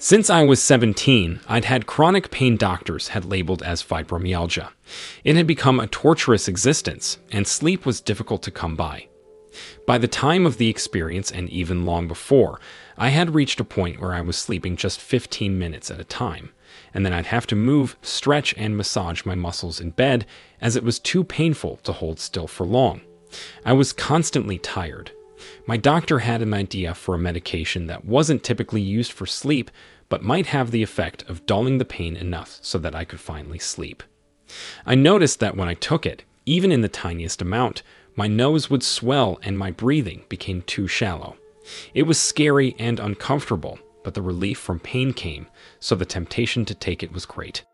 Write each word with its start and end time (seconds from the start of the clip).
Since 0.00 0.30
I 0.30 0.44
was 0.44 0.62
17, 0.62 1.40
I'd 1.48 1.64
had 1.64 1.88
chronic 1.88 2.30
pain 2.30 2.56
doctors 2.56 3.08
had 3.08 3.24
labeled 3.24 3.64
as 3.64 3.82
fibromyalgia. 3.82 4.68
It 5.24 5.34
had 5.34 5.48
become 5.48 5.80
a 5.80 5.88
torturous 5.88 6.46
existence, 6.46 7.18
and 7.32 7.48
sleep 7.48 7.84
was 7.84 8.00
difficult 8.00 8.44
to 8.44 8.52
come 8.52 8.76
by. 8.76 9.08
By 9.88 9.98
the 9.98 10.06
time 10.06 10.46
of 10.46 10.56
the 10.56 10.68
experience, 10.68 11.32
and 11.32 11.50
even 11.50 11.84
long 11.84 12.06
before, 12.06 12.60
I 12.96 13.08
had 13.08 13.34
reached 13.34 13.58
a 13.58 13.64
point 13.64 14.00
where 14.00 14.14
I 14.14 14.20
was 14.20 14.36
sleeping 14.36 14.76
just 14.76 15.00
15 15.00 15.58
minutes 15.58 15.90
at 15.90 15.98
a 15.98 16.04
time, 16.04 16.50
and 16.94 17.04
then 17.04 17.12
I'd 17.12 17.26
have 17.26 17.48
to 17.48 17.56
move, 17.56 17.96
stretch, 18.00 18.54
and 18.56 18.76
massage 18.76 19.24
my 19.24 19.34
muscles 19.34 19.80
in 19.80 19.90
bed 19.90 20.26
as 20.60 20.76
it 20.76 20.84
was 20.84 21.00
too 21.00 21.24
painful 21.24 21.78
to 21.82 21.92
hold 21.92 22.20
still 22.20 22.46
for 22.46 22.64
long. 22.64 23.00
I 23.64 23.72
was 23.72 23.92
constantly 23.92 24.58
tired, 24.58 25.10
my 25.66 25.76
doctor 25.76 26.20
had 26.20 26.42
an 26.42 26.54
idea 26.54 26.94
for 26.94 27.14
a 27.14 27.18
medication 27.18 27.86
that 27.86 28.04
wasn't 28.04 28.42
typically 28.42 28.80
used 28.80 29.12
for 29.12 29.26
sleep, 29.26 29.70
but 30.08 30.22
might 30.22 30.46
have 30.46 30.70
the 30.70 30.82
effect 30.82 31.22
of 31.28 31.46
dulling 31.46 31.78
the 31.78 31.84
pain 31.84 32.16
enough 32.16 32.58
so 32.62 32.78
that 32.78 32.94
I 32.94 33.04
could 33.04 33.20
finally 33.20 33.58
sleep. 33.58 34.02
I 34.86 34.94
noticed 34.94 35.40
that 35.40 35.56
when 35.56 35.68
I 35.68 35.74
took 35.74 36.06
it, 36.06 36.24
even 36.46 36.72
in 36.72 36.80
the 36.80 36.88
tiniest 36.88 37.42
amount, 37.42 37.82
my 38.16 38.26
nose 38.26 38.70
would 38.70 38.82
swell 38.82 39.38
and 39.42 39.58
my 39.58 39.70
breathing 39.70 40.24
became 40.28 40.62
too 40.62 40.88
shallow. 40.88 41.36
It 41.92 42.04
was 42.04 42.18
scary 42.18 42.74
and 42.78 42.98
uncomfortable, 42.98 43.78
but 44.02 44.14
the 44.14 44.22
relief 44.22 44.58
from 44.58 44.80
pain 44.80 45.12
came, 45.12 45.46
so 45.78 45.94
the 45.94 46.06
temptation 46.06 46.64
to 46.64 46.74
take 46.74 47.02
it 47.02 47.12
was 47.12 47.26
great. 47.26 47.64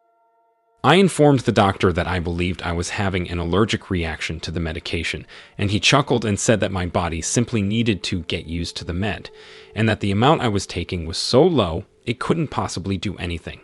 I 0.84 0.96
informed 0.96 1.40
the 1.40 1.50
doctor 1.50 1.94
that 1.94 2.06
I 2.06 2.18
believed 2.18 2.60
I 2.60 2.72
was 2.72 2.90
having 2.90 3.30
an 3.30 3.38
allergic 3.38 3.88
reaction 3.88 4.38
to 4.40 4.50
the 4.50 4.60
medication, 4.60 5.26
and 5.56 5.70
he 5.70 5.80
chuckled 5.80 6.26
and 6.26 6.38
said 6.38 6.60
that 6.60 6.70
my 6.70 6.84
body 6.84 7.22
simply 7.22 7.62
needed 7.62 8.02
to 8.02 8.24
get 8.24 8.44
used 8.44 8.76
to 8.76 8.84
the 8.84 8.92
med, 8.92 9.30
and 9.74 9.88
that 9.88 10.00
the 10.00 10.10
amount 10.10 10.42
I 10.42 10.48
was 10.48 10.66
taking 10.66 11.06
was 11.06 11.16
so 11.16 11.42
low 11.42 11.86
it 12.04 12.20
couldn't 12.20 12.48
possibly 12.48 12.98
do 12.98 13.16
anything. 13.16 13.62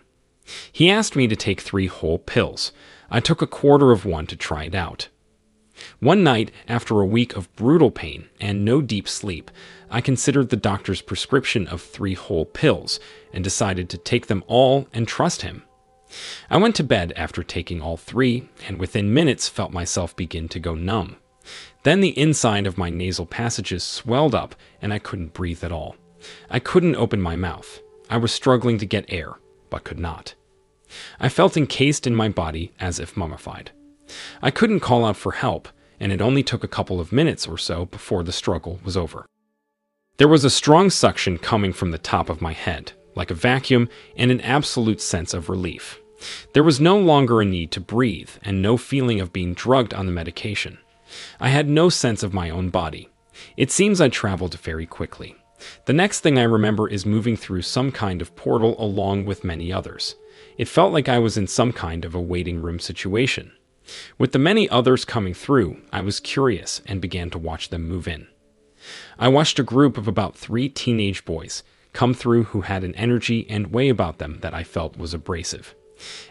He 0.73 0.91
asked 0.91 1.15
me 1.15 1.29
to 1.29 1.37
take 1.37 1.61
three 1.61 1.89
whole 1.89 2.19
pills. 2.19 2.73
I 3.11 3.21
took 3.21 3.43
a 3.43 3.47
quarter 3.47 3.93
of 3.93 4.07
one 4.07 4.27
to 4.29 4.35
try 4.35 4.65
it 4.65 4.75
out. 4.75 5.09
One 5.99 6.25
night, 6.25 6.51
after 6.69 7.03
a 7.03 7.07
week 7.07 7.37
of 7.37 7.55
brutal 7.55 7.91
pain 7.91 8.31
and 8.41 8.65
no 8.65 8.81
deep 8.81 9.07
sleep, 9.07 9.51
I 9.91 10.01
considered 10.01 10.49
the 10.49 10.57
doctor's 10.57 11.03
prescription 11.03 11.67
of 11.67 11.83
three 11.83 12.15
whole 12.15 12.47
pills 12.47 12.99
and 13.31 13.45
decided 13.45 13.91
to 13.91 13.99
take 13.99 14.29
them 14.29 14.43
all 14.47 14.89
and 14.95 15.07
trust 15.07 15.43
him. 15.43 15.65
I 16.49 16.57
went 16.57 16.75
to 16.77 16.85
bed 16.85 17.13
after 17.17 17.43
taking 17.43 17.81
all 17.81 17.97
three, 17.97 18.49
and 18.67 18.79
within 18.79 19.15
minutes 19.15 19.49
felt 19.49 19.73
myself 19.73 20.15
begin 20.17 20.49
to 20.49 20.59
go 20.59 20.75
numb. 20.75 21.17
Then 21.83 22.01
the 22.01 22.19
inside 22.19 22.67
of 22.67 22.79
my 22.79 22.91
nasal 22.91 23.27
passages 23.27 23.83
swelled 23.83 24.35
up, 24.35 24.55
and 24.83 24.93
I 24.93 24.99
couldn't 24.99 25.35
breathe 25.35 25.65
at 25.65 25.73
all. 25.73 25.97
I 26.51 26.59
couldn't 26.59 26.97
open 26.97 27.21
my 27.21 27.37
mouth. 27.37 27.81
I 28.09 28.17
was 28.17 28.33
struggling 28.33 28.79
to 28.79 28.87
get 28.87 29.07
air, 29.09 29.35
but 29.71 29.85
could 29.85 29.99
not. 29.99 30.35
I 31.19 31.29
felt 31.29 31.57
encased 31.57 32.07
in 32.07 32.15
my 32.15 32.29
body 32.29 32.73
as 32.81 32.99
if 32.99 33.17
mummified. 33.17 33.71
I 34.43 34.51
couldn't 34.51 34.81
call 34.81 35.05
out 35.05 35.17
for 35.17 35.33
help, 35.33 35.69
and 36.01 36.11
it 36.11 36.21
only 36.21 36.43
took 36.43 36.65
a 36.65 36.69
couple 36.69 37.01
of 37.01 37.13
minutes 37.13 37.47
or 37.47 37.57
so 37.57 37.87
before 37.87 38.25
the 38.25 38.33
struggle 38.33 38.81
was 38.85 38.97
over. 38.97 39.27
There 40.17 40.29
was 40.29 40.45
a 40.45 40.51
strong 40.51 40.91
suction 40.91 41.39
coming 41.39 41.73
from 41.73 41.93
the 41.93 41.99
top 41.99 42.29
of 42.29 42.43
my 42.43 42.53
head, 42.53 42.93
like 43.15 43.31
a 43.31 43.35
vacuum, 43.35 43.89
and 44.17 44.31
an 44.31 44.41
absolute 44.41 45.01
sense 45.01 45.33
of 45.33 45.49
relief. 45.49 46.00
There 46.53 46.63
was 46.63 46.81
no 46.81 46.99
longer 46.99 47.41
a 47.41 47.45
need 47.45 47.71
to 47.73 47.81
breathe 47.81 48.31
and 48.43 48.61
no 48.61 48.77
feeling 48.77 49.21
of 49.21 49.33
being 49.33 49.55
drugged 49.55 49.95
on 49.95 50.07
the 50.07 50.13
medication. 50.13 50.79
I 51.41 51.49
had 51.49 51.69
no 51.69 51.89
sense 51.89 52.23
of 52.23 52.35
my 52.35 52.51
own 52.51 52.71
body. 52.71 53.09
It 53.57 53.71
seems 53.71 54.01
I 54.01 54.09
traveled 54.09 54.59
very 54.61 54.87
quickly. 54.87 55.37
The 55.87 55.93
next 55.93 56.21
thing 56.21 56.39
I 56.39 56.43
remember 56.43 56.89
is 56.89 57.05
moving 57.05 57.37
through 57.37 57.63
some 57.63 57.93
kind 57.93 58.23
of 58.23 58.35
portal 58.37 58.77
along 58.79 59.27
with 59.27 59.45
many 59.45 59.73
others. 59.73 60.15
It 60.57 60.69
felt 60.69 60.93
like 60.93 61.09
I 61.09 61.19
was 61.19 61.37
in 61.37 61.47
some 61.47 61.73
kind 61.73 62.05
of 62.05 62.15
a 62.15 62.21
waiting 62.21 62.63
room 62.63 62.79
situation. 62.79 63.53
With 64.19 64.33
the 64.33 64.39
many 64.39 64.69
others 64.69 65.05
coming 65.05 65.35
through, 65.35 65.79
I 65.93 66.01
was 66.01 66.21
curious 66.21 66.81
and 66.87 67.01
began 67.01 67.31
to 67.31 67.39
watch 67.39 67.71
them 67.71 67.89
move 67.89 68.07
in. 68.07 68.29
I 69.19 69.29
watched 69.29 69.59
a 69.59 69.65
group 69.65 69.99
of 69.99 70.09
about 70.09 70.37
three 70.37 70.69
teenage 70.69 71.25
boys 71.25 71.63
come 71.93 72.15
through 72.15 72.45
who 72.45 72.63
had 72.63 72.85
an 72.85 72.95
energy 72.95 73.47
and 73.51 73.73
way 73.73 73.89
about 73.89 74.19
them 74.19 74.39
that 74.41 74.55
I 74.55 74.63
felt 74.63 74.97
was 74.97 75.13
abrasive. 75.13 75.75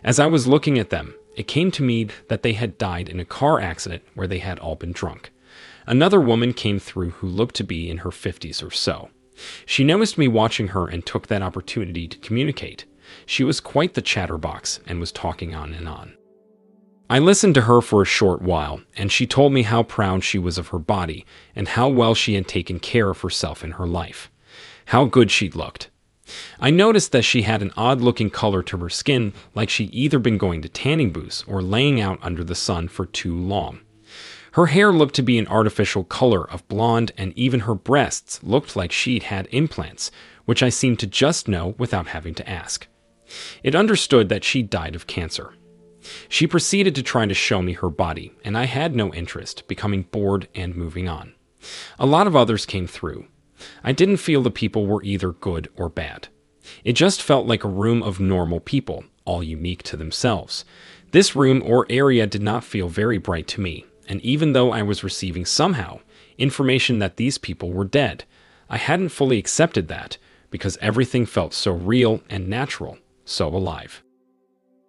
As 0.04 0.20
I 0.20 0.26
was 0.26 0.48
looking 0.48 0.80
at 0.80 0.90
them, 0.90 1.16
it 1.36 1.48
came 1.48 1.72
to 1.72 1.84
me 1.84 2.08
that 2.28 2.44
they 2.44 2.54
had 2.54 2.78
died 2.78 3.10
in 3.10 3.20
a 3.20 3.26
car 3.26 3.60
accident 3.60 4.04
where 4.14 4.28
they 4.28 4.40
had 4.40 4.60
all 4.60 4.76
been 4.76 4.92
drunk. 4.92 5.32
Another 5.88 6.20
woman 6.20 6.54
came 6.54 6.80
through 6.80 7.12
who 7.12 7.28
looked 7.28 7.56
to 7.56 7.64
be 7.64 7.90
in 7.90 8.00
her 8.00 8.10
50s 8.10 8.66
or 8.66 8.72
so. 8.72 9.10
She 9.66 9.84
noticed 9.84 10.18
me 10.18 10.28
watching 10.28 10.70
her 10.70 10.88
and 10.88 11.06
took 11.06 11.28
that 11.28 11.42
opportunity 11.42 12.08
to 12.08 12.18
communicate. 12.18 12.86
She 13.26 13.44
was 13.44 13.60
quite 13.60 13.94
the 13.94 14.02
chatterbox 14.02 14.82
and 14.86 15.00
was 15.00 15.12
talking 15.12 15.56
on 15.56 15.74
and 15.74 15.88
on. 15.88 16.16
I 17.10 17.18
listened 17.18 17.56
to 17.56 17.62
her 17.62 17.82
for 17.82 18.04
a 18.04 18.06
short 18.06 18.42
while, 18.42 18.82
and 18.96 19.12
she 19.12 19.26
told 19.26 19.52
me 19.52 19.64
how 19.64 19.82
proud 19.82 20.24
she 20.24 20.38
was 20.38 20.60
of 20.60 20.68
her 20.68 20.78
body 20.78 21.26
and 21.56 21.70
how 21.70 21.90
well 21.90 22.14
she 22.14 22.36
had 22.36 22.48
taken 22.48 22.80
care 22.80 23.10
of 23.10 23.22
herself 23.22 23.64
in 23.64 23.72
her 23.72 23.88
life. 23.88 24.30
How 24.86 25.06
good 25.06 25.32
she'd 25.32 25.56
looked. 25.56 25.90
I 26.60 26.70
noticed 26.70 27.12
that 27.12 27.24
she 27.24 27.44
had 27.44 27.62
an 27.62 27.72
odd 27.76 28.02
looking 28.02 28.30
color 28.30 28.62
to 28.64 28.78
her 28.78 28.90
skin, 28.90 29.34
like 29.56 29.70
she'd 29.70 29.94
either 29.94 30.20
been 30.20 30.38
going 30.38 30.62
to 30.62 30.70
tanning 30.70 31.12
booths 31.12 31.44
or 31.48 31.62
laying 31.62 32.00
out 32.00 32.20
under 32.22 32.44
the 32.44 32.56
sun 32.56 32.88
for 32.88 33.06
too 33.06 33.36
long. 33.36 33.80
Her 34.54 34.68
hair 34.68 34.92
looked 34.92 35.16
to 35.16 35.22
be 35.22 35.38
an 35.38 35.48
artificial 35.48 36.04
color 36.04 36.50
of 36.50 36.68
blonde, 36.68 37.12
and 37.18 37.34
even 37.38 37.62
her 37.62 37.76
breasts 37.76 38.40
looked 38.44 38.76
like 38.76 38.92
she'd 38.92 39.24
had 39.24 39.48
implants, 39.52 40.12
which 40.46 40.64
I 40.64 40.70
seemed 40.70 41.00
to 41.00 41.08
just 41.08 41.48
know 41.48 41.76
without 41.78 42.08
having 42.08 42.34
to 42.36 42.50
ask. 42.50 42.88
It 43.64 43.76
understood 43.76 44.30
that 44.30 44.44
she 44.44 44.64
died 44.64 44.96
of 44.96 45.08
cancer. 45.08 45.54
She 46.28 46.48
proceeded 46.48 46.96
to 46.96 47.04
try 47.04 47.26
to 47.26 47.34
show 47.34 47.62
me 47.62 47.74
her 47.74 47.90
body, 47.90 48.34
and 48.44 48.58
I 48.58 48.66
had 48.66 48.96
no 48.96 49.14
interest, 49.14 49.68
becoming 49.68 50.04
bored 50.04 50.48
and 50.56 50.76
moving 50.76 51.08
on. 51.08 51.34
A 52.00 52.06
lot 52.06 52.26
of 52.26 52.36
others 52.36 52.66
came 52.66 52.88
through, 52.88 53.28
I 53.84 53.92
didn't 53.92 54.18
feel 54.18 54.42
the 54.42 54.52
people 54.52 54.86
were 54.86 55.04
either 55.04 55.32
good 55.32 55.70
or 55.76 55.90
bad. 55.90 56.28
It 56.84 56.94
just 56.94 57.22
felt 57.22 57.48
like 57.48 57.64
a 57.64 57.70
room 57.70 58.04
of 58.04 58.20
normal 58.20 58.60
people, 58.60 59.04
all 59.26 59.44
unique 59.44 59.84
to 59.84 59.98
themselves. 59.98 60.66
This 61.12 61.36
room 61.36 61.64
or 61.66 61.88
area 61.90 62.28
did 62.28 62.42
not 62.42 62.64
feel 62.64 62.88
very 62.88 63.18
bright 63.18 63.48
to 63.50 63.62
me, 63.62 63.86
and 64.08 64.22
even 64.22 64.54
though 64.54 64.72
I 64.72 64.84
was 64.84 65.04
receiving 65.04 65.46
somehow 65.46 66.00
information 66.38 67.00
that 67.00 67.18
these 67.18 67.38
people 67.38 67.72
were 67.72 67.86
dead, 67.86 68.24
I 68.70 68.78
hadn't 68.78 69.10
fully 69.10 69.38
accepted 69.38 69.88
that 69.88 70.18
because 70.52 70.78
everything 70.82 71.26
felt 71.26 71.54
so 71.54 71.72
real 71.72 72.22
and 72.30 72.48
natural, 72.48 72.98
so 73.26 73.48
alive. 73.48 74.04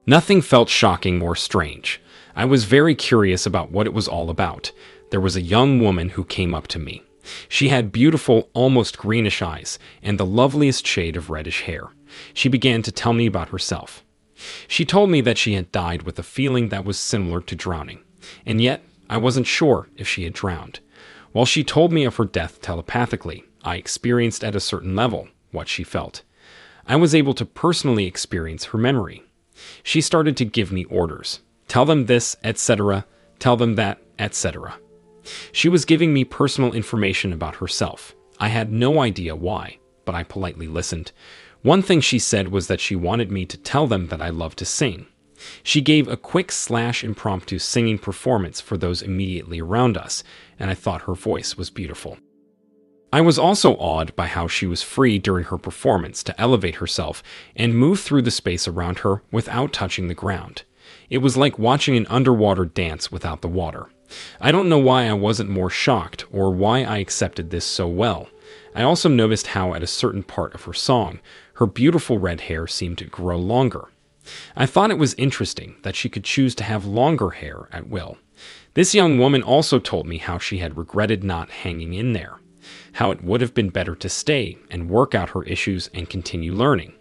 Nothing 0.06 0.40
felt 0.40 0.68
shocking 0.68 1.22
or 1.22 1.36
strange. 1.36 2.00
I 2.34 2.44
was 2.44 2.64
very 2.64 2.94
curious 2.94 3.46
about 3.46 3.70
what 3.70 3.86
it 3.86 3.92
was 3.92 4.08
all 4.08 4.30
about. 4.30 4.72
There 5.10 5.20
was 5.20 5.36
a 5.36 5.42
young 5.42 5.80
woman 5.80 6.10
who 6.10 6.24
came 6.24 6.54
up 6.54 6.66
to 6.68 6.78
me. 6.78 7.02
She 7.48 7.68
had 7.68 7.92
beautiful, 7.92 8.48
almost 8.52 8.98
greenish 8.98 9.42
eyes 9.42 9.78
and 10.02 10.18
the 10.18 10.26
loveliest 10.26 10.86
shade 10.86 11.16
of 11.16 11.30
reddish 11.30 11.62
hair. 11.62 11.88
She 12.34 12.48
began 12.48 12.82
to 12.82 12.92
tell 12.92 13.12
me 13.12 13.26
about 13.26 13.50
herself. 13.50 14.04
She 14.66 14.84
told 14.84 15.10
me 15.10 15.20
that 15.20 15.38
she 15.38 15.54
had 15.54 15.72
died 15.72 16.02
with 16.02 16.18
a 16.18 16.22
feeling 16.22 16.68
that 16.68 16.84
was 16.84 16.98
similar 16.98 17.40
to 17.42 17.54
drowning, 17.54 18.00
and 18.46 18.60
yet 18.60 18.82
I 19.08 19.18
wasn't 19.18 19.46
sure 19.46 19.88
if 19.96 20.08
she 20.08 20.24
had 20.24 20.32
drowned. 20.32 20.80
While 21.32 21.46
she 21.46 21.62
told 21.62 21.92
me 21.92 22.04
of 22.04 22.16
her 22.16 22.24
death 22.24 22.60
telepathically, 22.60 23.44
I 23.62 23.76
experienced 23.76 24.42
at 24.42 24.56
a 24.56 24.60
certain 24.60 24.96
level 24.96 25.28
what 25.52 25.68
she 25.68 25.84
felt. 25.84 26.22
I 26.86 26.96
was 26.96 27.14
able 27.14 27.34
to 27.34 27.44
personally 27.44 28.06
experience 28.06 28.64
her 28.66 28.78
memory. 28.78 29.22
She 29.82 30.00
started 30.00 30.36
to 30.38 30.44
give 30.44 30.72
me 30.72 30.84
orders 30.84 31.40
tell 31.68 31.84
them 31.84 32.06
this, 32.06 32.36
etc., 32.42 33.06
tell 33.38 33.56
them 33.56 33.76
that, 33.76 34.02
etc. 34.18 34.74
She 35.52 35.68
was 35.68 35.84
giving 35.84 36.12
me 36.12 36.24
personal 36.24 36.72
information 36.72 37.32
about 37.32 37.56
herself. 37.56 38.14
I 38.38 38.48
had 38.48 38.72
no 38.72 39.00
idea 39.00 39.36
why, 39.36 39.78
but 40.04 40.14
I 40.14 40.22
politely 40.22 40.66
listened. 40.66 41.12
One 41.62 41.82
thing 41.82 42.00
she 42.00 42.18
said 42.18 42.48
was 42.48 42.68
that 42.68 42.80
she 42.80 42.96
wanted 42.96 43.30
me 43.30 43.44
to 43.46 43.58
tell 43.58 43.86
them 43.86 44.06
that 44.08 44.22
I 44.22 44.30
love 44.30 44.56
to 44.56 44.64
sing. 44.64 45.06
She 45.62 45.80
gave 45.80 46.08
a 46.08 46.16
quick 46.16 46.52
slash 46.52 47.04
impromptu 47.04 47.58
singing 47.58 47.98
performance 47.98 48.60
for 48.60 48.76
those 48.76 49.02
immediately 49.02 49.60
around 49.60 49.96
us, 49.96 50.22
and 50.58 50.70
I 50.70 50.74
thought 50.74 51.02
her 51.02 51.14
voice 51.14 51.56
was 51.56 51.70
beautiful. 51.70 52.18
I 53.12 53.20
was 53.20 53.38
also 53.38 53.74
awed 53.74 54.14
by 54.14 54.26
how 54.26 54.46
she 54.46 54.66
was 54.66 54.82
free 54.82 55.18
during 55.18 55.44
her 55.46 55.58
performance 55.58 56.22
to 56.24 56.40
elevate 56.40 56.76
herself 56.76 57.22
and 57.56 57.74
move 57.74 58.00
through 58.00 58.22
the 58.22 58.30
space 58.30 58.68
around 58.68 59.00
her 59.00 59.22
without 59.32 59.72
touching 59.72 60.06
the 60.06 60.14
ground. 60.14 60.62
It 61.08 61.18
was 61.18 61.36
like 61.36 61.58
watching 61.58 61.96
an 61.96 62.06
underwater 62.08 62.64
dance 62.64 63.10
without 63.10 63.42
the 63.42 63.48
water. 63.48 63.88
I 64.40 64.52
don't 64.52 64.68
know 64.68 64.78
why 64.78 65.06
I 65.06 65.12
wasn't 65.12 65.50
more 65.50 65.70
shocked 65.70 66.24
or 66.32 66.52
why 66.52 66.82
I 66.82 66.98
accepted 66.98 67.50
this 67.50 67.64
so 67.64 67.86
well. 67.86 68.28
I 68.74 68.82
also 68.82 69.08
noticed 69.08 69.48
how, 69.48 69.74
at 69.74 69.82
a 69.82 69.86
certain 69.86 70.22
part 70.22 70.54
of 70.54 70.64
her 70.64 70.72
song, 70.72 71.20
her 71.54 71.66
beautiful 71.66 72.18
red 72.18 72.42
hair 72.42 72.66
seemed 72.66 72.98
to 72.98 73.04
grow 73.04 73.36
longer. 73.36 73.88
I 74.56 74.66
thought 74.66 74.90
it 74.90 74.98
was 74.98 75.14
interesting 75.14 75.76
that 75.82 75.96
she 75.96 76.08
could 76.08 76.24
choose 76.24 76.54
to 76.56 76.64
have 76.64 76.84
longer 76.84 77.30
hair 77.30 77.68
at 77.72 77.88
will. 77.88 78.18
This 78.74 78.94
young 78.94 79.18
woman 79.18 79.42
also 79.42 79.78
told 79.78 80.06
me 80.06 80.18
how 80.18 80.38
she 80.38 80.58
had 80.58 80.76
regretted 80.76 81.24
not 81.24 81.50
hanging 81.50 81.94
in 81.94 82.12
there, 82.12 82.38
how 82.92 83.10
it 83.10 83.24
would 83.24 83.40
have 83.40 83.54
been 83.54 83.70
better 83.70 83.94
to 83.96 84.08
stay 84.08 84.58
and 84.70 84.90
work 84.90 85.14
out 85.14 85.30
her 85.30 85.42
issues 85.44 85.90
and 85.92 86.08
continue 86.08 86.52
learning. 86.52 86.94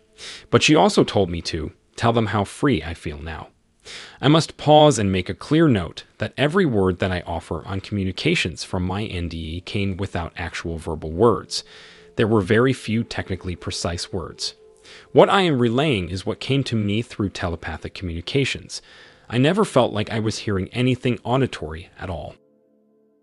But 0.50 0.64
she 0.64 0.76
also 0.76 1.04
told 1.04 1.30
me 1.30 1.42
to 1.44 1.72
tell 1.96 2.14
them 2.14 2.28
how 2.28 2.44
free 2.44 2.82
I 2.82 2.94
feel 2.94 3.22
now. 3.22 3.50
I 4.22 4.28
must 4.28 4.58
pause 4.58 5.00
and 5.00 5.12
make 5.12 5.30
a 5.30 5.34
clear 5.34 5.68
note 5.68 6.04
that 6.18 6.34
every 6.38 6.66
word 6.66 7.00
that 7.00 7.12
I 7.12 7.22
offer 7.22 7.66
on 7.66 7.82
communications 7.82 8.64
from 8.64 8.84
my 8.84 9.04
NDE 9.04 9.66
came 9.66 9.98
without 9.98 10.34
actual 10.36 10.78
verbal 10.78 11.12
words. 11.12 11.64
There 12.16 12.28
were 12.28 12.42
very 12.42 12.74
few 12.74 13.04
technically 13.04 13.56
precise 13.56 14.12
words. 14.12 14.56
What 15.12 15.30
I 15.30 15.42
am 15.42 15.60
relaying 15.60 16.10
is 16.10 16.26
what 16.26 16.40
came 16.40 16.64
to 16.66 16.76
me 16.76 17.02
through 17.02 17.30
telepathic 17.30 17.94
communications. 17.94 18.82
I 19.30 19.38
never 19.38 19.64
felt 19.64 19.94
like 19.94 20.12
I 20.12 20.20
was 20.20 20.40
hearing 20.40 20.70
anything 20.70 21.20
auditory 21.24 21.90
at 22.00 22.10
all. 22.10 22.36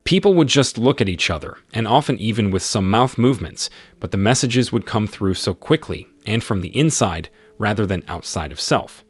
People 0.04 0.34
would 0.34 0.46
just 0.46 0.78
look 0.78 1.00
at 1.00 1.08
each 1.08 1.30
other, 1.30 1.58
and 1.74 1.88
often 1.88 2.16
even 2.18 2.52
with 2.52 2.62
some 2.62 2.88
mouth 2.88 3.18
movements, 3.18 3.68
but 3.98 4.12
the 4.12 4.16
messages 4.16 4.70
would 4.70 4.86
come 4.86 5.08
through 5.08 5.34
so 5.34 5.52
quickly 5.52 6.06
and 6.24 6.44
from 6.44 6.60
the 6.60 6.76
inside 6.76 7.28
rather 7.58 7.84
than 7.84 8.04
outside 8.06 8.52
of 8.52 8.60
self. 8.60 9.04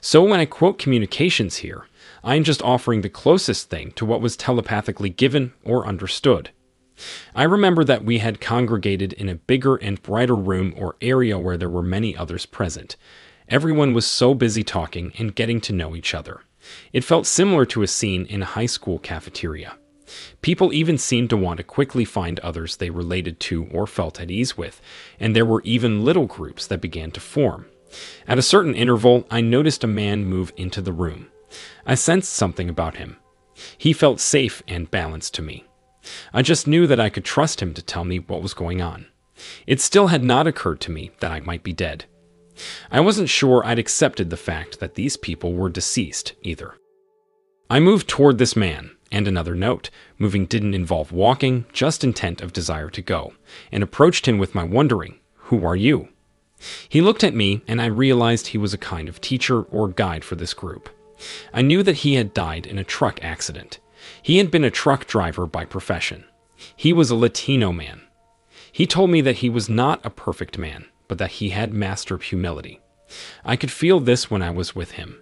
So 0.00 0.22
when 0.22 0.40
I 0.40 0.46
quote 0.46 0.78
communications 0.78 1.56
here, 1.56 1.86
I 2.22 2.36
am 2.36 2.44
just 2.44 2.62
offering 2.62 3.00
the 3.00 3.08
closest 3.08 3.70
thing 3.70 3.92
to 3.92 4.04
what 4.04 4.20
was 4.20 4.36
telepathically 4.36 5.10
given 5.10 5.52
or 5.64 5.86
understood. 5.86 6.50
I 7.34 7.44
remember 7.44 7.82
that 7.84 8.04
we 8.04 8.18
had 8.18 8.40
congregated 8.40 9.12
in 9.14 9.28
a 9.28 9.34
bigger 9.34 9.76
and 9.76 10.02
brighter 10.02 10.34
room 10.34 10.74
or 10.76 10.96
area 11.00 11.38
where 11.38 11.56
there 11.56 11.70
were 11.70 11.82
many 11.82 12.16
others 12.16 12.46
present. 12.46 12.96
Everyone 13.48 13.94
was 13.94 14.06
so 14.06 14.34
busy 14.34 14.62
talking 14.62 15.12
and 15.18 15.34
getting 15.34 15.60
to 15.62 15.72
know 15.72 15.96
each 15.96 16.14
other. 16.14 16.42
It 16.92 17.04
felt 17.04 17.26
similar 17.26 17.64
to 17.66 17.82
a 17.82 17.86
scene 17.86 18.26
in 18.26 18.42
a 18.42 18.46
high 18.46 18.66
school 18.66 18.98
cafeteria. 18.98 19.76
People 20.42 20.72
even 20.72 20.98
seemed 20.98 21.30
to 21.30 21.36
want 21.36 21.58
to 21.58 21.64
quickly 21.64 22.04
find 22.04 22.38
others 22.40 22.76
they 22.76 22.90
related 22.90 23.40
to 23.40 23.66
or 23.72 23.86
felt 23.86 24.20
at 24.20 24.30
ease 24.30 24.56
with, 24.56 24.80
and 25.18 25.34
there 25.34 25.46
were 25.46 25.62
even 25.62 26.04
little 26.04 26.26
groups 26.26 26.66
that 26.66 26.80
began 26.80 27.10
to 27.12 27.20
form. 27.20 27.66
At 28.26 28.38
a 28.38 28.42
certain 28.42 28.74
interval, 28.74 29.26
I 29.30 29.40
noticed 29.40 29.84
a 29.84 29.88
man 29.88 30.24
move 30.24 30.52
into 30.56 30.80
the 30.80 30.92
room. 30.92 31.28
I 31.86 31.94
sensed 31.94 32.32
something 32.32 32.68
about 32.68 32.96
him. 32.96 33.16
He 33.76 33.92
felt 33.92 34.20
safe 34.20 34.62
and 34.68 34.90
balanced 34.90 35.34
to 35.34 35.42
me. 35.42 35.64
I 36.32 36.42
just 36.42 36.66
knew 36.66 36.86
that 36.86 37.00
I 37.00 37.10
could 37.10 37.24
trust 37.24 37.60
him 37.60 37.74
to 37.74 37.82
tell 37.82 38.04
me 38.04 38.18
what 38.18 38.42
was 38.42 38.54
going 38.54 38.80
on. 38.80 39.06
It 39.66 39.80
still 39.80 40.08
had 40.08 40.22
not 40.22 40.46
occurred 40.46 40.80
to 40.82 40.90
me 40.90 41.10
that 41.20 41.32
I 41.32 41.40
might 41.40 41.62
be 41.62 41.72
dead. 41.72 42.04
I 42.90 43.00
wasn't 43.00 43.28
sure 43.28 43.64
I'd 43.64 43.78
accepted 43.78 44.30
the 44.30 44.36
fact 44.36 44.80
that 44.80 44.94
these 44.94 45.16
people 45.16 45.54
were 45.54 45.70
deceased 45.70 46.34
either. 46.42 46.74
I 47.68 47.80
moved 47.80 48.08
toward 48.08 48.38
this 48.38 48.56
man, 48.56 48.96
and 49.12 49.26
another 49.26 49.54
note, 49.54 49.90
moving 50.18 50.46
didn't 50.46 50.74
involve 50.74 51.12
walking, 51.12 51.66
just 51.72 52.04
intent 52.04 52.40
of 52.42 52.52
desire 52.52 52.90
to 52.90 53.02
go, 53.02 53.32
and 53.72 53.82
approached 53.82 54.26
him 54.26 54.38
with 54.38 54.54
my 54.54 54.64
wondering, 54.64 55.20
Who 55.34 55.64
are 55.64 55.76
you? 55.76 56.08
He 56.88 57.00
looked 57.00 57.24
at 57.24 57.34
me, 57.34 57.62
and 57.66 57.80
I 57.80 57.86
realized 57.86 58.48
he 58.48 58.58
was 58.58 58.74
a 58.74 58.78
kind 58.78 59.08
of 59.08 59.20
teacher 59.20 59.62
or 59.62 59.88
guide 59.88 60.24
for 60.24 60.36
this 60.36 60.54
group. 60.54 60.88
I 61.52 61.62
knew 61.62 61.82
that 61.82 61.98
he 61.98 62.14
had 62.14 62.34
died 62.34 62.66
in 62.66 62.78
a 62.78 62.84
truck 62.84 63.22
accident. 63.22 63.78
He 64.22 64.38
had 64.38 64.50
been 64.50 64.64
a 64.64 64.70
truck 64.70 65.06
driver 65.06 65.46
by 65.46 65.64
profession. 65.64 66.24
He 66.76 66.92
was 66.92 67.10
a 67.10 67.16
Latino 67.16 67.72
man. 67.72 68.02
He 68.72 68.86
told 68.86 69.10
me 69.10 69.20
that 69.22 69.36
he 69.36 69.50
was 69.50 69.68
not 69.68 70.04
a 70.04 70.10
perfect 70.10 70.58
man, 70.58 70.86
but 71.08 71.18
that 71.18 71.32
he 71.32 71.50
had 71.50 71.72
mastered 71.72 72.22
humility. 72.22 72.80
I 73.44 73.56
could 73.56 73.70
feel 73.70 74.00
this 74.00 74.30
when 74.30 74.42
I 74.42 74.50
was 74.50 74.74
with 74.74 74.92
him. 74.92 75.20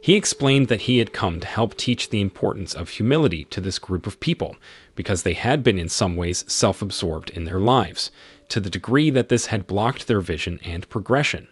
He 0.00 0.14
explained 0.14 0.68
that 0.68 0.82
he 0.82 0.98
had 0.98 1.12
come 1.12 1.40
to 1.40 1.46
help 1.46 1.76
teach 1.76 2.08
the 2.08 2.20
importance 2.20 2.74
of 2.74 2.88
humility 2.88 3.44
to 3.44 3.60
this 3.60 3.78
group 3.78 4.06
of 4.06 4.18
people 4.18 4.56
because 4.98 5.22
they 5.22 5.34
had 5.34 5.62
been 5.62 5.78
in 5.78 5.88
some 5.88 6.16
ways 6.16 6.44
self 6.48 6.82
absorbed 6.82 7.30
in 7.30 7.44
their 7.44 7.60
lives, 7.60 8.10
to 8.48 8.58
the 8.58 8.68
degree 8.68 9.10
that 9.10 9.28
this 9.28 9.46
had 9.46 9.68
blocked 9.68 10.08
their 10.08 10.20
vision 10.20 10.58
and 10.64 10.88
progression. 10.88 11.46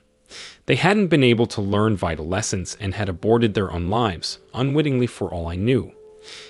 They 0.66 0.74
hadn't 0.74 1.06
been 1.06 1.22
able 1.22 1.46
to 1.46 1.60
learn 1.60 1.96
vital 1.96 2.26
lessons 2.26 2.76
and 2.80 2.92
had 2.92 3.08
aborted 3.08 3.54
their 3.54 3.70
own 3.70 3.88
lives, 3.88 4.40
unwittingly 4.52 5.06
for 5.06 5.32
all 5.32 5.46
I 5.46 5.54
knew. 5.54 5.92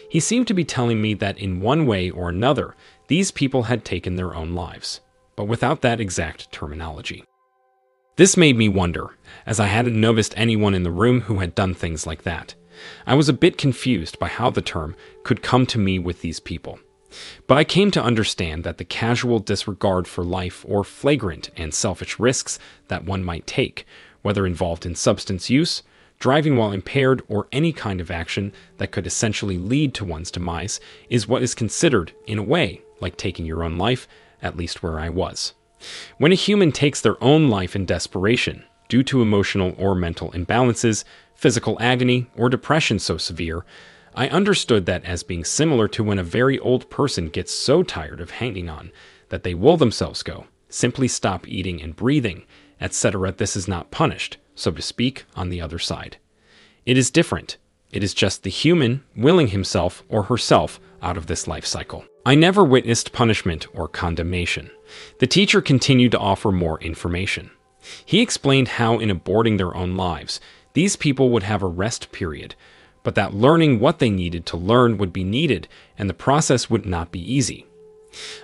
He 0.09 0.21
seemed 0.21 0.47
to 0.49 0.55
be 0.55 0.65
telling 0.65 1.03
me 1.03 1.13
that 1.13 1.39
in 1.39 1.61
one 1.61 1.85
way 1.85 2.09
or 2.09 2.31
another, 2.31 2.75
these 3.09 3.31
people 3.31 3.65
had 3.65 3.85
taken 3.85 4.17
their 4.17 4.35
own 4.35 4.55
lives, 4.55 5.01
but 5.37 5.45
without 5.45 5.83
that 5.83 6.01
exact 6.01 6.51
terminology. 6.51 7.25
This 8.17 8.39
made 8.39 8.57
me 8.57 8.71
wonder, 8.71 9.11
as 9.45 9.61
I 9.61 9.67
hadn't 9.67 10.01
noticed 10.01 10.33
anyone 10.35 10.73
in 10.73 10.83
the 10.83 10.91
room 10.91 11.21
who 11.21 11.41
had 11.41 11.55
done 11.55 11.75
things 11.75 12.07
like 12.07 12.23
that. 12.23 12.55
I 13.07 13.15
was 13.15 13.29
a 13.29 13.35
bit 13.35 13.59
confused 13.59 14.19
by 14.19 14.29
how 14.29 14.51
the 14.51 14.63
term 14.63 14.97
could 15.25 15.43
come 15.43 15.67
to 15.67 15.79
me 15.79 15.99
with 15.99 16.21
these 16.23 16.41
people. 16.41 16.79
But 17.47 17.59
I 17.59 17.65
came 17.65 17.91
to 17.93 18.03
understand 18.03 18.65
that 18.65 18.79
the 18.79 18.85
casual 18.85 19.39
disregard 19.39 20.07
for 20.09 20.25
life 20.25 20.65
or 20.69 20.85
flagrant 20.85 21.51
and 21.57 21.73
selfish 21.73 22.19
risks 22.19 22.59
that 22.89 23.05
one 23.05 23.25
might 23.25 23.47
take, 23.47 23.87
whether 24.23 24.47
involved 24.47 24.85
in 24.85 24.95
substance 24.95 25.51
use, 25.51 25.83
driving 26.19 26.57
while 26.57 26.73
impaired, 26.73 27.23
or 27.29 27.47
any 27.53 27.73
kind 27.73 28.01
of 28.01 28.11
action 28.11 28.53
that 28.79 28.91
could 28.91 29.07
essentially 29.07 29.59
lead 29.59 29.95
to 29.95 30.05
one's 30.05 30.31
demise, 30.31 30.81
is 31.11 31.29
what 31.29 31.43
is 31.43 31.55
considered, 31.55 32.13
in 32.27 32.39
a 32.39 32.43
way, 32.43 32.81
like 33.01 33.17
taking 33.17 33.47
your 33.47 33.63
own 33.63 33.77
life, 33.77 34.09
at 34.43 34.57
least 34.57 34.83
where 34.83 34.99
I 34.99 35.09
was. 35.09 35.53
When 36.19 36.33
a 36.33 36.37
human 36.37 36.73
takes 36.73 37.01
their 37.01 37.23
own 37.23 37.49
life 37.49 37.77
in 37.77 37.85
desperation, 37.85 38.65
due 38.89 39.03
to 39.05 39.23
emotional 39.23 39.75
or 39.79 39.95
mental 39.95 40.31
imbalances, 40.33 41.05
physical 41.35 41.77
agony, 41.81 42.27
or 42.37 42.49
depression 42.49 42.99
so 42.99 43.19
severe, 43.19 43.65
I 44.19 44.29
understood 44.29 44.87
that 44.87 45.05
as 45.05 45.23
being 45.23 45.45
similar 45.45 45.89
to 45.89 46.03
when 46.03 46.19
a 46.19 46.25
very 46.25 46.59
old 46.59 46.89
person 46.89 47.29
gets 47.29 47.53
so 47.53 47.83
tired 47.83 48.19
of 48.19 48.31
hanging 48.31 48.71
on 48.71 48.91
that 49.29 49.43
they 49.43 49.53
will 49.53 49.77
themselves 49.77 50.23
go, 50.23 50.47
simply 50.71 51.07
stop 51.07 51.47
eating 51.47 51.83
and 51.83 51.95
breathing, 51.95 52.47
etc. 52.81 53.33
This 53.33 53.57
is 53.57 53.69
not 53.69 53.91
punished, 53.91 54.39
so 54.55 54.71
to 54.71 54.81
speak, 54.81 55.27
on 55.35 55.51
the 55.51 55.61
other 55.61 55.79
side. 55.79 56.17
It 56.87 56.97
is 56.97 57.11
different. 57.11 57.59
It 57.93 58.03
is 58.03 58.15
just 58.15 58.43
the 58.43 58.51
human 58.51 59.05
willing 59.15 59.49
himself 59.49 60.03
or 60.09 60.23
herself 60.23 60.81
out 61.03 61.19
of 61.19 61.27
this 61.27 61.47
life 61.47 61.67
cycle. 61.67 62.07
I 62.25 62.35
never 62.37 62.65
witnessed 62.65 63.13
punishment 63.13 63.67
or 63.75 63.87
condemnation. 63.87 64.71
The 65.19 65.27
teacher 65.27 65.61
continued 65.61 66.13
to 66.13 66.19
offer 66.19 66.51
more 66.51 66.81
information. 66.81 67.51
He 68.07 68.23
explained 68.23 68.69
how, 68.69 68.99
in 68.99 69.11
aborting 69.11 69.59
their 69.59 69.77
own 69.77 69.95
lives, 69.95 70.41
these 70.73 70.97
people 70.97 71.29
would 71.31 71.43
have 71.43 71.63
a 71.63 71.67
rest 71.67 72.13
period 72.13 72.55
but 73.07 73.15
that 73.15 73.33
learning 73.33 73.79
what 73.79 74.01
they 74.01 74.11
needed 74.11 74.45
to 74.45 74.57
learn 74.57 74.99
would 74.99 75.13
be 75.13 75.23
needed, 75.23 75.69
and 75.97 76.11
the 76.11 76.13
process 76.13 76.69
would 76.69 76.85
not 76.85 77.13
be 77.13 77.21
easy. 77.21 77.65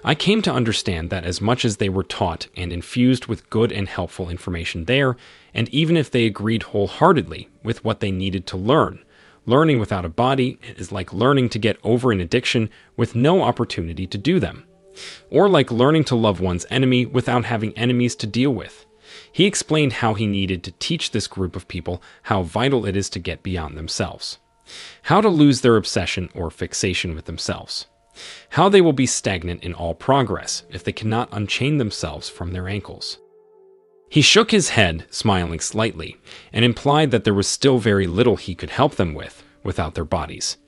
I 0.04 0.14
came 0.14 0.40
to 0.42 0.52
understand 0.52 1.10
that 1.10 1.24
as 1.24 1.40
much 1.40 1.64
as 1.64 1.78
they 1.78 1.88
were 1.88 2.04
taught 2.04 2.46
and 2.56 2.72
infused 2.72 3.26
with 3.26 3.50
good 3.50 3.72
and 3.72 3.88
helpful 3.88 4.30
information 4.30 4.84
there, 4.84 5.16
and 5.52 5.68
even 5.70 5.96
if 5.96 6.12
they 6.12 6.26
agreed 6.26 6.62
wholeheartedly 6.62 7.48
with 7.64 7.84
what 7.84 7.98
they 7.98 8.12
needed 8.12 8.46
to 8.46 8.56
learn, 8.56 9.00
learning 9.46 9.80
without 9.80 10.04
a 10.04 10.08
body 10.08 10.60
is 10.76 10.92
like 10.92 11.12
learning 11.12 11.48
to 11.48 11.58
get 11.58 11.76
over 11.82 12.12
an 12.12 12.20
addiction 12.20 12.70
with 12.96 13.16
no 13.16 13.42
opportunity 13.42 14.06
to 14.06 14.16
do 14.16 14.38
them, 14.38 14.62
or 15.28 15.48
like 15.48 15.72
learning 15.72 16.04
to 16.04 16.14
love 16.14 16.38
one's 16.38 16.66
enemy 16.70 17.04
without 17.04 17.46
having 17.46 17.76
enemies 17.76 18.14
to 18.14 18.28
deal 18.28 18.54
with. 18.54 18.86
He 19.32 19.44
explained 19.44 19.94
how 19.94 20.14
he 20.14 20.28
needed 20.28 20.62
to 20.62 20.72
teach 20.78 21.10
this 21.10 21.26
group 21.26 21.56
of 21.56 21.66
people 21.66 22.00
how 22.22 22.44
vital 22.44 22.86
it 22.86 22.96
is 22.96 23.10
to 23.10 23.18
get 23.18 23.42
beyond 23.42 23.76
themselves 23.76 24.38
how 25.02 25.20
to 25.20 25.28
lose 25.28 25.60
their 25.60 25.76
obsession 25.76 26.28
or 26.34 26.50
fixation 26.50 27.14
with 27.14 27.24
themselves, 27.26 27.86
how 28.50 28.68
they 28.68 28.80
will 28.80 28.92
be 28.92 29.06
stagnant 29.06 29.62
in 29.62 29.74
all 29.74 29.94
progress 29.94 30.64
if 30.70 30.84
they 30.84 30.92
cannot 30.92 31.28
unchain 31.32 31.78
themselves 31.78 32.28
from 32.28 32.52
their 32.52 32.68
ankles. 32.68 33.18
He 34.08 34.20
shook 34.20 34.50
his 34.50 34.70
head, 34.70 35.06
smiling 35.10 35.60
slightly, 35.60 36.18
and 36.52 36.64
implied 36.64 37.10
that 37.12 37.24
there 37.24 37.32
was 37.32 37.48
still 37.48 37.78
very 37.78 38.06
little 38.06 38.36
he 38.36 38.54
could 38.54 38.70
help 38.70 38.96
them 38.96 39.14
with 39.14 39.42
without 39.62 39.94
their 39.94 40.04
bodies. 40.04 40.58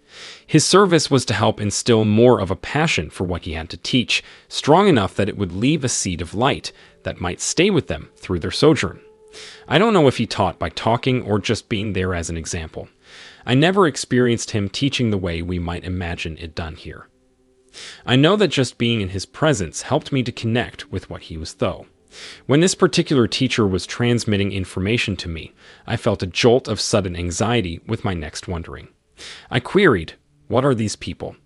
His 0.47 0.65
service 0.65 1.11
was 1.11 1.25
to 1.27 1.35
help 1.35 1.61
instill 1.61 2.05
more 2.05 2.41
of 2.41 2.51
a 2.51 2.57
passion 2.57 3.11
for 3.11 3.25
what 3.25 3.43
he 3.43 3.53
had 3.53 3.69
to 3.71 3.77
teach, 3.77 4.23
strong 4.49 4.89
enough 4.89 5.15
that 5.17 5.29
it 5.29 5.37
would 5.37 5.53
leave 5.53 5.85
a 5.85 5.89
seed 5.89 6.23
of 6.23 6.35
light 6.35 6.73
that 7.03 7.21
might 7.21 7.41
stay 7.41 7.69
with 7.69 7.89
them 7.89 8.11
through 8.17 8.39
their 8.39 8.51
sojourn. 8.51 9.01
I 9.69 9.79
don't 9.79 9.93
know 9.93 10.07
if 10.07 10.19
he 10.19 10.27
taught 10.27 10.59
by 10.59 10.69
talking 10.69 11.23
or 11.23 11.39
just 11.39 11.69
being 11.69 11.93
there 11.93 12.15
as 12.15 12.31
an 12.31 12.37
example. 12.37 12.89
I 13.47 13.55
never 13.55 13.87
experienced 13.87 14.53
him 14.53 14.69
teaching 14.69 15.11
the 15.11 15.19
way 15.19 15.43
we 15.43 15.59
might 15.59 15.85
imagine 15.85 16.39
it 16.39 16.55
done 16.55 16.77
here. 16.77 17.09
I 18.07 18.17
know 18.17 18.37
that 18.37 18.49
just 18.49 18.79
being 18.79 19.01
in 19.01 19.11
his 19.11 19.27
presence 19.27 19.83
helped 19.83 20.13
me 20.13 20.23
to 20.23 20.33
connect 20.33 20.91
with 20.91 21.11
what 21.11 21.23
he 21.23 21.37
was, 21.37 21.55
though. 21.55 21.87
When 22.47 22.61
this 22.61 22.75
particular 22.75 23.27
teacher 23.27 23.67
was 23.67 23.87
transmitting 23.87 24.53
information 24.53 25.17
to 25.17 25.29
me, 25.29 25.53
I 25.87 25.97
felt 25.97 26.23
a 26.23 26.29
jolt 26.29 26.69
of 26.69 26.81
sudden 26.81 27.17
anxiety 27.17 27.81
with 27.87 28.05
my 28.05 28.15
next 28.15 28.47
wondering. 28.47 28.89
I 29.51 29.61
queried, 29.61 30.15
What 30.49 30.65
are 30.65 30.75
these 30.75 30.97
people? 30.97 31.37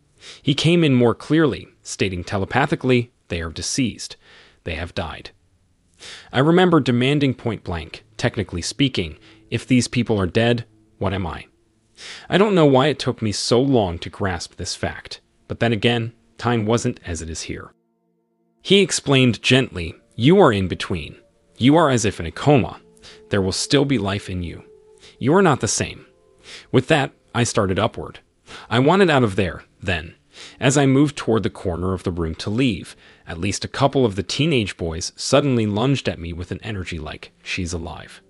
He 0.43 0.55
came 0.55 0.85
in 0.85 0.95
more 0.95 1.15
clearly, 1.15 1.69
stating 1.83 2.23
telepathically, 2.23 3.13
They 3.29 3.41
are 3.41 3.51
deceased. 3.51 4.17
They 4.65 4.75
have 4.75 4.95
died. 4.95 5.31
I 6.33 6.41
remember 6.41 6.81
demanding 6.81 7.35
point 7.35 7.65
blank, 7.65 8.05
technically 8.17 8.63
speaking, 8.63 9.19
If 9.51 9.67
these 9.67 9.89
people 9.89 10.21
are 10.21 10.27
dead, 10.27 10.67
what 10.99 11.15
am 11.15 11.27
I? 11.27 11.47
I 12.29 12.39
don't 12.39 12.55
know 12.55 12.67
why 12.67 12.89
it 12.89 12.99
took 12.99 13.23
me 13.23 13.33
so 13.33 13.61
long 13.61 13.99
to 14.01 14.11
grasp 14.11 14.57
this 14.57 14.75
fact, 14.75 15.21
but 15.47 15.61
then 15.61 15.73
again, 15.73 16.13
time 16.37 16.67
wasn't 16.67 17.01
as 17.05 17.23
it 17.23 17.31
is 17.31 17.43
here. 17.43 17.73
He 18.63 18.81
explained 18.81 19.43
gently, 19.43 19.95
You 20.15 20.39
are 20.41 20.53
in 20.53 20.69
between. 20.69 21.17
You 21.57 21.77
are 21.77 21.91
as 21.91 22.05
if 22.05 22.21
in 22.21 22.27
a 22.27 22.31
coma. 22.31 22.81
There 23.31 23.43
will 23.43 23.53
still 23.53 23.85
be 23.85 23.99
life 23.99 24.29
in 24.31 24.43
you. 24.43 24.65
You 25.19 25.35
are 25.35 25.43
not 25.43 25.61
the 25.61 25.69
same. 25.69 26.07
With 26.71 26.89
that, 26.89 27.13
I 27.35 27.45
started 27.45 27.79
upward. 27.79 28.21
I 28.71 28.79
wanted 28.79 29.11
out 29.11 29.25
of 29.25 29.37
there, 29.37 29.65
then. 29.83 30.15
As 30.61 30.79
I 30.79 30.87
moved 30.87 31.17
toward 31.17 31.43
the 31.43 31.51
corner 31.51 31.95
of 31.95 32.05
the 32.05 32.11
room 32.11 32.35
to 32.37 32.51
leave, 32.51 32.97
at 33.27 33.39
least 33.41 33.65
a 33.65 33.69
couple 33.69 34.05
of 34.05 34.15
the 34.15 34.23
teenage 34.23 34.77
boys 34.77 35.13
suddenly 35.17 35.67
lunged 35.67 36.09
at 36.09 36.21
me 36.21 36.33
with 36.33 36.53
an 36.53 36.61
energy 36.63 36.99
like, 36.99 37.33
she's 37.43 37.73
alive. 37.73 38.23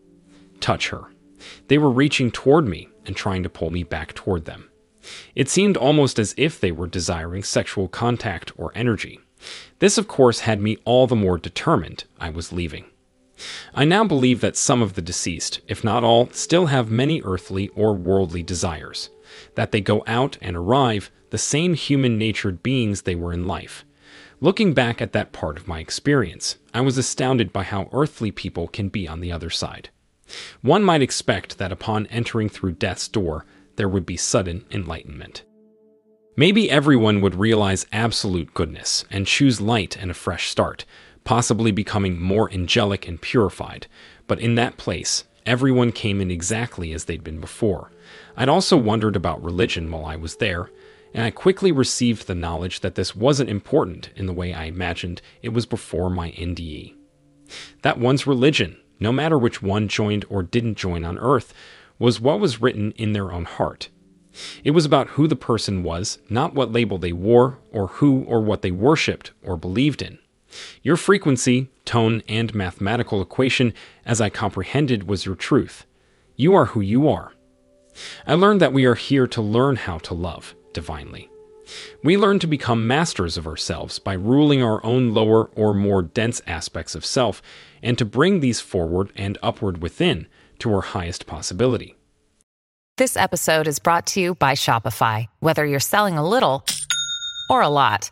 Touch 0.61 0.89
her. 0.89 1.05
They 1.69 1.79
were 1.79 1.91
reaching 1.91 2.31
toward 2.31 2.67
me 2.67 2.89
and 3.09 3.17
trying 3.17 3.43
to 3.43 3.49
pull 3.49 3.71
me 3.71 3.83
back 3.83 4.15
toward 4.15 4.45
them. 4.45 4.71
It 5.35 5.49
seemed 5.49 5.77
almost 5.77 6.19
as 6.19 6.35
if 6.37 6.61
they 6.61 6.71
were 6.71 6.87
desiring 6.87 7.43
sexual 7.43 7.89
contact 7.89 8.53
or 8.57 8.71
energy. 8.77 9.19
This, 9.81 9.99
of 9.99 10.07
course, 10.07 10.41
had 10.41 10.61
me 10.61 10.77
all 10.85 11.09
the 11.09 11.17
more 11.17 11.39
determined 11.39 12.05
I 12.21 12.31
was 12.31 12.53
leaving. 12.53 12.85
I 13.75 13.85
now 13.85 14.05
believe 14.05 14.41
that 14.41 14.57
some 14.57 14.83
of 14.83 14.95
the 14.95 15.03
deceased, 15.03 15.61
if 15.69 15.83
not 15.83 16.05
all, 16.05 16.29
still 16.31 16.67
have 16.67 16.91
many 16.91 17.23
earthly 17.23 17.69
or 17.69 17.95
worldly 17.95 18.43
desires, 18.43 19.11
that 19.55 19.73
they 19.73 19.81
go 19.81 20.05
out 20.07 20.37
and 20.41 20.57
arrive 20.57 21.11
the 21.31 21.39
same 21.39 21.75
human 21.75 22.19
natured 22.19 22.63
beings 22.63 23.03
they 23.03 23.15
were 23.15 23.33
in 23.33 23.47
life. 23.47 23.85
Looking 24.41 24.73
back 24.73 25.01
at 25.01 25.13
that 25.13 25.33
part 25.33 25.57
of 25.57 25.69
my 25.69 25.81
experience, 25.81 26.57
I 26.75 26.81
was 26.81 26.99
astounded 26.99 27.53
by 27.53 27.65
how 27.65 27.89
earthly 27.93 28.31
people 28.31 28.69
can 28.69 28.89
be 28.89 29.09
on 29.09 29.21
the 29.21 29.33
other 29.33 29.51
side. 29.51 29.91
One 30.61 30.83
might 30.83 31.03
expect 31.03 31.59
that 31.59 31.73
upon 31.73 32.07
entering 32.07 32.49
through 32.49 32.73
death's 32.73 33.09
door, 33.09 33.47
there 33.77 33.89
would 33.89 34.07
be 34.07 34.17
sudden 34.17 34.65
enlightenment. 34.71 35.45
Maybe 36.37 36.71
everyone 36.71 37.21
would 37.21 37.35
realize 37.35 37.87
absolute 37.93 38.55
goodness 38.55 39.05
and 39.11 39.27
choose 39.27 39.61
light 39.61 39.97
and 39.97 40.11
a 40.11 40.15
fresh 40.15 40.49
start, 40.49 40.85
possibly 41.25 41.73
becoming 41.73 42.21
more 42.21 42.51
angelic 42.53 43.09
and 43.09 43.21
purified, 43.21 43.87
but 44.27 44.39
in 44.39 44.55
that 44.55 44.77
place, 44.77 45.25
everyone 45.45 45.91
came 45.91 46.21
in 46.21 46.31
exactly 46.31 46.93
as 46.93 47.05
they'd 47.05 47.25
been 47.25 47.41
before. 47.41 47.91
I'd 48.37 48.49
also 48.49 48.77
wondered 48.77 49.17
about 49.17 49.43
religion 49.43 49.91
while 49.91 50.05
I 50.05 50.17
was 50.17 50.37
there, 50.37 50.71
and 51.13 51.25
I 51.25 51.31
quickly 51.31 51.73
received 51.73 52.27
the 52.27 52.35
knowledge 52.35 52.81
that 52.81 52.95
this 52.95 53.17
wasn't 53.17 53.51
important 53.51 54.11
in 54.15 54.27
the 54.27 54.33
way 54.33 54.53
I 54.53 54.65
imagined 54.65 55.23
it 55.43 55.51
was 55.51 55.67
before 55.67 56.11
my 56.11 56.31
NDE. 56.33 56.95
That 57.83 57.99
one's 57.99 58.27
religion 58.27 58.77
no 59.01 59.13
matter 59.13 59.39
which 59.39 59.63
one 59.63 59.89
joined 59.89 60.25
or 60.29 60.43
didn't 60.43 60.77
join 60.77 61.05
on 61.05 61.19
earth, 61.19 61.53
was 61.99 62.21
what 62.21 62.41
was 62.41 62.61
written 62.61 62.93
in 62.93 63.13
their 63.13 63.33
own 63.33 63.45
heart. 63.45 63.89
It 64.63 64.71
was 64.71 64.85
about 64.85 65.11
who 65.11 65.27
the 65.27 65.37
person 65.37 65.83
was, 65.83 66.19
not 66.29 66.55
what 66.55 66.73
label 66.73 66.99
they 66.99 67.13
wore, 67.13 67.59
or 67.73 67.89
who 67.89 68.23
or 68.25 68.41
what 68.41 68.63
they 68.63 68.71
worshipped 68.71 69.33
or 69.43 69.57
believed 69.57 70.03
in. 70.03 70.19
Your 70.83 70.97
frequency, 70.97 71.69
tone, 71.85 72.23
and 72.29 72.55
mathematical 72.55 73.21
equation, 73.21 73.75
as 74.07 74.21
I 74.21 74.31
comprehended, 74.31 75.09
was 75.09 75.27
your 75.27 75.35
truth. 75.35 75.87
You 76.37 76.55
are 76.55 76.67
who 76.67 76.81
you 76.81 77.09
are. 77.09 77.33
I 78.27 78.35
learned 78.35 78.61
that 78.61 78.73
we 78.73 78.85
are 78.85 78.95
here 78.95 79.27
to 79.27 79.43
learn 79.43 79.77
how 79.77 79.99
to 79.99 80.15
love 80.15 80.55
divinely. 80.73 81.29
We 82.03 82.17
learn 82.17 82.39
to 82.41 82.47
become 82.47 82.87
masters 82.87 83.37
of 83.37 83.47
ourselves 83.47 83.99
by 83.99 84.15
ruling 84.15 84.63
our 84.63 84.85
own 84.85 85.15
lower 85.15 85.51
or 85.55 85.75
more 85.75 86.03
dense 86.03 86.41
aspects 86.47 86.95
of 86.95 87.05
self 87.05 87.43
and 87.83 87.99
to 87.99 88.05
bring 88.05 88.41
these 88.41 88.61
forward 88.61 89.13
and 89.17 89.39
upward 89.43 89.83
within 89.83 90.27
to 90.61 90.73
our 90.75 90.81
highest 90.81 91.27
possibility. 91.27 91.95
This 92.97 93.17
episode 93.17 93.69
is 93.69 93.79
brought 93.79 94.07
to 94.09 94.21
you 94.21 94.35
by 94.35 94.55
Shopify. 94.55 95.27
Whether 95.39 95.65
you're 95.65 95.79
selling 95.79 96.19
a 96.19 96.29
little 96.29 96.65
or 97.49 97.63
a 97.63 97.69
lot, 97.69 98.11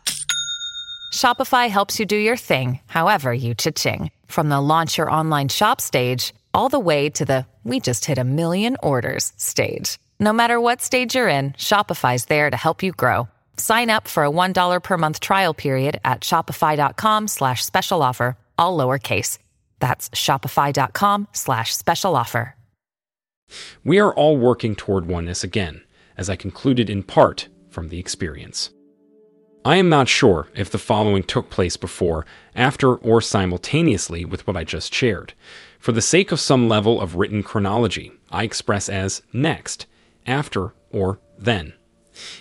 Shopify 1.13 1.69
helps 1.69 1.99
you 1.99 2.05
do 2.05 2.15
your 2.15 2.37
thing, 2.37 2.79
however 2.85 3.33
you 3.33 3.53
cha-ching. 3.53 4.11
From 4.27 4.49
the 4.49 4.61
launch 4.61 4.97
your 4.97 5.11
online 5.11 5.49
shop 5.49 5.81
stage, 5.81 6.33
all 6.53 6.69
the 6.69 6.79
way 6.79 7.09
to 7.09 7.25
the 7.25 7.45
we 7.65 7.81
just 7.81 8.05
hit 8.05 8.17
a 8.17 8.23
million 8.23 8.77
orders 8.81 9.33
stage. 9.35 9.97
No 10.19 10.31
matter 10.31 10.59
what 10.59 10.81
stage 10.81 11.15
you're 11.15 11.27
in, 11.27 11.51
Shopify's 11.51 12.25
there 12.25 12.49
to 12.49 12.55
help 12.55 12.81
you 12.81 12.93
grow. 12.93 13.27
Sign 13.57 13.89
up 13.89 14.07
for 14.07 14.23
a 14.23 14.31
$1 14.31 14.83
per 14.83 14.97
month 14.97 15.19
trial 15.19 15.53
period 15.53 15.99
at 16.05 16.21
shopify.com 16.21 17.27
slash 17.27 17.65
special 17.65 18.01
offer, 18.01 18.37
all 18.57 18.77
lowercase. 18.77 19.39
That's 19.79 20.09
shopify.com 20.11 21.27
slash 21.33 21.75
special 21.75 22.15
offer. 22.15 22.53
We 23.83 23.99
are 23.99 24.13
all 24.13 24.37
working 24.37 24.75
toward 24.75 25.07
oneness 25.07 25.43
again, 25.43 25.81
as 26.17 26.29
I 26.29 26.35
concluded 26.35 26.89
in 26.89 27.03
part 27.03 27.47
from 27.69 27.89
the 27.89 27.99
experience. 27.99 28.71
I 29.63 29.77
am 29.77 29.89
not 29.89 30.07
sure 30.07 30.47
if 30.55 30.69
the 30.69 30.77
following 30.77 31.23
took 31.23 31.49
place 31.49 31.77
before, 31.77 32.25
after, 32.55 32.95
or 32.95 33.21
simultaneously 33.21 34.23
with 34.23 34.47
what 34.47 34.55
I 34.55 34.63
just 34.63 34.93
shared. 34.93 35.33
For 35.79 35.91
the 35.91 36.01
sake 36.01 36.31
of 36.31 36.39
some 36.39 36.69
level 36.69 37.01
of 37.01 37.15
written 37.15 37.43
chronology, 37.43 38.11
I 38.31 38.43
express 38.43 38.87
as 38.87 39.21
next, 39.33 39.85
after, 40.25 40.73
or 40.91 41.19
then. 41.37 41.73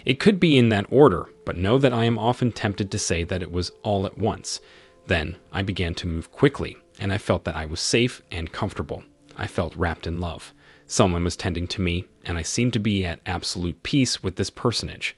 It 0.05 0.21
could 0.21 0.41
be 0.41 0.57
in 0.57 0.69
that 0.71 0.87
order, 0.91 1.29
but 1.45 1.57
know 1.57 1.79
that 1.79 1.93
I 1.93 2.05
am 2.05 2.19
often 2.19 2.53
tempted 2.53 2.91
to 2.91 2.99
say 2.99 3.25
that 3.25 3.43
it 3.43 3.53
was 3.53 3.73
all 3.83 4.07
at 4.07 4.19
once. 4.19 4.61
Then 5.07 5.37
I 5.53 5.63
began 5.63 5.95
to 5.95 6.07
move 6.07 6.33
quickly, 6.33 6.77
and 6.99 7.13
I 7.13 7.19
felt 7.19 7.45
that 7.45 7.57
I 7.57 7.67
was 7.67 7.81
safe 7.81 8.23
and 8.31 8.53
comfortable. 8.53 9.05
I 9.37 9.47
felt 9.47 9.77
wrapped 9.77 10.07
in 10.07 10.21
love. 10.21 10.53
Someone 10.87 11.25
was 11.25 11.37
tending 11.37 11.67
to 11.69 11.81
me, 11.81 12.07
and 12.25 12.39
I 12.39 12.43
seemed 12.43 12.73
to 12.75 12.79
be 12.79 13.05
at 13.05 13.21
absolute 13.27 13.83
peace 13.83 14.23
with 14.23 14.37
this 14.37 14.51
personage. 14.51 15.17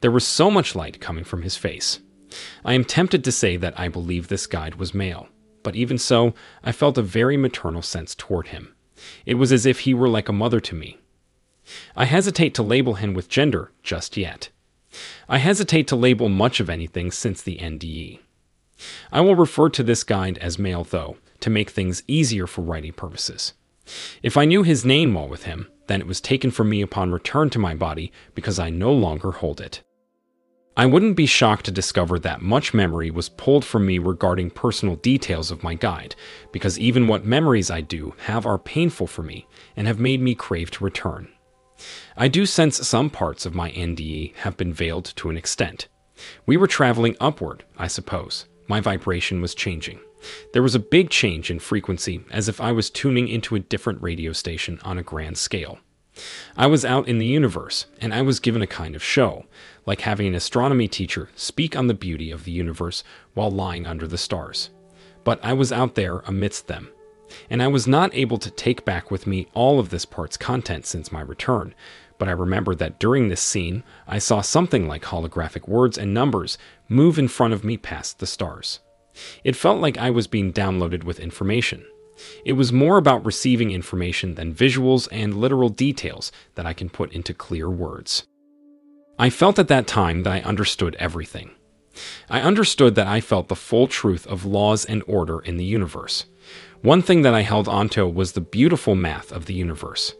There 0.00 0.10
was 0.10 0.26
so 0.26 0.50
much 0.50 0.74
light 0.74 1.00
coming 1.00 1.24
from 1.24 1.42
his 1.42 1.56
face. 1.56 2.00
I 2.64 2.74
am 2.74 2.84
tempted 2.84 3.22
to 3.24 3.32
say 3.32 3.56
that 3.58 3.78
I 3.78 3.88
believe 3.88 4.28
this 4.28 4.46
guide 4.46 4.76
was 4.76 4.94
male, 4.94 5.28
but 5.62 5.76
even 5.76 5.98
so, 5.98 6.34
I 6.64 6.72
felt 6.72 6.98
a 6.98 7.02
very 7.02 7.36
maternal 7.36 7.82
sense 7.82 8.14
toward 8.14 8.48
him. 8.48 8.74
It 9.26 9.34
was 9.34 9.52
as 9.52 9.66
if 9.66 9.80
he 9.80 9.94
were 9.94 10.08
like 10.08 10.28
a 10.28 10.32
mother 10.32 10.60
to 10.60 10.74
me. 10.74 10.98
I 11.96 12.04
hesitate 12.04 12.54
to 12.54 12.62
label 12.62 12.94
him 12.94 13.14
with 13.14 13.28
gender 13.28 13.72
just 13.82 14.16
yet. 14.16 14.50
I 15.28 15.38
hesitate 15.38 15.86
to 15.88 15.96
label 15.96 16.28
much 16.28 16.60
of 16.60 16.68
anything 16.68 17.10
since 17.10 17.42
the 17.42 17.58
NDE. 17.58 18.20
I 19.10 19.20
will 19.20 19.36
refer 19.36 19.68
to 19.70 19.82
this 19.82 20.04
guide 20.04 20.38
as 20.38 20.58
male, 20.58 20.84
though, 20.84 21.16
to 21.40 21.50
make 21.50 21.70
things 21.70 22.02
easier 22.06 22.46
for 22.46 22.62
writing 22.62 22.92
purposes. 22.92 23.54
If 24.22 24.36
I 24.36 24.44
knew 24.44 24.62
his 24.62 24.84
name 24.84 25.14
while 25.14 25.28
with 25.28 25.44
him, 25.44 25.68
then 25.86 26.00
it 26.00 26.06
was 26.06 26.20
taken 26.20 26.50
from 26.50 26.68
me 26.68 26.82
upon 26.82 27.10
return 27.10 27.50
to 27.50 27.58
my 27.58 27.74
body 27.74 28.12
because 28.34 28.58
I 28.58 28.70
no 28.70 28.92
longer 28.92 29.32
hold 29.32 29.60
it. 29.60 29.82
I 30.74 30.86
wouldn't 30.86 31.16
be 31.16 31.26
shocked 31.26 31.66
to 31.66 31.70
discover 31.70 32.18
that 32.18 32.40
much 32.40 32.72
memory 32.72 33.10
was 33.10 33.28
pulled 33.28 33.64
from 33.64 33.84
me 33.84 33.98
regarding 33.98 34.50
personal 34.50 34.96
details 34.96 35.50
of 35.50 35.62
my 35.62 35.74
guide, 35.74 36.14
because 36.50 36.78
even 36.78 37.08
what 37.08 37.26
memories 37.26 37.70
I 37.70 37.82
do 37.82 38.14
have 38.24 38.46
are 38.46 38.58
painful 38.58 39.06
for 39.06 39.22
me 39.22 39.46
and 39.76 39.86
have 39.86 40.00
made 40.00 40.22
me 40.22 40.34
crave 40.34 40.70
to 40.70 40.84
return. 40.84 41.28
I 42.16 42.28
do 42.28 42.46
sense 42.46 42.86
some 42.86 43.10
parts 43.10 43.46
of 43.46 43.54
my 43.54 43.70
NDE 43.72 44.34
have 44.36 44.56
been 44.56 44.72
veiled 44.72 45.12
to 45.16 45.30
an 45.30 45.36
extent. 45.36 45.88
We 46.46 46.56
were 46.56 46.66
traveling 46.66 47.16
upward, 47.20 47.64
I 47.78 47.88
suppose, 47.88 48.46
my 48.68 48.80
vibration 48.80 49.40
was 49.40 49.54
changing. 49.54 50.00
There 50.52 50.62
was 50.62 50.74
a 50.74 50.80
big 50.80 51.10
change 51.10 51.50
in 51.50 51.58
frequency, 51.58 52.24
as 52.30 52.48
if 52.48 52.60
I 52.60 52.72
was 52.72 52.90
tuning 52.90 53.28
into 53.28 53.56
a 53.56 53.60
different 53.60 54.02
radio 54.02 54.32
station 54.32 54.78
on 54.84 54.98
a 54.98 55.02
grand 55.02 55.36
scale. 55.36 55.80
I 56.56 56.66
was 56.66 56.84
out 56.84 57.08
in 57.08 57.18
the 57.18 57.26
universe, 57.26 57.86
and 58.00 58.12
I 58.12 58.22
was 58.22 58.38
given 58.38 58.62
a 58.62 58.66
kind 58.66 58.94
of 58.94 59.02
show, 59.02 59.46
like 59.86 60.02
having 60.02 60.26
an 60.26 60.34
astronomy 60.34 60.86
teacher 60.86 61.30
speak 61.34 61.74
on 61.74 61.86
the 61.86 61.94
beauty 61.94 62.30
of 62.30 62.44
the 62.44 62.52
universe 62.52 63.02
while 63.34 63.50
lying 63.50 63.86
under 63.86 64.06
the 64.06 64.18
stars. 64.18 64.70
But 65.24 65.42
I 65.42 65.54
was 65.54 65.72
out 65.72 65.94
there 65.94 66.18
amidst 66.20 66.66
them, 66.66 66.90
and 67.50 67.62
I 67.62 67.68
was 67.68 67.86
not 67.86 68.14
able 68.14 68.38
to 68.38 68.50
take 68.50 68.84
back 68.84 69.10
with 69.10 69.26
me 69.26 69.48
all 69.54 69.78
of 69.78 69.90
this 69.90 70.04
part's 70.04 70.36
content 70.36 70.86
since 70.86 71.12
my 71.12 71.20
return, 71.20 71.74
but 72.18 72.28
I 72.28 72.32
remember 72.32 72.74
that 72.76 73.00
during 73.00 73.28
this 73.28 73.40
scene, 73.40 73.82
I 74.06 74.18
saw 74.18 74.40
something 74.40 74.86
like 74.86 75.02
holographic 75.02 75.68
words 75.68 75.98
and 75.98 76.14
numbers 76.14 76.58
move 76.88 77.18
in 77.18 77.28
front 77.28 77.52
of 77.52 77.64
me 77.64 77.76
past 77.76 78.18
the 78.18 78.26
stars. 78.26 78.80
It 79.44 79.56
felt 79.56 79.80
like 79.80 79.98
I 79.98 80.10
was 80.10 80.26
being 80.26 80.52
downloaded 80.52 81.04
with 81.04 81.20
information. 81.20 81.84
It 82.44 82.52
was 82.52 82.72
more 82.72 82.98
about 82.98 83.24
receiving 83.24 83.70
information 83.70 84.34
than 84.34 84.54
visuals 84.54 85.08
and 85.10 85.34
literal 85.34 85.68
details 85.68 86.30
that 86.54 86.66
I 86.66 86.72
can 86.72 86.90
put 86.90 87.12
into 87.12 87.34
clear 87.34 87.68
words. 87.68 88.26
I 89.18 89.30
felt 89.30 89.58
at 89.58 89.68
that 89.68 89.86
time 89.86 90.22
that 90.22 90.32
I 90.32 90.40
understood 90.40 90.96
everything. 90.98 91.50
I 92.30 92.40
understood 92.40 92.94
that 92.94 93.06
I 93.06 93.20
felt 93.20 93.48
the 93.48 93.56
full 93.56 93.86
truth 93.86 94.26
of 94.26 94.44
laws 94.44 94.84
and 94.84 95.02
order 95.06 95.40
in 95.40 95.56
the 95.56 95.64
universe. 95.64 96.26
One 96.82 97.00
thing 97.00 97.22
that 97.22 97.32
I 97.32 97.42
held 97.42 97.68
onto 97.68 98.04
was 98.08 98.32
the 98.32 98.40
beautiful 98.40 98.96
math 98.96 99.30
of 99.30 99.46
the 99.46 99.54
universe. 99.54 100.16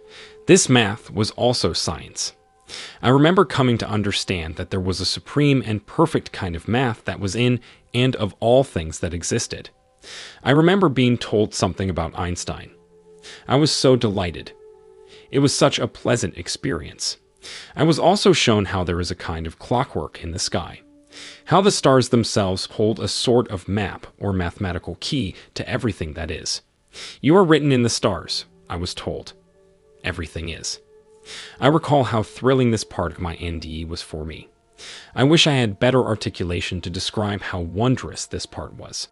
This 0.47 0.69
math 0.69 1.11
was 1.11 1.33
also 1.33 1.73
science. 1.73 2.35
I 3.03 3.09
remember 3.09 3.45
coming 3.45 3.79
to 3.79 3.89
understand 3.89 4.55
that 4.55 4.71
there 4.71 4.81
was 4.81 5.01
a 5.01 5.05
supreme 5.05 5.65
and 5.67 5.85
perfect 5.85 6.31
kind 6.31 6.55
of 6.55 6.69
math 6.69 7.05
that 7.05 7.19
was 7.19 7.35
in 7.35 7.59
and 7.93 8.15
of 8.15 8.37
all 8.39 8.63
things 8.63 9.01
that 9.01 9.13
existed. 9.13 9.71
I 10.45 10.53
remember 10.53 10.89
being 10.89 11.19
told 11.19 11.53
something 11.53 11.91
about 11.91 12.17
Einstein. 12.17 12.71
I 13.49 13.57
was 13.57 13.73
so 13.73 13.97
delighted. 13.97 14.53
It 15.33 15.41
was 15.41 15.53
such 15.53 15.81
a 15.81 15.89
pleasant 15.89 16.39
experience. 16.39 17.17
I 17.75 17.83
was 17.83 17.99
also 17.99 18.33
shown 18.33 18.67
how 18.67 18.85
there 18.85 19.01
is 19.01 19.11
a 19.11 19.17
kind 19.17 19.49
of 19.49 19.59
clockwork 19.59 20.23
in 20.23 20.31
the 20.31 20.39
sky, 20.39 20.83
how 21.47 21.61
the 21.61 21.71
stars 21.71 22.09
themselves 22.09 22.67
hold 22.67 23.01
a 23.01 23.09
sort 23.09 23.51
of 23.51 23.69
map 23.69 24.07
or 24.19 24.33
mathematical 24.33 24.97
key 25.01 25.35
to 25.55 25.69
everything 25.69 26.15
that 26.15 26.31
is. 26.31 26.63
You 27.21 27.37
are 27.37 27.45
written 27.45 27.73
in 27.73 27.83
the 27.83 27.89
stars, 27.89 28.45
I 28.69 28.77
was 28.77 28.95
told. 28.95 29.33
Everything 30.05 30.49
is. 30.49 30.81
I 31.61 31.69
recall 31.69 32.05
how 32.05 32.23
thrilling 32.23 32.71
this 32.71 32.85
part 32.85 33.13
of 33.13 33.21
my 33.21 33.37
NDE 33.37 33.87
was 33.87 34.03
for 34.03 34.25
me. 34.25 34.49
I 35.15 35.25
wish 35.25 35.47
I 35.47 35.55
had 35.55 35.79
better 35.79 36.05
articulation 36.05 36.81
to 36.81 36.91
describe 36.91 37.43
how 37.43 37.61
wondrous 37.61 38.27
this 38.27 38.47
part 38.47 38.75
was. 38.75 39.09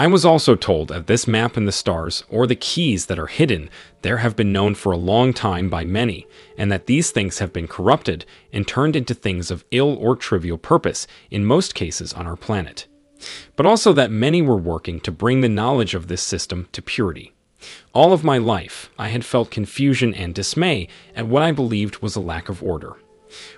I 0.00 0.06
was 0.06 0.24
also 0.24 0.54
told 0.54 0.88
that 0.88 1.08
this 1.08 1.26
map 1.26 1.56
in 1.56 1.64
the 1.64 1.72
stars, 1.72 2.22
or 2.30 2.46
the 2.46 2.54
keys 2.54 3.06
that 3.06 3.18
are 3.18 3.26
hidden, 3.26 3.68
there 4.02 4.18
have 4.18 4.36
been 4.36 4.52
known 4.52 4.76
for 4.76 4.92
a 4.92 4.96
long 4.96 5.32
time 5.32 5.68
by 5.68 5.84
many, 5.84 6.24
and 6.56 6.70
that 6.70 6.86
these 6.86 7.10
things 7.10 7.40
have 7.40 7.52
been 7.52 7.66
corrupted 7.66 8.24
and 8.52 8.66
turned 8.66 8.94
into 8.94 9.12
things 9.12 9.50
of 9.50 9.64
ill 9.72 9.96
or 9.98 10.14
trivial 10.14 10.56
purpose, 10.56 11.08
in 11.32 11.44
most 11.44 11.74
cases 11.74 12.12
on 12.12 12.28
our 12.28 12.36
planet. 12.36 12.86
But 13.56 13.66
also 13.66 13.92
that 13.94 14.12
many 14.12 14.40
were 14.40 14.56
working 14.56 15.00
to 15.00 15.10
bring 15.10 15.40
the 15.40 15.48
knowledge 15.48 15.96
of 15.96 16.06
this 16.06 16.22
system 16.22 16.68
to 16.70 16.80
purity. 16.80 17.32
All 17.92 18.12
of 18.12 18.22
my 18.22 18.38
life, 18.38 18.90
I 19.00 19.08
had 19.08 19.24
felt 19.24 19.50
confusion 19.50 20.14
and 20.14 20.32
dismay 20.32 20.86
at 21.16 21.26
what 21.26 21.42
I 21.42 21.50
believed 21.50 22.02
was 22.02 22.14
a 22.14 22.20
lack 22.20 22.48
of 22.48 22.62
order. 22.62 22.94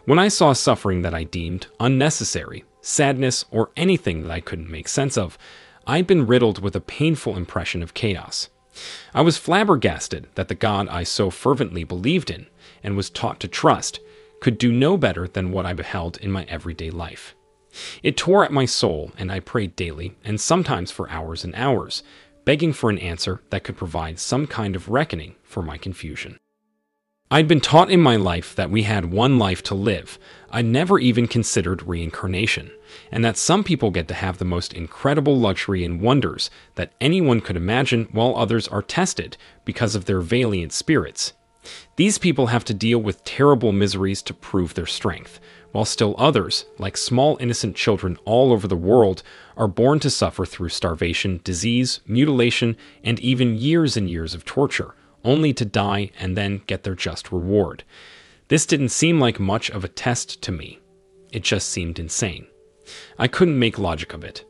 When 0.06 0.18
I 0.18 0.28
saw 0.28 0.54
suffering 0.54 1.02
that 1.02 1.12
I 1.12 1.24
deemed 1.24 1.66
unnecessary, 1.78 2.64
sadness, 2.80 3.44
or 3.50 3.70
anything 3.76 4.22
that 4.22 4.30
I 4.30 4.40
couldn't 4.40 4.70
make 4.70 4.88
sense 4.88 5.18
of, 5.18 5.36
I'd 5.86 6.06
been 6.06 6.26
riddled 6.26 6.62
with 6.62 6.76
a 6.76 6.80
painful 6.80 7.36
impression 7.36 7.82
of 7.82 7.94
chaos. 7.94 8.48
I 9.14 9.22
was 9.22 9.36
flabbergasted 9.36 10.28
that 10.34 10.48
the 10.48 10.54
God 10.54 10.88
I 10.88 11.02
so 11.02 11.30
fervently 11.30 11.84
believed 11.84 12.30
in 12.30 12.46
and 12.82 12.96
was 12.96 13.10
taught 13.10 13.40
to 13.40 13.48
trust 13.48 14.00
could 14.40 14.58
do 14.58 14.72
no 14.72 14.96
better 14.96 15.26
than 15.26 15.52
what 15.52 15.66
I 15.66 15.72
beheld 15.72 16.16
in 16.18 16.30
my 16.30 16.44
everyday 16.44 16.90
life. 16.90 17.34
It 18.02 18.16
tore 18.16 18.44
at 18.44 18.52
my 18.52 18.64
soul, 18.64 19.12
and 19.16 19.30
I 19.30 19.40
prayed 19.40 19.76
daily, 19.76 20.16
and 20.24 20.40
sometimes 20.40 20.90
for 20.90 21.08
hours 21.10 21.44
and 21.44 21.54
hours, 21.54 22.02
begging 22.44 22.72
for 22.72 22.90
an 22.90 22.98
answer 22.98 23.42
that 23.50 23.64
could 23.64 23.76
provide 23.76 24.18
some 24.18 24.46
kind 24.46 24.74
of 24.74 24.88
reckoning 24.88 25.36
for 25.42 25.62
my 25.62 25.78
confusion. 25.78 26.38
I'd 27.30 27.46
been 27.46 27.60
taught 27.60 27.90
in 27.90 28.00
my 28.00 28.16
life 28.16 28.56
that 28.56 28.70
we 28.70 28.82
had 28.82 29.12
one 29.12 29.38
life 29.38 29.62
to 29.64 29.74
live. 29.74 30.18
I 30.50 30.62
never 30.62 30.98
even 30.98 31.28
considered 31.28 31.86
reincarnation, 31.86 32.72
and 33.10 33.24
that 33.24 33.36
some 33.36 33.64
people 33.64 33.90
get 33.90 34.08
to 34.08 34.14
have 34.14 34.38
the 34.38 34.44
most 34.44 34.72
incredible 34.72 35.38
luxury 35.38 35.84
and 35.84 36.00
wonders 36.00 36.50
that 36.74 36.92
anyone 37.00 37.40
could 37.40 37.56
imagine 37.56 38.08
while 38.12 38.36
others 38.36 38.68
are 38.68 38.82
tested 38.82 39.36
because 39.64 39.94
of 39.94 40.04
their 40.04 40.20
valiant 40.20 40.72
spirits. 40.72 41.32
These 41.96 42.18
people 42.18 42.46
have 42.46 42.64
to 42.64 42.74
deal 42.74 42.98
with 42.98 43.24
terrible 43.24 43.72
miseries 43.72 44.22
to 44.22 44.34
prove 44.34 44.74
their 44.74 44.86
strength, 44.86 45.40
while 45.72 45.84
still 45.84 46.14
others, 46.18 46.64
like 46.78 46.96
small 46.96 47.36
innocent 47.40 47.76
children 47.76 48.16
all 48.24 48.52
over 48.52 48.66
the 48.66 48.76
world, 48.76 49.22
are 49.56 49.68
born 49.68 50.00
to 50.00 50.10
suffer 50.10 50.46
through 50.46 50.70
starvation, 50.70 51.40
disease, 51.44 52.00
mutilation, 52.06 52.76
and 53.04 53.20
even 53.20 53.56
years 53.56 53.96
and 53.96 54.08
years 54.08 54.34
of 54.34 54.44
torture 54.44 54.94
only 55.24 55.52
to 55.52 55.64
die 55.64 56.10
and 56.18 56.36
then 56.36 56.62
get 56.66 56.82
their 56.82 56.94
just 56.94 57.30
reward. 57.30 57.84
This 58.48 58.66
didn't 58.66 58.88
seem 58.88 59.20
like 59.20 59.38
much 59.38 59.70
of 59.70 59.84
a 59.84 59.88
test 59.88 60.42
to 60.42 60.52
me. 60.52 60.80
It 61.30 61.44
just 61.44 61.68
seemed 61.68 61.98
insane. 61.98 62.46
I 63.18 63.28
couldn't 63.28 63.58
make 63.58 63.78
logic 63.78 64.12
of 64.12 64.24
it. 64.24 64.44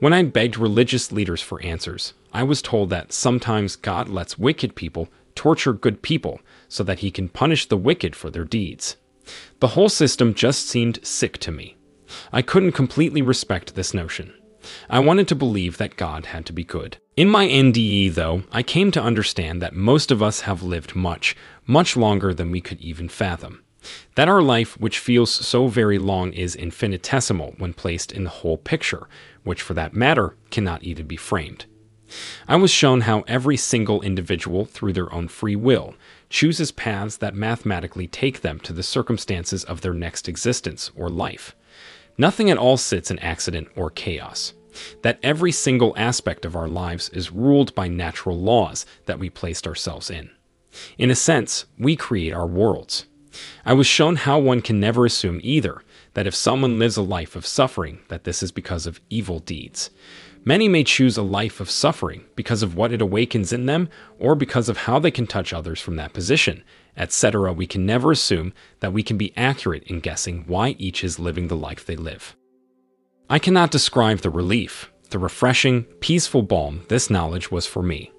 When 0.00 0.12
I 0.12 0.22
begged 0.22 0.58
religious 0.58 1.12
leaders 1.12 1.40
for 1.40 1.62
answers, 1.62 2.12
I 2.32 2.42
was 2.42 2.62
told 2.62 2.90
that 2.90 3.12
sometimes 3.12 3.76
God 3.76 4.08
lets 4.08 4.38
wicked 4.38 4.74
people 4.74 5.08
torture 5.34 5.72
good 5.72 6.02
people 6.02 6.40
so 6.68 6.84
that 6.84 6.98
he 6.98 7.10
can 7.10 7.28
punish 7.28 7.66
the 7.66 7.76
wicked 7.76 8.14
for 8.14 8.30
their 8.30 8.44
deeds. 8.44 8.96
The 9.60 9.68
whole 9.68 9.88
system 9.88 10.34
just 10.34 10.68
seemed 10.68 11.04
sick 11.04 11.38
to 11.38 11.52
me. 11.52 11.76
I 12.32 12.42
couldn't 12.42 12.72
completely 12.72 13.22
respect 13.22 13.74
this 13.74 13.94
notion. 13.94 14.34
I 14.88 15.00
wanted 15.00 15.26
to 15.28 15.34
believe 15.34 15.78
that 15.78 15.96
God 15.96 16.26
had 16.26 16.46
to 16.46 16.52
be 16.52 16.64
good. 16.64 16.98
In 17.16 17.28
my 17.28 17.46
NDE, 17.46 18.14
though, 18.14 18.44
I 18.52 18.62
came 18.62 18.90
to 18.92 19.02
understand 19.02 19.60
that 19.60 19.74
most 19.74 20.10
of 20.10 20.22
us 20.22 20.42
have 20.42 20.62
lived 20.62 20.94
much, 20.94 21.36
much 21.66 21.96
longer 21.96 22.32
than 22.32 22.50
we 22.50 22.60
could 22.60 22.80
even 22.80 23.08
fathom. 23.08 23.61
That 24.14 24.28
our 24.28 24.42
life, 24.42 24.78
which 24.78 24.98
feels 24.98 25.30
so 25.30 25.68
very 25.68 25.98
long, 25.98 26.32
is 26.32 26.54
infinitesimal 26.54 27.54
when 27.58 27.72
placed 27.72 28.12
in 28.12 28.24
the 28.24 28.30
whole 28.30 28.58
picture, 28.58 29.08
which 29.44 29.62
for 29.62 29.74
that 29.74 29.94
matter 29.94 30.36
cannot 30.50 30.82
even 30.82 31.06
be 31.06 31.16
framed. 31.16 31.66
I 32.46 32.56
was 32.56 32.70
shown 32.70 33.02
how 33.02 33.24
every 33.26 33.56
single 33.56 34.02
individual, 34.02 34.64
through 34.66 34.92
their 34.92 35.12
own 35.12 35.28
free 35.28 35.56
will, 35.56 35.94
chooses 36.28 36.70
paths 36.70 37.16
that 37.18 37.34
mathematically 37.34 38.06
take 38.06 38.40
them 38.42 38.58
to 38.60 38.72
the 38.72 38.82
circumstances 38.82 39.64
of 39.64 39.80
their 39.80 39.94
next 39.94 40.28
existence 40.28 40.90
or 40.94 41.08
life. 41.08 41.56
Nothing 42.18 42.50
at 42.50 42.58
all 42.58 42.76
sits 42.76 43.10
in 43.10 43.18
accident 43.20 43.68
or 43.74 43.90
chaos. 43.90 44.52
That 45.02 45.18
every 45.22 45.52
single 45.52 45.94
aspect 45.96 46.44
of 46.44 46.56
our 46.56 46.68
lives 46.68 47.08
is 47.10 47.32
ruled 47.32 47.74
by 47.74 47.88
natural 47.88 48.38
laws 48.38 48.86
that 49.06 49.18
we 49.18 49.28
placed 49.30 49.66
ourselves 49.66 50.10
in. 50.10 50.30
In 50.96 51.10
a 51.10 51.14
sense, 51.14 51.66
we 51.78 51.96
create 51.96 52.32
our 52.32 52.46
worlds. 52.46 53.06
I 53.64 53.72
was 53.72 53.86
shown 53.86 54.16
how 54.16 54.38
one 54.38 54.60
can 54.60 54.80
never 54.80 55.04
assume 55.04 55.40
either 55.42 55.82
that 56.14 56.26
if 56.26 56.34
someone 56.34 56.78
lives 56.78 56.96
a 56.96 57.02
life 57.02 57.36
of 57.36 57.46
suffering, 57.46 58.00
that 58.08 58.24
this 58.24 58.42
is 58.42 58.52
because 58.52 58.86
of 58.86 59.00
evil 59.10 59.38
deeds. 59.38 59.90
Many 60.44 60.66
may 60.66 60.82
choose 60.82 61.16
a 61.16 61.22
life 61.22 61.60
of 61.60 61.70
suffering 61.70 62.24
because 62.34 62.64
of 62.64 62.74
what 62.74 62.92
it 62.92 63.00
awakens 63.00 63.52
in 63.52 63.66
them 63.66 63.88
or 64.18 64.34
because 64.34 64.68
of 64.68 64.76
how 64.76 64.98
they 64.98 65.12
can 65.12 65.26
touch 65.26 65.52
others 65.52 65.80
from 65.80 65.94
that 65.96 66.12
position, 66.12 66.64
etc. 66.96 67.52
We 67.52 67.66
can 67.66 67.86
never 67.86 68.10
assume 68.10 68.52
that 68.80 68.92
we 68.92 69.04
can 69.04 69.16
be 69.16 69.32
accurate 69.36 69.84
in 69.84 70.00
guessing 70.00 70.44
why 70.48 70.70
each 70.78 71.04
is 71.04 71.20
living 71.20 71.46
the 71.46 71.56
life 71.56 71.86
they 71.86 71.96
live. 71.96 72.34
I 73.30 73.38
cannot 73.38 73.70
describe 73.70 74.18
the 74.18 74.30
relief, 74.30 74.90
the 75.10 75.18
refreshing, 75.20 75.84
peaceful 76.00 76.42
balm 76.42 76.82
this 76.88 77.08
knowledge 77.08 77.52
was 77.52 77.66
for 77.66 77.82
me. 77.82 78.10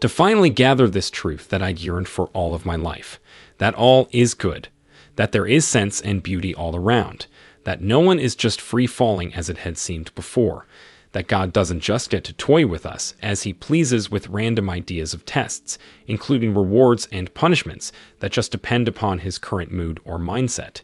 To 0.00 0.08
finally 0.08 0.50
gather 0.50 0.88
this 0.88 1.10
truth 1.10 1.48
that 1.50 1.60
I'd 1.60 1.80
yearned 1.80 2.08
for 2.08 2.28
all 2.28 2.54
of 2.54 2.64
my 2.64 2.76
life 2.76 3.20
that 3.58 3.74
all 3.74 4.08
is 4.12 4.34
good, 4.34 4.68
that 5.16 5.32
there 5.32 5.46
is 5.46 5.66
sense 5.66 6.00
and 6.00 6.22
beauty 6.22 6.54
all 6.54 6.76
around, 6.76 7.26
that 7.64 7.80
no 7.80 8.00
one 8.00 8.18
is 8.18 8.34
just 8.34 8.60
free 8.60 8.86
falling 8.86 9.34
as 9.34 9.48
it 9.48 9.58
had 9.58 9.76
seemed 9.76 10.14
before, 10.14 10.66
that 11.12 11.28
God 11.28 11.52
doesn't 11.52 11.80
just 11.80 12.10
get 12.10 12.24
to 12.24 12.32
toy 12.34 12.66
with 12.66 12.84
us 12.84 13.14
as 13.22 13.44
he 13.44 13.52
pleases 13.52 14.10
with 14.10 14.28
random 14.28 14.68
ideas 14.68 15.14
of 15.14 15.24
tests, 15.24 15.78
including 16.06 16.54
rewards 16.54 17.08
and 17.10 17.32
punishments 17.32 17.90
that 18.20 18.32
just 18.32 18.52
depend 18.52 18.86
upon 18.86 19.20
his 19.20 19.38
current 19.38 19.72
mood 19.72 19.98
or 20.04 20.18
mindset. 20.18 20.82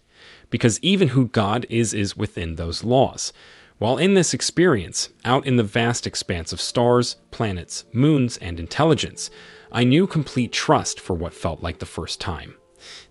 Because 0.48 0.80
even 0.82 1.08
who 1.08 1.28
God 1.28 1.66
is 1.68 1.92
is 1.92 2.16
within 2.16 2.56
those 2.56 2.82
laws. 2.82 3.32
While 3.78 3.98
in 3.98 4.14
this 4.14 4.32
experience, 4.32 5.11
out 5.24 5.46
in 5.46 5.56
the 5.56 5.62
vast 5.62 6.06
expanse 6.06 6.52
of 6.52 6.61
stars, 6.61 7.16
planets, 7.30 7.85
moons, 7.92 8.37
and 8.38 8.61
intelligence, 8.61 9.30
I 9.70 9.85
knew 9.85 10.06
complete 10.06 10.52
trust 10.52 11.00
for 11.00 11.14
what 11.14 11.35
felt 11.35 11.62
like 11.62 11.78
the 11.78 11.87
first 11.87 12.20
time. 12.20 12.54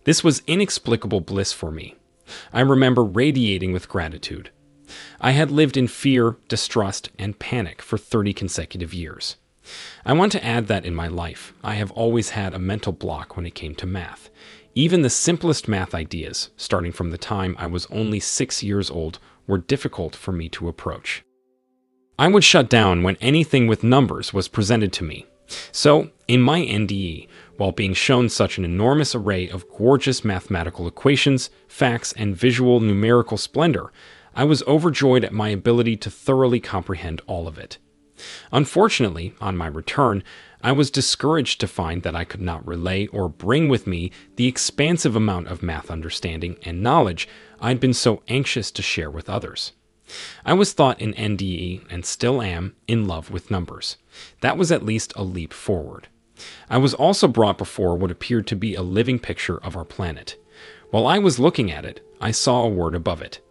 This 0.04 0.24
was 0.24 0.42
inexplicable 0.48 1.22
bliss 1.22 1.54
for 1.54 1.72
me. 1.72 1.96
I 2.54 2.62
remember 2.62 3.04
radiating 3.04 3.74
with 3.74 3.90
gratitude, 3.90 4.52
I 5.20 5.32
had 5.32 5.52
lived 5.52 5.78
in 5.78 5.88
fear, 5.88 6.38
distrust, 6.48 7.10
and 7.18 7.40
panic 7.40 7.82
for 7.82 7.98
30 7.98 8.34
consecutive 8.34 8.94
years. 8.94 9.38
I 10.06 10.14
want 10.14 10.32
to 10.34 10.44
add 10.44 10.68
that 10.68 10.86
in 10.86 10.96
my 10.96 11.08
life, 11.08 11.54
I 11.64 11.76
have 11.76 11.92
always 11.92 12.32
had 12.32 12.54
a 12.54 12.60
mental 12.60 12.92
block 12.92 13.36
when 13.36 13.46
it 13.46 13.56
came 13.56 13.76
to 13.76 13.86
math. 13.86 14.30
Even 14.74 15.02
the 15.02 15.10
simplest 15.10 15.68
math 15.68 15.94
ideas, 15.94 16.50
starting 16.58 16.92
from 16.92 17.12
the 17.12 17.18
time 17.18 17.56
I 17.60 17.68
was 17.68 17.86
only 17.88 18.20
six 18.20 18.64
years 18.64 18.90
old, 18.90 19.20
were 19.48 19.58
difficult 19.58 20.16
for 20.16 20.32
me 20.32 20.50
to 20.50 20.68
approach. 20.68 21.24
I 22.18 22.28
would 22.28 22.44
shut 22.44 22.70
down 22.70 23.04
when 23.04 23.18
anything 23.22 23.68
with 23.68 23.84
numbers 23.84 24.34
was 24.34 24.48
presented 24.48 24.94
to 24.94 25.04
me. 25.04 25.26
So, 25.72 26.12
in 26.28 26.42
my 26.42 26.62
NDE, 26.62 27.28
while 27.62 27.72
being 27.72 27.94
shown 27.94 28.28
such 28.28 28.58
an 28.58 28.66
enormous 28.66 29.14
array 29.14 29.48
of 29.48 29.70
gorgeous 29.70 30.26
mathematical 30.26 30.88
equations, 30.88 31.52
facts, 31.68 32.12
and 32.14 32.36
visual 32.36 32.80
numerical 32.80 33.38
splendor, 33.38 33.94
I 34.36 34.46
was 34.46 34.64
overjoyed 34.64 35.24
at 35.24 35.32
my 35.32 35.50
ability 35.50 35.98
to 35.98 36.10
thoroughly 36.10 36.60
comprehend 36.60 37.22
all 37.28 37.48
of 37.48 37.60
it. 37.60 37.78
Unfortunately, 38.52 39.36
on 39.40 39.56
my 39.56 39.68
return, 39.68 40.24
I 40.64 40.72
was 40.72 40.90
discouraged 40.90 41.62
to 41.62 41.68
find 41.68 42.02
that 42.02 42.16
I 42.16 42.24
could 42.24 42.42
not 42.42 42.66
relay 42.66 43.06
or 43.06 43.30
bring 43.30 43.70
with 43.70 43.86
me 43.86 44.10
the 44.38 44.48
expansive 44.48 45.16
amount 45.16 45.48
of 45.48 45.62
math 45.62 45.92
understanding 45.92 46.58
and 46.64 46.82
knowledge 46.82 47.28
I'd 47.60 47.80
been 47.80 47.94
so 47.94 48.24
anxious 48.28 48.72
to 48.72 48.82
share 48.82 49.12
with 49.12 49.30
others. 49.30 49.74
I 50.44 50.54
was 50.54 50.74
thought 50.74 51.00
in 51.00 51.14
NDE, 51.14 51.86
and 51.92 52.08
still 52.08 52.42
am, 52.42 52.76
in 52.88 53.08
love 53.08 53.30
with 53.30 53.52
numbers. 53.52 53.98
That 54.40 54.58
was 54.58 54.72
at 54.72 54.84
least 54.84 55.14
a 55.16 55.22
leap 55.22 55.54
forward. 55.54 56.08
I 56.70 56.78
was 56.78 56.94
also 56.94 57.28
brought 57.28 57.58
before 57.58 57.96
what 57.96 58.12
appeared 58.12 58.48
to 58.48 58.56
be 58.56 58.76
a 58.76 58.82
living 58.82 59.20
picture 59.20 59.58
of 59.58 59.76
our 59.76 59.86
planet. 59.86 60.38
While 60.90 61.08
I 61.08 61.20
was 61.20 61.40
looking 61.40 61.72
at 61.72 61.86
it, 61.86 62.06
I 62.20 62.32
saw 62.32 62.64
a 62.64 62.70
word 62.70 62.96
above 62.96 63.22
it 63.22 63.42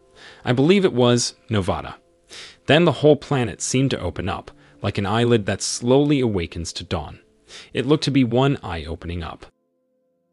I 0.44 0.52
believe 0.52 0.84
it 0.84 0.92
was 0.92 1.34
Novata. 1.48 1.94
Then 2.66 2.84
the 2.84 2.92
whole 2.92 3.16
planet 3.16 3.60
seemed 3.60 3.90
to 3.90 4.00
open 4.00 4.28
up, 4.28 4.50
like 4.82 4.98
an 4.98 5.06
eyelid 5.06 5.46
that 5.46 5.62
slowly 5.62 6.20
awakens 6.20 6.72
to 6.74 6.84
dawn. 6.84 7.20
It 7.72 7.86
looked 7.86 8.04
to 8.04 8.10
be 8.10 8.24
one 8.24 8.58
eye 8.62 8.84
opening 8.84 9.22
up. 9.22 9.46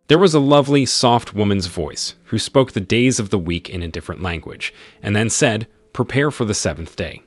There 0.07 0.17
was 0.17 0.33
a 0.33 0.39
lovely, 0.39 0.85
soft 0.85 1.33
woman's 1.33 1.67
voice 1.67 2.15
who 2.25 2.39
spoke 2.39 2.71
the 2.71 2.79
days 2.79 3.19
of 3.19 3.29
the 3.29 3.39
week 3.39 3.69
in 3.69 3.83
a 3.83 3.89
different 3.89 4.21
language, 4.21 4.73
and 5.01 5.15
then 5.15 5.29
said, 5.29 5.67
Prepare 5.91 6.31
for 6.31 6.45
the 6.45 6.53
seventh 6.53 6.95
day. 6.95 7.23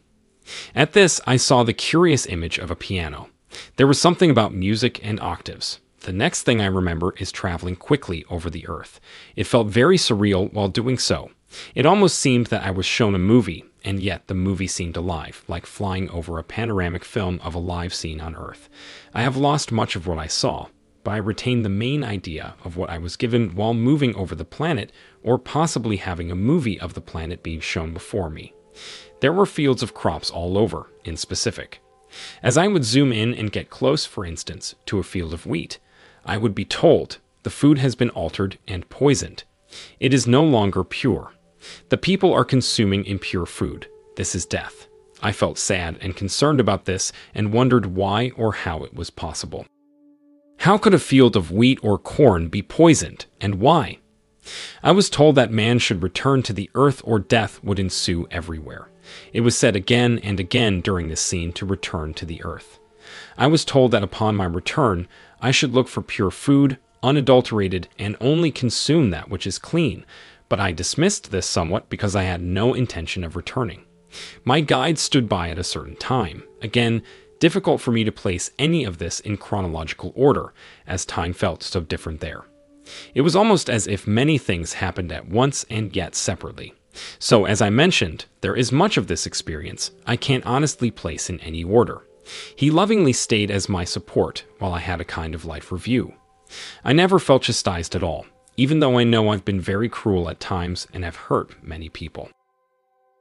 At 0.74 0.92
this, 0.92 1.20
I 1.26 1.36
saw 1.36 1.62
the 1.62 1.74
curious 1.74 2.24
image 2.26 2.58
of 2.58 2.70
a 2.70 2.76
piano. 2.76 3.28
There 3.76 3.86
was 3.86 4.00
something 4.00 4.30
about 4.30 4.54
music 4.54 5.00
and 5.02 5.20
octaves. 5.20 5.80
The 6.00 6.12
next 6.12 6.42
thing 6.42 6.60
I 6.60 6.66
remember 6.66 7.14
is 7.18 7.30
traveling 7.30 7.76
quickly 7.76 8.24
over 8.30 8.48
the 8.48 8.66
earth. 8.68 9.00
It 9.36 9.44
felt 9.44 9.66
very 9.66 9.98
surreal 9.98 10.52
while 10.52 10.68
doing 10.68 10.96
so. 10.96 11.30
It 11.74 11.84
almost 11.84 12.18
seemed 12.18 12.46
that 12.46 12.64
I 12.64 12.70
was 12.70 12.86
shown 12.86 13.14
a 13.14 13.18
movie, 13.18 13.64
and 13.84 14.00
yet 14.00 14.26
the 14.26 14.34
movie 14.34 14.66
seemed 14.66 14.96
alive, 14.96 15.44
like 15.48 15.66
flying 15.66 16.08
over 16.10 16.38
a 16.38 16.44
panoramic 16.44 17.04
film 17.04 17.40
of 17.42 17.54
a 17.54 17.58
live 17.58 17.92
scene 17.92 18.20
on 18.20 18.36
Earth. 18.36 18.68
I 19.12 19.22
have 19.22 19.36
lost 19.36 19.72
much 19.72 19.96
of 19.96 20.06
what 20.06 20.18
I 20.18 20.26
saw, 20.26 20.68
but 21.02 21.12
I 21.12 21.16
retained 21.16 21.64
the 21.64 21.70
main 21.70 22.04
idea 22.04 22.54
of 22.64 22.76
what 22.76 22.90
I 22.90 22.98
was 22.98 23.16
given 23.16 23.54
while 23.54 23.74
moving 23.74 24.14
over 24.14 24.34
the 24.34 24.44
planet, 24.44 24.92
or 25.22 25.38
possibly 25.38 25.96
having 25.96 26.30
a 26.30 26.36
movie 26.36 26.78
of 26.78 26.94
the 26.94 27.00
planet 27.00 27.42
being 27.42 27.60
shown 27.60 27.92
before 27.92 28.30
me. 28.30 28.54
There 29.20 29.32
were 29.32 29.46
fields 29.46 29.82
of 29.82 29.94
crops 29.94 30.30
all 30.30 30.56
over, 30.56 30.90
in 31.04 31.16
specific. 31.16 31.80
As 32.42 32.56
I 32.56 32.66
would 32.66 32.84
zoom 32.84 33.12
in 33.12 33.34
and 33.34 33.52
get 33.52 33.70
close, 33.70 34.04
for 34.04 34.24
instance, 34.24 34.74
to 34.86 34.98
a 34.98 35.04
field 35.04 35.32
of 35.32 35.46
wheat, 35.46 35.78
I 36.24 36.36
would 36.36 36.54
be 36.54 36.64
told 36.64 37.18
the 37.42 37.50
food 37.50 37.78
has 37.78 37.94
been 37.94 38.10
altered 38.10 38.58
and 38.68 38.88
poisoned. 38.90 39.44
It 39.98 40.12
is 40.12 40.26
no 40.26 40.42
longer 40.42 40.84
pure. 40.84 41.32
The 41.88 41.96
people 41.96 42.32
are 42.32 42.44
consuming 42.44 43.04
impure 43.04 43.46
food. 43.46 43.86
This 44.16 44.34
is 44.34 44.46
death. 44.46 44.88
I 45.22 45.32
felt 45.32 45.58
sad 45.58 45.98
and 46.00 46.16
concerned 46.16 46.60
about 46.60 46.86
this 46.86 47.12
and 47.34 47.52
wondered 47.52 47.86
why 47.86 48.32
or 48.36 48.52
how 48.52 48.84
it 48.84 48.94
was 48.94 49.10
possible. 49.10 49.66
How 50.58 50.76
could 50.76 50.94
a 50.94 50.98
field 50.98 51.36
of 51.36 51.50
wheat 51.50 51.78
or 51.82 51.96
corn 51.98 52.48
be 52.48 52.60
poisoned, 52.60 53.26
and 53.40 53.56
why? 53.56 53.99
I 54.82 54.92
was 54.92 55.10
told 55.10 55.34
that 55.34 55.52
man 55.52 55.78
should 55.78 56.02
return 56.02 56.42
to 56.44 56.52
the 56.52 56.70
earth 56.74 57.02
or 57.04 57.18
death 57.18 57.62
would 57.62 57.78
ensue 57.78 58.26
everywhere. 58.30 58.88
It 59.32 59.40
was 59.40 59.56
said 59.56 59.76
again 59.76 60.18
and 60.22 60.38
again 60.38 60.80
during 60.80 61.08
this 61.08 61.20
scene 61.20 61.52
to 61.54 61.66
return 61.66 62.14
to 62.14 62.26
the 62.26 62.42
earth. 62.44 62.78
I 63.36 63.46
was 63.46 63.64
told 63.64 63.90
that 63.90 64.02
upon 64.02 64.36
my 64.36 64.44
return, 64.44 65.08
I 65.40 65.50
should 65.50 65.72
look 65.72 65.88
for 65.88 66.02
pure 66.02 66.30
food, 66.30 66.78
unadulterated, 67.02 67.88
and 67.98 68.16
only 68.20 68.50
consume 68.50 69.10
that 69.10 69.30
which 69.30 69.46
is 69.46 69.58
clean, 69.58 70.04
but 70.48 70.60
I 70.60 70.72
dismissed 70.72 71.30
this 71.30 71.46
somewhat 71.46 71.88
because 71.88 72.14
I 72.14 72.24
had 72.24 72.42
no 72.42 72.74
intention 72.74 73.24
of 73.24 73.36
returning. 73.36 73.84
My 74.44 74.60
guide 74.60 74.98
stood 74.98 75.28
by 75.28 75.50
at 75.50 75.58
a 75.58 75.64
certain 75.64 75.96
time. 75.96 76.42
Again, 76.60 77.02
difficult 77.38 77.80
for 77.80 77.92
me 77.92 78.04
to 78.04 78.12
place 78.12 78.50
any 78.58 78.84
of 78.84 78.98
this 78.98 79.20
in 79.20 79.36
chronological 79.36 80.12
order, 80.14 80.52
as 80.86 81.04
time 81.04 81.32
felt 81.32 81.62
so 81.62 81.80
different 81.80 82.20
there. 82.20 82.44
It 83.14 83.22
was 83.22 83.36
almost 83.36 83.70
as 83.70 83.86
if 83.86 84.06
many 84.06 84.38
things 84.38 84.74
happened 84.74 85.12
at 85.12 85.28
once 85.28 85.64
and 85.70 85.94
yet 85.94 86.14
separately. 86.14 86.74
So, 87.18 87.44
as 87.44 87.62
I 87.62 87.70
mentioned, 87.70 88.26
there 88.40 88.56
is 88.56 88.72
much 88.72 88.96
of 88.96 89.06
this 89.06 89.26
experience 89.26 89.92
I 90.06 90.16
can't 90.16 90.46
honestly 90.46 90.90
place 90.90 91.30
in 91.30 91.40
any 91.40 91.62
order. 91.62 92.02
He 92.54 92.70
lovingly 92.70 93.12
stayed 93.12 93.50
as 93.50 93.68
my 93.68 93.84
support 93.84 94.44
while 94.58 94.72
I 94.72 94.80
had 94.80 95.00
a 95.00 95.04
kind 95.04 95.34
of 95.34 95.44
life 95.44 95.72
review. 95.72 96.14
I 96.84 96.92
never 96.92 97.18
felt 97.18 97.42
chastised 97.42 97.94
at 97.94 98.02
all, 98.02 98.26
even 98.56 98.80
though 98.80 98.98
I 98.98 99.04
know 99.04 99.28
I've 99.28 99.44
been 99.44 99.60
very 99.60 99.88
cruel 99.88 100.28
at 100.28 100.40
times 100.40 100.86
and 100.92 101.04
have 101.04 101.16
hurt 101.16 101.62
many 101.62 101.88
people. 101.88 102.28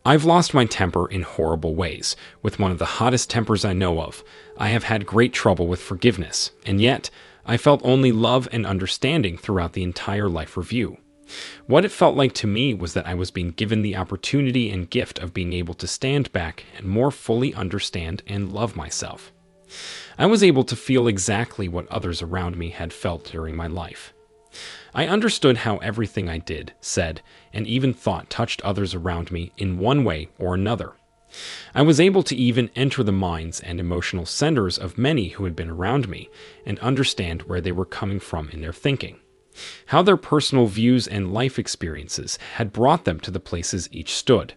I've 0.06 0.26
lost 0.26 0.54
my 0.54 0.66
temper 0.66 1.08
in 1.08 1.24
horrible 1.24 1.76
ways, 1.76 2.16
with 2.42 2.58
one 2.58 2.72
of 2.72 2.80
the 2.80 2.86
hottest 2.86 3.30
tempers 3.30 3.66
I 3.66 3.74
know 3.74 4.02
of. 4.02 4.24
I 4.58 4.70
have 4.70 4.86
had 4.86 5.06
great 5.06 5.34
trouble 5.34 5.68
with 5.68 5.82
forgiveness, 5.82 6.52
and 6.66 6.82
yet 6.82 7.10
I 7.50 7.58
felt 7.58 7.82
only 7.84 8.12
love 8.12 8.48
and 8.52 8.64
understanding 8.64 9.36
throughout 9.36 9.74
the 9.74 9.82
entire 9.82 10.30
life 10.30 10.56
review. 10.56 11.00
What 11.66 11.84
it 11.84 11.92
felt 11.92 12.16
like 12.16 12.34
to 12.34 12.48
me 12.48 12.76
was 12.76 12.94
that 12.94 13.08
I 13.08 13.16
was 13.16 13.32
being 13.32 13.50
given 13.50 13.82
the 13.82 13.96
opportunity 13.96 14.70
and 14.70 14.88
gift 14.88 15.18
of 15.18 15.34
being 15.34 15.54
able 15.54 15.74
to 15.74 15.88
stand 15.88 16.32
back 16.32 16.64
and 16.78 16.86
more 16.86 17.10
fully 17.10 17.56
understand 17.56 18.22
and 18.28 18.54
love 18.54 18.76
myself. 18.76 19.34
I 20.16 20.28
was 20.28 20.44
able 20.44 20.64
to 20.66 20.76
feel 20.76 21.08
exactly 21.08 21.68
what 21.68 21.88
others 21.88 22.22
around 22.22 22.56
me 22.56 22.70
had 22.70 22.94
felt 22.94 23.32
during 23.32 23.56
my 23.56 23.66
life. 23.66 24.14
I 24.94 25.08
understood 25.08 25.58
how 25.58 25.78
everything 25.78 26.30
I 26.30 26.38
did, 26.38 26.74
said, 26.82 27.24
and 27.52 27.66
even 27.66 27.96
thought 27.96 28.30
touched 28.30 28.62
others 28.62 28.94
around 28.94 29.32
me 29.32 29.54
in 29.58 29.80
one 29.80 30.04
way 30.04 30.30
or 30.38 30.54
another. 30.54 30.94
I 31.76 31.82
was 31.82 32.00
able 32.00 32.24
to 32.24 32.36
even 32.36 32.70
enter 32.76 33.04
the 33.04 33.12
minds 33.12 33.60
and 33.60 33.80
emotional 33.80 34.26
centers 34.26 34.78
of 34.78 34.98
many 34.98 35.30
who 35.30 35.46
had 35.46 35.56
been 35.56 35.70
around 35.70 36.10
me 36.10 36.30
and 36.66 36.80
understand 36.80 37.44
where 37.44 37.62
they 37.62 37.72
were 37.72 37.86
coming 37.86 38.20
from 38.20 38.50
in 38.50 38.62
their 38.62 38.74
thinking 38.74 39.20
how 39.88 40.02
their 40.02 40.18
personal 40.18 40.68
views 40.68 41.08
and 41.08 41.34
life 41.34 41.60
experiences 41.60 42.38
had 42.56 42.74
brought 42.74 43.06
them 43.06 43.20
to 43.22 43.32
the 43.32 43.40
places 43.40 43.90
each 43.92 44.14
stood. 44.14 44.54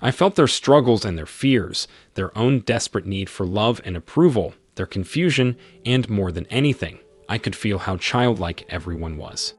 I 0.00 0.10
felt 0.10 0.34
their 0.34 0.46
struggles 0.46 1.04
and 1.04 1.16
their 1.16 1.26
fears, 1.26 1.88
their 2.14 2.36
own 2.36 2.60
desperate 2.60 3.06
need 3.06 3.30
for 3.30 3.46
love 3.46 3.80
and 3.84 3.96
approval, 3.96 4.54
their 4.74 4.86
confusion, 4.86 5.56
and 5.86 6.08
more 6.10 6.32
than 6.32 6.46
anything, 6.46 6.98
I 7.28 7.38
could 7.38 7.56
feel 7.56 7.78
how 7.78 7.96
childlike 7.96 8.66
everyone 8.68 9.16
was. 9.16 9.54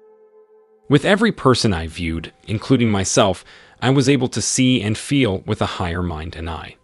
With 0.88 1.06
every 1.06 1.32
person 1.32 1.74
I 1.74 1.88
viewed, 1.88 2.32
including 2.48 2.92
myself, 2.92 3.44
I 3.86 3.92
was 3.92 4.10
able 4.10 4.30
to 4.30 4.42
see 4.42 4.82
and 4.82 4.98
feel 4.98 5.42
with 5.46 5.62
a 5.62 5.78
higher 5.78 6.02
mind 6.02 6.36
and 6.36 6.50
eye. 6.50 6.78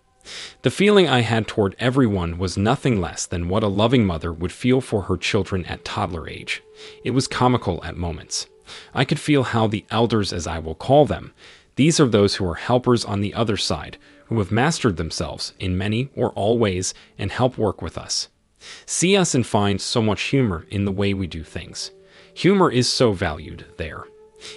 The 0.62 0.70
feeling 0.70 1.10
I 1.10 1.22
had 1.22 1.48
toward 1.48 1.76
everyone 1.80 2.38
was 2.38 2.60
nothing 2.60 3.02
less 3.02 3.26
than 3.26 3.50
what 3.50 3.64
a 3.64 3.68
loving 3.68 4.06
mother 4.06 4.32
would 4.32 4.52
feel 4.52 4.82
for 4.82 5.02
her 5.02 5.18
children 5.18 5.66
at 5.66 5.84
toddler 5.84 6.30
age. 6.30 6.62
It 7.04 7.10
was 7.10 7.28
comical 7.28 7.84
at 7.84 7.98
moments. 7.98 8.46
I 8.94 9.04
could 9.04 9.20
feel 9.20 9.42
how 9.42 9.66
the 9.66 9.84
elders, 9.90 10.32
as 10.32 10.46
I 10.46 10.60
will 10.60 10.76
call 10.76 11.08
them, 11.08 11.34
these 11.76 12.00
are 12.00 12.08
those 12.08 12.36
who 12.36 12.48
are 12.48 12.54
helpers 12.54 13.04
on 13.04 13.22
the 13.22 13.34
other 13.34 13.58
side, 13.58 13.98
who 14.26 14.38
have 14.38 14.52
mastered 14.52 14.98
themselves 14.98 15.54
in 15.58 15.80
many 15.80 16.12
or 16.16 16.30
all 16.34 16.60
ways 16.60 16.94
and 17.18 17.32
help 17.32 17.58
work 17.58 17.82
with 17.82 17.98
us. 17.98 18.28
See 18.86 19.18
us 19.18 19.34
and 19.34 19.44
find 19.44 19.82
so 19.82 20.04
much 20.04 20.22
humor 20.22 20.68
in 20.70 20.86
the 20.86 20.92
way 20.92 21.16
we 21.16 21.26
do 21.26 21.44
things. 21.44 21.90
Humor 22.36 22.70
is 22.70 22.88
so 22.88 23.12
valued 23.12 23.66
there. 23.78 24.04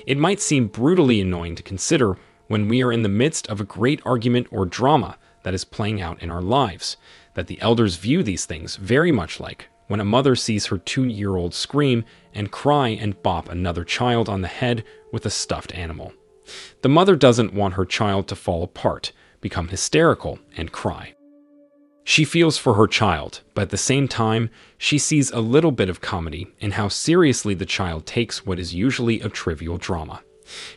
It 0.07 0.19
might 0.19 0.41
seem 0.41 0.69
brutally 0.69 1.23
annoying 1.23 1.55
to 1.57 1.63
consider 1.63 2.19
when 2.49 2.69
we 2.69 2.83
are 2.83 2.93
in 2.93 3.03
the 3.03 3.09
midst 3.09 3.47
of 3.49 3.61
a 3.61 3.65
great 3.65 4.01
argument 4.05 4.47
or 4.51 4.67
drama 4.67 5.17
that 5.43 5.55
is 5.55 5.65
playing 5.65 6.01
out 6.01 6.23
in 6.23 6.31
our 6.31 6.43
lives, 6.43 6.97
that 7.35 7.47
the 7.47 7.61
elders 7.61 7.97
view 7.97 8.23
these 8.23 8.47
things 8.47 8.77
very 8.77 9.13
much 9.13 9.41
like 9.41 9.69
when 9.89 10.01
a 10.01 10.05
mother 10.05 10.35
sees 10.35 10.67
her 10.67 10.79
two 10.79 11.05
year 11.05 11.37
old 11.37 11.55
scream 11.55 12.05
and 12.33 12.51
cry 12.51 12.89
and 12.89 13.23
bop 13.23 13.49
another 13.49 13.85
child 13.85 14.29
on 14.29 14.41
the 14.41 14.49
head 14.49 14.85
with 15.13 15.27
a 15.27 15.31
stuffed 15.31 15.75
animal. 15.75 16.13
The 16.83 16.89
mother 16.89 17.17
doesn't 17.17 17.55
want 17.55 17.75
her 17.75 17.85
child 17.85 18.29
to 18.29 18.37
fall 18.37 18.63
apart, 18.63 19.13
become 19.41 19.69
hysterical, 19.69 20.39
and 20.57 20.73
cry. 20.73 21.15
She 22.07 22.25
feels 22.25 22.59
for 22.59 22.75
her 22.75 22.87
child, 22.87 23.41
but 23.55 23.63
at 23.63 23.71
the 23.71 23.79
same 23.79 24.09
time, 24.09 24.51
she 24.77 24.99
sees 24.99 25.31
a 25.31 25.41
little 25.41 25.73
bit 25.73 25.89
of 25.89 26.03
comedy 26.03 26.49
in 26.61 26.73
how 26.73 26.89
seriously 26.89 27.55
the 27.55 27.65
child 27.65 28.05
takes 28.05 28.45
what 28.45 28.59
is 28.59 28.75
usually 28.75 29.21
a 29.21 29.31
trivial 29.31 29.79
drama. 29.79 30.23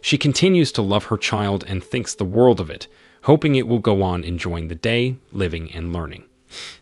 She 0.01 0.17
continues 0.17 0.71
to 0.73 0.81
love 0.81 1.05
her 1.05 1.17
child 1.17 1.63
and 1.67 1.83
thinks 1.83 2.13
the 2.15 2.25
world 2.25 2.59
of 2.59 2.69
it, 2.69 2.87
hoping 3.23 3.55
it 3.55 3.67
will 3.67 3.79
go 3.79 4.01
on 4.01 4.23
enjoying 4.23 4.67
the 4.67 4.75
day, 4.75 5.17
living, 5.31 5.71
and 5.71 5.91
learning. 5.93 6.23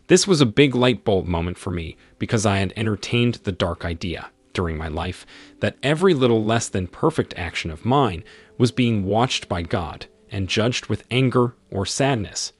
This 0.06 0.26
was 0.26 0.40
a 0.40 0.46
big 0.46 0.74
light 0.74 1.04
bulb 1.04 1.26
moment 1.26 1.58
for 1.58 1.70
me 1.70 1.96
because 2.18 2.46
I 2.46 2.58
had 2.58 2.72
entertained 2.76 3.36
the 3.42 3.52
dark 3.52 3.84
idea 3.84 4.30
during 4.52 4.78
my 4.78 4.88
life 4.88 5.26
that 5.60 5.76
every 5.82 6.14
little 6.14 6.44
less 6.44 6.68
than 6.68 6.86
perfect 6.86 7.34
action 7.36 7.70
of 7.70 7.84
mine 7.84 8.24
was 8.56 8.72
being 8.72 9.04
watched 9.04 9.48
by 9.48 9.62
God 9.62 10.06
and 10.30 10.48
judged 10.48 10.86
with 10.86 11.04
anger 11.10 11.54
or 11.70 11.84
sadness. 11.84 12.52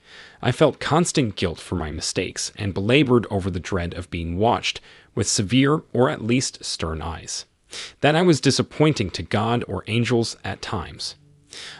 I 0.42 0.52
felt 0.52 0.80
constant 0.80 1.36
guilt 1.36 1.58
for 1.58 1.74
my 1.74 1.90
mistakes 1.90 2.52
and 2.56 2.74
belabored 2.74 3.26
over 3.30 3.50
the 3.50 3.60
dread 3.60 3.94
of 3.94 4.10
being 4.10 4.36
watched 4.36 4.80
with 5.14 5.26
severe 5.26 5.82
or 5.92 6.10
at 6.10 6.22
least 6.22 6.64
stern 6.64 7.00
eyes. 7.00 7.46
That 8.00 8.14
I 8.14 8.22
was 8.22 8.40
disappointing 8.40 9.10
to 9.10 9.22
God 9.22 9.64
or 9.68 9.84
angels 9.86 10.36
at 10.44 10.62
times. 10.62 11.16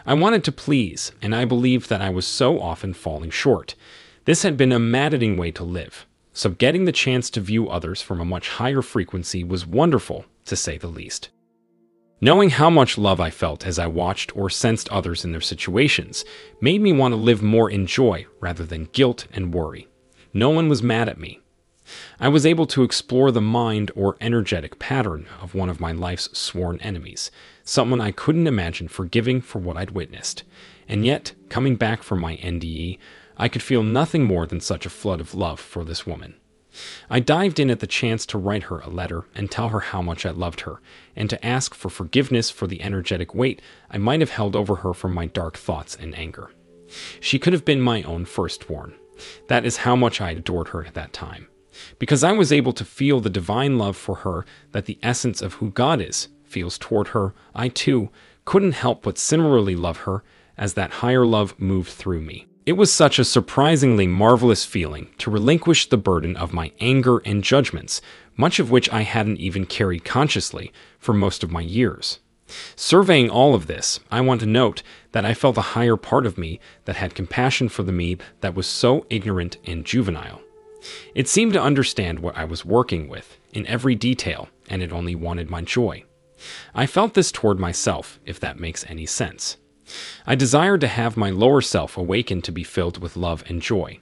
I 0.05 0.13
wanted 0.13 0.43
to 0.45 0.51
please, 0.51 1.11
and 1.21 1.35
I 1.35 1.45
believed 1.45 1.89
that 1.89 2.01
I 2.01 2.09
was 2.09 2.25
so 2.25 2.59
often 2.59 2.93
falling 2.93 3.29
short. 3.29 3.75
This 4.25 4.43
had 4.43 4.57
been 4.57 4.71
a 4.71 4.79
maddening 4.79 5.37
way 5.37 5.51
to 5.51 5.63
live, 5.63 6.05
so 6.33 6.49
getting 6.49 6.85
the 6.85 6.91
chance 6.91 7.29
to 7.31 7.41
view 7.41 7.69
others 7.69 8.01
from 8.01 8.19
a 8.19 8.25
much 8.25 8.49
higher 8.49 8.81
frequency 8.81 9.43
was 9.43 9.65
wonderful, 9.65 10.25
to 10.45 10.55
say 10.55 10.77
the 10.77 10.87
least. 10.87 11.29
Knowing 12.19 12.49
how 12.49 12.69
much 12.69 12.97
love 12.97 13.19
I 13.19 13.29
felt 13.29 13.67
as 13.67 13.77
I 13.77 13.85
watched 13.85 14.35
or 14.35 14.49
sensed 14.49 14.89
others 14.89 15.23
in 15.23 15.31
their 15.31 15.41
situations 15.41 16.25
made 16.59 16.81
me 16.81 16.91
want 16.91 17.11
to 17.11 17.15
live 17.15 17.43
more 17.43 17.69
in 17.69 17.85
joy 17.85 18.25
rather 18.39 18.65
than 18.65 18.89
guilt 18.91 19.27
and 19.31 19.53
worry. 19.53 19.87
No 20.33 20.49
one 20.49 20.67
was 20.67 20.81
mad 20.81 21.09
at 21.09 21.19
me. 21.19 21.39
I 22.19 22.27
was 22.27 22.45
able 22.45 22.65
to 22.67 22.83
explore 22.83 23.31
the 23.31 23.41
mind 23.41 23.91
or 23.95 24.17
energetic 24.19 24.79
pattern 24.79 25.27
of 25.41 25.55
one 25.55 25.69
of 25.69 25.79
my 25.79 25.91
life's 25.91 26.37
sworn 26.37 26.79
enemies, 26.81 27.31
someone 27.63 28.01
I 28.01 28.11
couldn't 28.11 28.47
imagine 28.47 28.87
forgiving 28.87 29.41
for 29.41 29.59
what 29.59 29.77
I'd 29.77 29.91
witnessed. 29.91 30.43
And 30.87 31.05
yet, 31.05 31.33
coming 31.49 31.75
back 31.75 32.03
from 32.03 32.19
my 32.21 32.37
NDE, 32.37 32.99
I 33.37 33.47
could 33.47 33.63
feel 33.63 33.83
nothing 33.83 34.23
more 34.23 34.45
than 34.45 34.59
such 34.59 34.85
a 34.85 34.89
flood 34.89 35.21
of 35.21 35.35
love 35.35 35.59
for 35.59 35.83
this 35.83 36.05
woman. 36.05 36.35
I 37.09 37.19
dived 37.19 37.59
in 37.59 37.69
at 37.69 37.79
the 37.79 37.87
chance 37.87 38.25
to 38.27 38.37
write 38.37 38.63
her 38.63 38.79
a 38.79 38.89
letter 38.89 39.25
and 39.33 39.49
tell 39.49 39.69
her 39.69 39.79
how 39.79 40.01
much 40.01 40.25
I 40.25 40.31
loved 40.31 40.61
her, 40.61 40.81
and 41.15 41.29
to 41.29 41.45
ask 41.45 41.73
for 41.73 41.89
forgiveness 41.89 42.49
for 42.49 42.67
the 42.67 42.81
energetic 42.81 43.33
weight 43.33 43.61
I 43.89 43.97
might 43.97 44.19
have 44.19 44.31
held 44.31 44.55
over 44.55 44.75
her 44.77 44.93
from 44.93 45.13
my 45.13 45.25
dark 45.25 45.57
thoughts 45.57 45.95
and 45.95 46.17
anger. 46.17 46.51
She 47.19 47.39
could 47.39 47.53
have 47.53 47.65
been 47.65 47.81
my 47.81 48.03
own 48.03 48.25
firstborn. 48.25 48.95
That 49.47 49.65
is 49.65 49.77
how 49.77 49.95
much 49.95 50.21
I 50.21 50.31
adored 50.31 50.69
her 50.69 50.85
at 50.85 50.93
that 50.93 51.13
time. 51.13 51.47
Because 51.99 52.23
I 52.23 52.31
was 52.31 52.51
able 52.51 52.73
to 52.73 52.85
feel 52.85 53.19
the 53.19 53.29
divine 53.29 53.77
love 53.77 53.97
for 53.97 54.15
her 54.15 54.45
that 54.71 54.85
the 54.85 54.99
essence 55.03 55.41
of 55.41 55.55
who 55.55 55.71
God 55.71 56.01
is 56.01 56.29
feels 56.43 56.77
toward 56.77 57.09
her, 57.09 57.33
I 57.53 57.69
too 57.69 58.09
couldn't 58.45 58.73
help 58.73 59.03
but 59.03 59.17
similarly 59.17 59.75
love 59.75 59.97
her 59.99 60.23
as 60.57 60.73
that 60.73 60.91
higher 60.91 61.25
love 61.25 61.59
moved 61.59 61.89
through 61.89 62.21
me. 62.21 62.47
It 62.65 62.73
was 62.73 62.91
such 62.91 63.17
a 63.17 63.23
surprisingly 63.23 64.07
marvelous 64.07 64.65
feeling 64.65 65.09
to 65.19 65.31
relinquish 65.31 65.87
the 65.87 65.97
burden 65.97 66.35
of 66.35 66.53
my 66.53 66.71
anger 66.81 67.19
and 67.19 67.43
judgments, 67.43 68.01
much 68.35 68.59
of 68.59 68.69
which 68.69 68.91
I 68.91 69.03
hadn't 69.03 69.39
even 69.39 69.65
carried 69.65 70.03
consciously 70.03 70.73
for 70.99 71.13
most 71.13 71.43
of 71.43 71.51
my 71.51 71.61
years. 71.61 72.19
Surveying 72.75 73.29
all 73.29 73.55
of 73.55 73.67
this, 73.67 73.99
I 74.11 74.21
want 74.21 74.41
to 74.41 74.45
note 74.45 74.83
that 75.11 75.25
I 75.25 75.33
felt 75.33 75.57
a 75.57 75.73
higher 75.75 75.97
part 75.97 76.25
of 76.25 76.37
me 76.37 76.59
that 76.85 76.95
had 76.95 77.15
compassion 77.15 77.69
for 77.69 77.83
the 77.83 77.91
me 77.91 78.17
that 78.41 78.55
was 78.55 78.67
so 78.67 79.05
ignorant 79.09 79.57
and 79.65 79.85
juvenile. 79.85 80.41
It 81.15 81.27
seemed 81.27 81.53
to 81.53 81.61
understand 81.61 82.19
what 82.19 82.37
I 82.37 82.45
was 82.45 82.65
working 82.65 83.07
with 83.07 83.37
in 83.53 83.65
every 83.67 83.95
detail, 83.95 84.49
and 84.69 84.81
it 84.81 84.91
only 84.91 85.15
wanted 85.15 85.49
my 85.49 85.61
joy. 85.61 86.03
I 86.75 86.85
felt 86.85 87.13
this 87.13 87.31
toward 87.31 87.59
myself, 87.59 88.19
if 88.25 88.39
that 88.39 88.59
makes 88.59 88.85
any 88.87 89.05
sense. 89.05 89.57
I 90.25 90.35
desired 90.35 90.81
to 90.81 90.87
have 90.87 91.17
my 91.17 91.29
lower 91.29 91.61
self 91.61 91.97
awaken 91.97 92.41
to 92.43 92.51
be 92.51 92.63
filled 92.63 92.99
with 92.99 93.17
love 93.17 93.43
and 93.47 93.61
joy. 93.61 93.99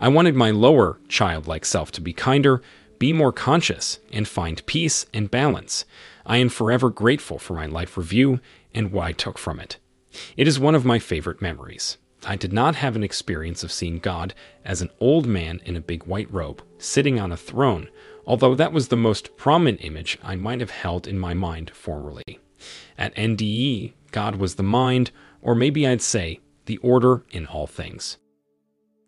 I 0.00 0.08
wanted 0.08 0.34
my 0.34 0.50
lower, 0.50 1.00
childlike 1.08 1.64
self 1.64 1.90
to 1.92 2.00
be 2.00 2.12
kinder, 2.12 2.62
be 2.98 3.12
more 3.12 3.32
conscious, 3.32 3.98
and 4.12 4.26
find 4.26 4.64
peace 4.66 5.06
and 5.12 5.30
balance. 5.30 5.84
I 6.24 6.38
am 6.38 6.48
forever 6.48 6.90
grateful 6.90 7.38
for 7.38 7.54
my 7.54 7.66
life 7.66 7.96
review 7.96 8.40
and 8.74 8.92
what 8.92 9.06
I 9.06 9.12
took 9.12 9.38
from 9.38 9.60
it. 9.60 9.78
It 10.36 10.48
is 10.48 10.58
one 10.58 10.74
of 10.74 10.84
my 10.84 10.98
favorite 10.98 11.42
memories. 11.42 11.98
I 12.28 12.34
did 12.34 12.52
not 12.52 12.74
have 12.74 12.96
an 12.96 13.04
experience 13.04 13.62
of 13.62 13.70
seeing 13.70 14.00
God 14.00 14.34
as 14.64 14.82
an 14.82 14.90
old 14.98 15.26
man 15.26 15.60
in 15.64 15.76
a 15.76 15.80
big 15.80 16.02
white 16.04 16.30
robe, 16.32 16.60
sitting 16.76 17.20
on 17.20 17.30
a 17.30 17.36
throne, 17.36 17.88
although 18.26 18.56
that 18.56 18.72
was 18.72 18.88
the 18.88 18.96
most 18.96 19.36
prominent 19.36 19.84
image 19.84 20.18
I 20.24 20.34
might 20.34 20.58
have 20.58 20.70
held 20.70 21.06
in 21.06 21.20
my 21.20 21.34
mind 21.34 21.70
formerly. 21.70 22.40
At 22.98 23.14
NDE, 23.14 23.92
God 24.10 24.36
was 24.36 24.56
the 24.56 24.64
mind, 24.64 25.12
or 25.40 25.54
maybe 25.54 25.86
I'd 25.86 26.02
say, 26.02 26.40
the 26.64 26.78
order 26.78 27.22
in 27.30 27.46
all 27.46 27.68
things. 27.68 28.18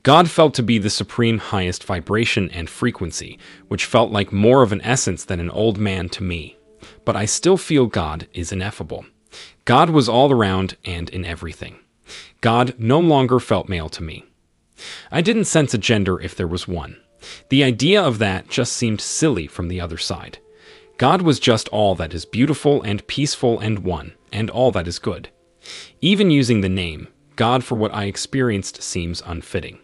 God 0.04 0.31
felt 0.31 0.54
to 0.54 0.62
be 0.62 0.78
the 0.78 0.88
supreme 0.88 1.38
highest 1.38 1.83
vibration 1.83 2.48
and 2.50 2.70
frequency, 2.70 3.37
which 3.66 3.85
felt 3.85 4.12
like 4.12 4.33
more 4.33 4.62
of 4.62 4.70
an 4.70 4.81
essence 4.83 5.24
than 5.24 5.40
an 5.40 5.50
old 5.50 5.76
man 5.76 6.09
to 6.11 6.22
me. 6.22 6.57
But 7.04 7.16
I 7.16 7.24
still 7.24 7.57
feel 7.57 7.87
God 7.87 8.28
is 8.33 8.52
ineffable. 8.52 9.07
God 9.64 9.90
was 9.90 10.09
all 10.09 10.31
around 10.31 10.76
and 10.85 11.11
in 11.11 11.24
everything. 11.24 11.81
God 12.40 12.75
no 12.79 13.01
longer 13.01 13.40
felt 13.40 13.68
male 13.68 13.88
to 13.90 14.03
me. 14.03 14.25
I 15.11 15.21
didn't 15.21 15.44
sense 15.44 15.75
a 15.75 15.79
gender 15.79 16.21
if 16.21 16.35
there 16.35 16.47
was 16.47 16.68
one. 16.68 16.97
The 17.49 17.64
idea 17.64 18.01
of 18.01 18.18
that 18.18 18.49
just 18.49 18.73
seemed 18.73 19.01
silly 19.01 19.47
from 19.47 19.68
the 19.68 19.81
other 19.81 19.99
side. 19.99 20.38
God 20.99 21.23
was 21.23 21.40
just 21.40 21.68
all 21.68 21.94
that 21.97 22.14
is 22.14 22.25
beautiful 22.25 22.83
and 22.83 23.07
peaceful 23.07 23.61
and 23.61 23.81
one, 23.81 24.14
and 24.33 24.51
all 24.51 24.71
that 24.73 24.88
is 24.88 24.99
good. 24.99 25.31
Even 26.01 26.31
using 26.31 26.61
the 26.61 26.68
name, 26.68 27.09
God 27.37 27.62
for 27.62 27.77
what 27.77 27.94
I 27.94 28.05
experienced 28.05 28.83
seems 28.83 29.23
unfitting. 29.25 29.79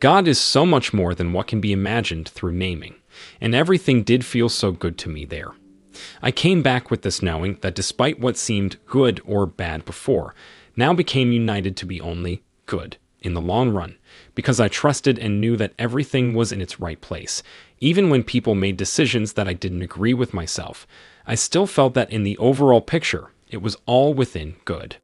God 0.00 0.28
is 0.28 0.40
so 0.40 0.64
much 0.64 0.92
more 0.92 1.14
than 1.14 1.32
what 1.32 1.48
can 1.48 1.60
be 1.60 1.72
imagined 1.72 2.28
through 2.28 2.52
naming, 2.52 2.94
and 3.40 3.54
everything 3.54 4.04
did 4.04 4.24
feel 4.24 4.48
so 4.48 4.70
good 4.70 4.96
to 4.98 5.08
me 5.08 5.24
there. 5.24 5.52
I 6.22 6.30
came 6.30 6.62
back 6.62 6.90
with 6.90 7.02
this 7.02 7.22
knowing 7.22 7.58
that 7.62 7.74
despite 7.74 8.20
what 8.20 8.36
seemed 8.36 8.76
good 8.86 9.20
or 9.24 9.46
bad 9.46 9.84
before, 9.84 10.36
now 10.78 10.94
became 10.94 11.32
united 11.32 11.76
to 11.76 11.84
be 11.84 12.00
only 12.00 12.44
good 12.66 12.96
in 13.20 13.34
the 13.34 13.40
long 13.40 13.70
run, 13.70 13.98
because 14.36 14.60
I 14.60 14.68
trusted 14.68 15.18
and 15.18 15.40
knew 15.40 15.56
that 15.56 15.72
everything 15.76 16.34
was 16.34 16.52
in 16.52 16.60
its 16.60 16.78
right 16.78 17.00
place. 17.00 17.42
Even 17.80 18.10
when 18.10 18.22
people 18.22 18.54
made 18.54 18.76
decisions 18.76 19.32
that 19.32 19.48
I 19.48 19.54
didn't 19.54 19.82
agree 19.82 20.14
with 20.14 20.32
myself, 20.32 20.86
I 21.26 21.34
still 21.34 21.66
felt 21.66 21.94
that 21.94 22.12
in 22.12 22.22
the 22.22 22.38
overall 22.38 22.80
picture, 22.80 23.32
it 23.50 23.60
was 23.60 23.76
all 23.86 24.14
within 24.14 24.54
good. 24.64 24.98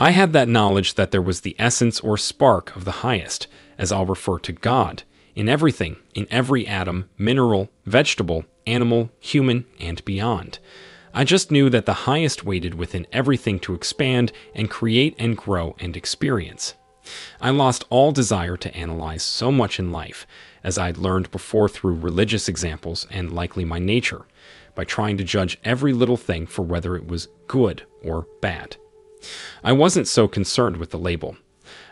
I 0.00 0.10
had 0.10 0.32
that 0.32 0.48
knowledge 0.48 0.94
that 0.94 1.12
there 1.12 1.22
was 1.22 1.42
the 1.42 1.54
essence 1.60 2.00
or 2.00 2.16
spark 2.16 2.74
of 2.74 2.84
the 2.84 3.02
highest, 3.06 3.46
as 3.78 3.92
I'll 3.92 4.04
refer 4.04 4.40
to 4.40 4.52
God, 4.52 5.04
in 5.36 5.48
everything, 5.48 5.96
in 6.12 6.26
every 6.28 6.66
atom, 6.66 7.08
mineral, 7.16 7.70
vegetable, 7.86 8.46
animal, 8.66 9.10
human, 9.20 9.64
and 9.78 10.04
beyond. 10.04 10.58
I 11.14 11.24
just 11.24 11.50
knew 11.50 11.68
that 11.68 11.84
the 11.84 11.92
highest 11.92 12.44
waited 12.44 12.74
within 12.74 13.06
everything 13.12 13.58
to 13.60 13.74
expand 13.74 14.32
and 14.54 14.70
create 14.70 15.14
and 15.18 15.36
grow 15.36 15.76
and 15.78 15.94
experience. 15.96 16.74
I 17.40 17.50
lost 17.50 17.84
all 17.90 18.12
desire 18.12 18.56
to 18.56 18.74
analyze 18.74 19.22
so 19.22 19.52
much 19.52 19.78
in 19.78 19.92
life, 19.92 20.26
as 20.64 20.78
I'd 20.78 20.96
learned 20.96 21.30
before 21.30 21.68
through 21.68 21.96
religious 21.96 22.48
examples 22.48 23.06
and 23.10 23.32
likely 23.32 23.64
my 23.64 23.78
nature, 23.78 24.26
by 24.74 24.84
trying 24.84 25.18
to 25.18 25.24
judge 25.24 25.58
every 25.64 25.92
little 25.92 26.16
thing 26.16 26.46
for 26.46 26.62
whether 26.62 26.96
it 26.96 27.06
was 27.06 27.28
good 27.46 27.82
or 28.02 28.26
bad. 28.40 28.76
I 29.62 29.72
wasn't 29.72 30.08
so 30.08 30.28
concerned 30.28 30.78
with 30.78 30.90
the 30.90 30.98
label. 30.98 31.36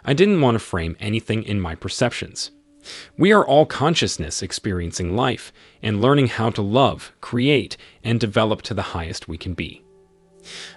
I 0.05 0.15
didn't 0.15 0.41
want 0.41 0.55
to 0.55 0.61
frame 0.61 0.97
anything 0.99 1.43
in 1.43 1.61
my 1.61 1.75
perceptions. 1.75 2.53
We 3.17 3.33
are 3.33 3.47
all 3.47 3.67
consciousness 3.67 4.43
experiencing 4.43 5.17
life 5.17 5.53
and 5.83 6.01
learning 6.01 6.29
how 6.29 6.51
to 6.51 6.63
love, 6.63 7.13
create, 7.21 7.77
and 8.03 8.19
develop 8.19 8.63
to 8.63 8.75
the 8.75 8.83
highest 8.95 9.29
we 9.29 9.39
can 9.39 9.55
be. 9.55 9.83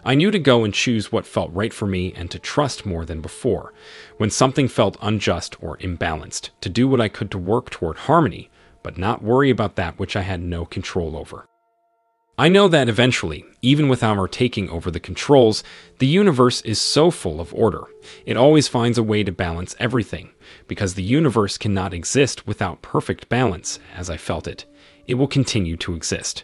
I 0.04 0.16
knew 0.16 0.30
to 0.32 0.40
go 0.40 0.64
and 0.64 0.74
choose 0.74 1.12
what 1.12 1.26
felt 1.26 1.54
right 1.54 1.74
for 1.74 1.88
me 1.88 2.14
and 2.16 2.30
to 2.32 2.40
trust 2.40 2.86
more 2.86 3.06
than 3.06 3.22
before. 3.22 3.74
When 4.18 4.30
something 4.30 4.68
felt 4.68 4.98
unjust 5.02 5.56
or 5.64 5.78
imbalanced, 5.78 6.50
to 6.62 6.70
do 6.70 6.88
what 6.88 7.02
I 7.02 7.08
could 7.08 7.32
to 7.32 7.38
work 7.38 7.70
toward 7.70 7.98
harmony, 8.00 8.50
but 8.84 8.98
not 8.98 9.24
worry 9.24 9.50
about 9.50 9.76
that 9.78 9.98
which 9.98 10.16
I 10.16 10.22
had 10.22 10.42
no 10.42 10.66
control 10.66 11.16
over. 11.16 11.46
I 12.36 12.50
know 12.50 12.68
that 12.68 12.90
eventually, 12.90 13.46
even 13.62 13.88
without 13.90 14.18
our 14.18 14.28
taking 14.28 14.68
over 14.72 14.90
the 14.90 15.00
controls, 15.00 15.64
the 16.00 16.08
universe 16.08 16.62
is 16.62 16.82
so 16.82 17.12
full 17.12 17.40
of 17.40 17.54
order. 17.54 17.84
It 18.26 18.38
always 18.38 18.68
finds 18.68 18.98
a 18.98 19.04
way 19.04 19.24
to 19.24 19.32
balance 19.32 19.76
everything, 19.78 20.32
because 20.68 20.96
the 20.96 21.04
universe 21.04 21.60
cannot 21.60 21.94
exist 21.94 22.48
without 22.48 22.82
perfect 22.82 23.30
balance, 23.30 23.78
as 23.96 24.10
I 24.10 24.18
felt 24.18 24.48
it. 24.48 24.66
It 25.06 25.14
will 25.14 25.28
continue 25.28 25.78
to 25.78 25.94
exist. 25.94 26.44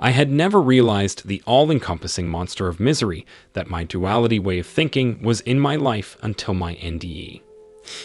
I 0.00 0.12
had 0.12 0.30
never 0.30 0.62
realized 0.62 1.28
the 1.28 1.42
all 1.44 1.70
encompassing 1.70 2.26
monster 2.26 2.66
of 2.66 2.80
misery 2.80 3.26
that 3.52 3.68
my 3.68 3.84
duality 3.84 4.38
way 4.38 4.58
of 4.60 4.66
thinking 4.66 5.20
was 5.20 5.42
in 5.42 5.60
my 5.60 5.76
life 5.76 6.16
until 6.22 6.54
my 6.54 6.76
NDE. 6.76 7.42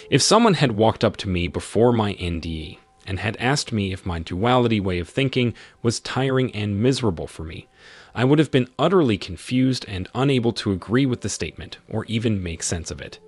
If 0.10 0.22
someone 0.22 0.56
had 0.56 0.74
walked 0.74 1.06
up 1.06 1.16
to 1.18 1.30
me 1.30 1.48
before 1.48 1.94
my 1.94 2.16
NDE 2.16 2.80
and 3.06 3.20
had 3.20 3.38
asked 3.38 3.72
me 3.72 3.92
if 3.92 4.06
my 4.06 4.20
duality 4.20 4.80
way 4.80 5.00
of 5.00 5.10
thinking 5.10 5.54
was 5.82 6.00
tiring 6.00 6.54
and 6.56 6.82
miserable 6.82 7.28
for 7.28 7.44
me, 7.44 7.68
I 8.16 8.24
would 8.24 8.40
have 8.40 8.52
been 8.52 8.70
utterly 8.78 9.18
confused 9.18 9.86
and 9.88 10.08
unable 10.14 10.54
to 10.54 10.72
agree 10.72 11.06
with 11.06 11.22
the 11.22 11.30
statement 11.30 11.78
or 11.90 12.06
even 12.06 12.44
make 12.44 12.64
sense 12.64 12.92
of 12.92 13.02
it. 13.02 13.20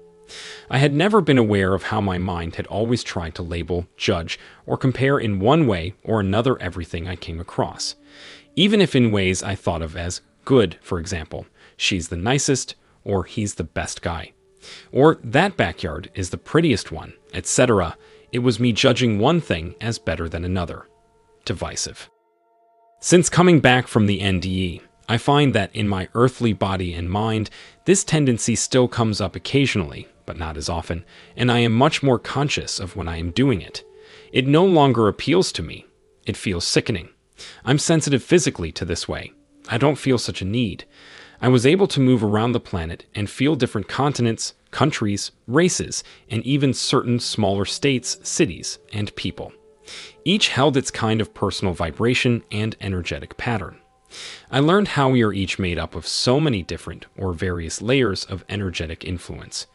I 0.69 0.79
had 0.79 0.93
never 0.93 1.21
been 1.21 1.38
aware 1.38 1.73
of 1.73 1.83
how 1.83 2.01
my 2.01 2.17
mind 2.17 2.55
had 2.55 2.67
always 2.67 3.03
tried 3.03 3.35
to 3.35 3.43
label, 3.43 3.88
judge, 3.97 4.39
or 4.65 4.77
compare 4.77 5.19
in 5.19 5.39
one 5.39 5.67
way 5.67 5.93
or 6.03 6.19
another 6.19 6.59
everything 6.61 7.07
I 7.07 7.15
came 7.15 7.39
across, 7.39 7.95
even 8.55 8.81
if 8.81 8.95
in 8.95 9.11
ways 9.11 9.43
I 9.43 9.55
thought 9.55 9.81
of 9.81 9.95
as 9.95 10.21
good, 10.43 10.77
for 10.81 10.99
example, 10.99 11.45
she's 11.77 12.07
the 12.07 12.15
nicest, 12.15 12.75
or 13.03 13.23
he's 13.23 13.55
the 13.55 13.63
best 13.63 14.01
guy, 14.01 14.31
or 14.91 15.19
that 15.23 15.57
backyard 15.57 16.09
is 16.15 16.31
the 16.31 16.38
prettiest 16.38 16.91
one, 16.91 17.13
etc. 17.33 17.97
It 18.35 18.43
was 18.43 18.59
me 18.59 18.73
judging 18.73 19.17
one 19.17 19.39
thing 19.39 19.75
as 19.79 19.97
better 19.97 20.27
than 20.27 20.43
another. 20.43 20.89
Divisive. 21.45 22.09
Since 22.99 23.29
coming 23.29 23.61
back 23.61 23.87
from 23.87 24.07
the 24.07 24.19
NDE, 24.19 24.81
I 25.07 25.17
find 25.17 25.55
that 25.55 25.73
in 25.73 25.87
my 25.87 26.09
earthly 26.13 26.51
body 26.51 26.93
and 26.93 27.09
mind, 27.09 27.49
this 27.85 28.03
tendency 28.03 28.53
still 28.57 28.89
comes 28.89 29.21
up 29.21 29.37
occasionally, 29.37 30.09
but 30.25 30.37
not 30.37 30.57
as 30.57 30.67
often, 30.67 31.05
and 31.37 31.49
I 31.49 31.59
am 31.59 31.71
much 31.71 32.03
more 32.03 32.19
conscious 32.19 32.77
of 32.77 32.97
when 32.97 33.07
I 33.07 33.19
am 33.19 33.31
doing 33.31 33.61
it. 33.61 33.85
It 34.33 34.47
no 34.47 34.65
longer 34.65 35.07
appeals 35.07 35.53
to 35.53 35.63
me. 35.63 35.85
It 36.25 36.35
feels 36.35 36.67
sickening. 36.67 37.07
I'm 37.63 37.79
sensitive 37.79 38.21
physically 38.21 38.73
to 38.73 38.83
this 38.83 39.07
way. 39.07 39.31
I 39.69 39.77
don't 39.77 39.95
feel 39.95 40.17
such 40.17 40.41
a 40.41 40.45
need. 40.59 40.83
I 41.45 41.47
was 41.47 41.67
able 41.67 41.86
to 41.89 41.99
move 41.99 42.23
around 42.23 42.53
the 42.53 42.60
planet 42.60 43.05
and 43.13 43.29
feel 43.29 43.55
different 43.55 43.88
continents, 43.88 44.55
countries, 44.71 45.29
races, 45.45 46.03
and 46.27 46.41
even 46.41 46.73
certain 46.73 47.19
smaller 47.19 47.65
states, 47.65 48.17
cities, 48.23 48.79
and 48.91 49.15
people. 49.15 49.53
Each 50.23 50.47
held 50.47 50.75
its 50.75 50.89
kind 50.89 51.21
of 51.21 51.36
personal 51.36 51.75
vibration 51.75 52.43
and 52.51 52.75
energetic 52.81 53.38
pattern. 53.38 53.77
I 54.49 54.60
learned 54.60 54.88
how 54.88 55.10
we 55.10 55.21
are 55.21 55.31
each 55.31 55.60
made 55.60 55.77
up 55.77 55.93
of 55.93 56.08
so 56.08 56.39
many 56.39 56.63
different 56.63 57.05
or 57.15 57.31
various 57.31 57.79
layers 57.79 58.25
of 58.25 58.43
energetic 58.49 59.05
influence. 59.05 59.67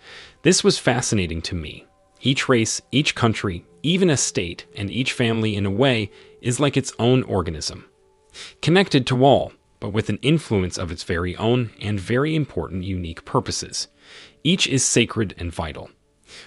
This 0.42 0.64
was 0.64 0.76
fascinating 0.76 1.40
to 1.42 1.54
me. 1.54 1.87
Each 2.20 2.48
race, 2.48 2.83
each 2.90 3.14
country, 3.14 3.64
even 3.85 4.11
a 4.11 4.16
state, 4.16 4.66
and 4.74 4.90
each 4.90 5.12
family, 5.12 5.54
in 5.54 5.66
a 5.66 5.70
way, 5.70 6.11
is 6.40 6.59
like 6.59 6.76
its 6.76 6.92
own 6.98 7.22
organism. 7.22 7.85
Connected 8.61 9.06
to 9.06 9.24
all, 9.24 9.52
but 9.80 9.92
with 9.92 10.08
an 10.08 10.18
influence 10.22 10.78
of 10.78 10.92
its 10.92 11.02
very 11.02 11.34
own 11.36 11.70
and 11.80 11.98
very 11.98 12.36
important 12.36 12.84
unique 12.84 13.24
purposes. 13.24 13.88
Each 14.44 14.66
is 14.66 14.84
sacred 14.84 15.34
and 15.38 15.52
vital. 15.52 15.90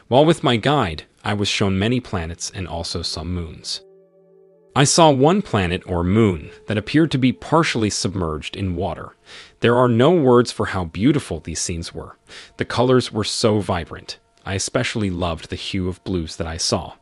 While 0.07 0.25
with 0.25 0.43
my 0.43 0.55
guide, 0.55 1.03
I 1.23 1.33
was 1.33 1.47
shown 1.47 1.77
many 1.77 1.99
planets 1.99 2.51
and 2.53 2.67
also 2.67 3.01
some 3.01 3.33
moons. 3.33 3.81
I 4.75 4.85
saw 4.85 5.11
one 5.11 5.43
planet 5.43 5.83
or 5.85 6.03
moon 6.03 6.49
that 6.67 6.79
appeared 6.79 7.11
to 7.11 7.19
be 7.19 7.31
partially 7.31 7.91
submerged 7.91 8.55
in 8.55 8.75
water. 8.75 9.15
There 9.59 9.75
are 9.75 9.87
no 9.87 10.11
words 10.11 10.51
for 10.51 10.67
how 10.67 10.85
beautiful 10.85 11.39
these 11.39 11.61
scenes 11.61 11.93
were. 11.93 12.17
The 12.57 12.65
colors 12.65 13.11
were 13.11 13.23
so 13.23 13.59
vibrant. 13.59 14.17
I 14.45 14.55
especially 14.55 15.11
loved 15.11 15.49
the 15.49 15.55
hue 15.55 15.87
of 15.87 16.03
blues 16.03 16.37
that 16.37 16.47
I 16.47 16.57
saw. 16.57 16.93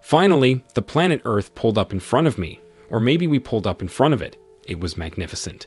Finally, 0.00 0.64
the 0.74 0.82
planet 0.82 1.20
Earth 1.24 1.54
pulled 1.54 1.78
up 1.78 1.92
in 1.92 2.00
front 2.00 2.28
of 2.28 2.38
me, 2.38 2.60
or 2.90 3.00
maybe 3.00 3.26
we 3.26 3.38
pulled 3.38 3.66
up 3.66 3.82
in 3.82 3.88
front 3.88 4.14
of 4.14 4.22
it. 4.22 4.36
It 4.66 4.80
was 4.80 4.96
magnificent. 4.96 5.66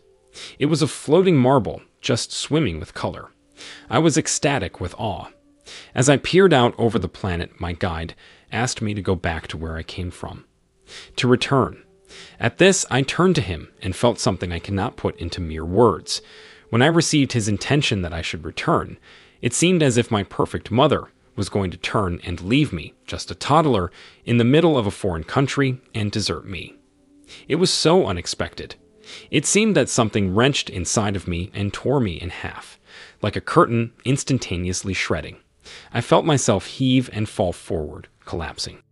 It 0.59 0.67
was 0.67 0.81
a 0.81 0.87
floating 0.87 1.37
marble, 1.37 1.81
just 2.01 2.31
swimming 2.31 2.79
with 2.79 2.93
color. 2.93 3.31
I 3.89 3.99
was 3.99 4.17
ecstatic 4.17 4.79
with 4.79 4.95
awe. 4.97 5.27
As 5.95 6.09
I 6.09 6.17
peered 6.17 6.53
out 6.53 6.73
over 6.77 6.99
the 6.99 7.07
planet, 7.07 7.59
my 7.59 7.73
guide 7.73 8.15
asked 8.51 8.81
me 8.81 8.93
to 8.93 9.01
go 9.01 9.15
back 9.15 9.47
to 9.47 9.57
where 9.57 9.77
I 9.77 9.83
came 9.83 10.11
from, 10.11 10.45
to 11.15 11.27
return. 11.27 11.83
At 12.39 12.57
this, 12.57 12.85
I 12.91 13.01
turned 13.01 13.35
to 13.35 13.41
him 13.41 13.71
and 13.81 13.95
felt 13.95 14.19
something 14.19 14.51
I 14.51 14.59
cannot 14.59 14.97
put 14.97 15.17
into 15.17 15.41
mere 15.41 15.65
words. 15.65 16.21
When 16.69 16.81
I 16.81 16.87
received 16.87 17.33
his 17.33 17.47
intention 17.47 18.01
that 18.01 18.13
I 18.13 18.21
should 18.21 18.45
return, 18.45 18.97
it 19.41 19.53
seemed 19.53 19.81
as 19.81 19.97
if 19.97 20.11
my 20.11 20.23
perfect 20.23 20.71
mother 20.71 21.07
was 21.35 21.49
going 21.49 21.71
to 21.71 21.77
turn 21.77 22.19
and 22.23 22.41
leave 22.41 22.71
me, 22.71 22.93
just 23.07 23.31
a 23.31 23.35
toddler, 23.35 23.91
in 24.25 24.37
the 24.37 24.43
middle 24.43 24.77
of 24.77 24.85
a 24.85 24.91
foreign 24.91 25.23
country 25.23 25.81
and 25.95 26.11
desert 26.11 26.45
me. 26.45 26.75
It 27.47 27.55
was 27.55 27.71
so 27.71 28.05
unexpected. 28.05 28.75
It 29.31 29.45
seemed 29.45 29.75
that 29.75 29.89
something 29.89 30.33
wrenched 30.33 30.69
inside 30.69 31.15
of 31.15 31.27
me 31.27 31.51
and 31.53 31.73
tore 31.73 31.99
me 31.99 32.13
in 32.13 32.29
half, 32.29 32.79
like 33.21 33.35
a 33.35 33.41
curtain 33.41 33.91
instantaneously 34.05 34.93
shredding. 34.93 35.37
I 35.93 36.01
felt 36.01 36.25
myself 36.25 36.65
heave 36.65 37.09
and 37.13 37.27
fall 37.27 37.53
forward, 37.53 38.07
collapsing. 38.25 38.83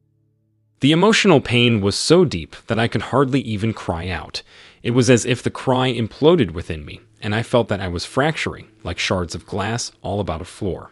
The 0.79 0.91
emotional 0.91 1.41
pain 1.41 1.79
was 1.81 1.95
so 1.95 2.25
deep 2.25 2.55
that 2.67 2.79
I 2.79 2.87
could 2.87 3.03
hardly 3.03 3.41
even 3.41 3.71
cry 3.73 4.07
out. 4.09 4.41
It 4.81 4.91
was 4.91 5.09
as 5.09 5.25
if 5.25 5.43
the 5.43 5.51
cry 5.51 5.93
imploded 5.93 6.51
within 6.51 6.83
me, 6.85 7.01
and 7.21 7.35
I 7.35 7.43
felt 7.43 7.67
that 7.67 7.81
I 7.81 7.87
was 7.87 8.05
fracturing, 8.05 8.67
like 8.83 8.97
shards 8.97 9.35
of 9.35 9.45
glass 9.45 9.91
all 10.01 10.19
about 10.19 10.41
a 10.41 10.45
floor. 10.45 10.91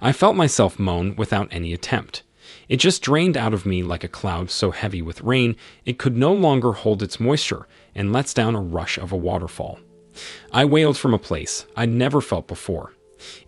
I 0.00 0.12
felt 0.12 0.36
myself 0.36 0.78
moan 0.78 1.14
without 1.16 1.48
any 1.50 1.74
attempt. 1.74 2.22
It 2.68 2.78
just 2.78 3.02
drained 3.02 3.36
out 3.36 3.52
of 3.52 3.66
me 3.66 3.82
like 3.82 4.04
a 4.04 4.08
cloud 4.08 4.50
so 4.50 4.70
heavy 4.70 5.02
with 5.02 5.20
rain 5.20 5.56
it 5.84 5.98
could 5.98 6.16
no 6.16 6.32
longer 6.32 6.72
hold 6.72 7.02
its 7.02 7.20
moisture 7.20 7.66
and 7.98 8.12
lets 8.12 8.32
down 8.32 8.54
a 8.54 8.62
rush 8.62 8.96
of 8.96 9.10
a 9.10 9.16
waterfall. 9.16 9.80
I 10.52 10.64
wailed 10.64 10.96
from 10.96 11.12
a 11.12 11.18
place 11.18 11.66
I'd 11.76 11.90
never 11.90 12.20
felt 12.20 12.46
before. 12.46 12.94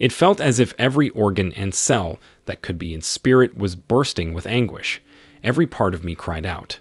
It 0.01 0.13
felt 0.13 0.41
as 0.41 0.59
if 0.59 0.75
every 0.77 1.11
organ 1.11 1.53
and 1.53 1.73
cell 1.73 2.19
that 2.47 2.61
could 2.61 2.77
be 2.77 2.93
in 2.93 3.01
spirit 3.01 3.57
was 3.57 3.77
bursting 3.77 4.35
with 4.35 4.49
anguish. 4.49 5.01
Every 5.45 5.69
part 5.69 5.95
of 5.95 6.03
me 6.03 6.17
cried 6.17 6.45
out. 6.45 6.81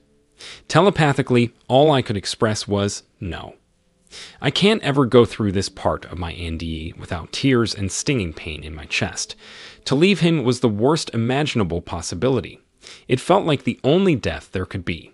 Telepathically, 0.68 1.54
all 1.68 1.92
I 1.92 2.02
could 2.02 2.18
express 2.18 2.68
was 2.68 3.04
no. 3.20 3.54
I 4.42 4.50
can't 4.50 4.82
ever 4.82 5.06
go 5.06 5.24
through 5.24 5.52
this 5.52 5.70
part 5.70 6.06
of 6.06 6.18
my 6.18 6.34
NDE 6.34 6.98
without 6.98 7.32
tears 7.32 7.76
and 7.76 7.92
stinging 7.92 8.34
pain 8.34 8.64
in 8.64 8.74
my 8.74 8.86
chest. 8.86 9.36
To 9.86 9.94
leave 9.94 10.22
him 10.22 10.44
was 10.44 10.62
the 10.62 10.70
worst 10.70 11.12
imaginable 11.14 11.82
possibility. 11.82 12.60
It 13.08 13.20
felt 13.20 13.46
like 13.46 13.64
the 13.64 13.80
only 13.84 14.16
death 14.16 14.50
there 14.52 14.66
could 14.66 14.84
be. 14.84 15.14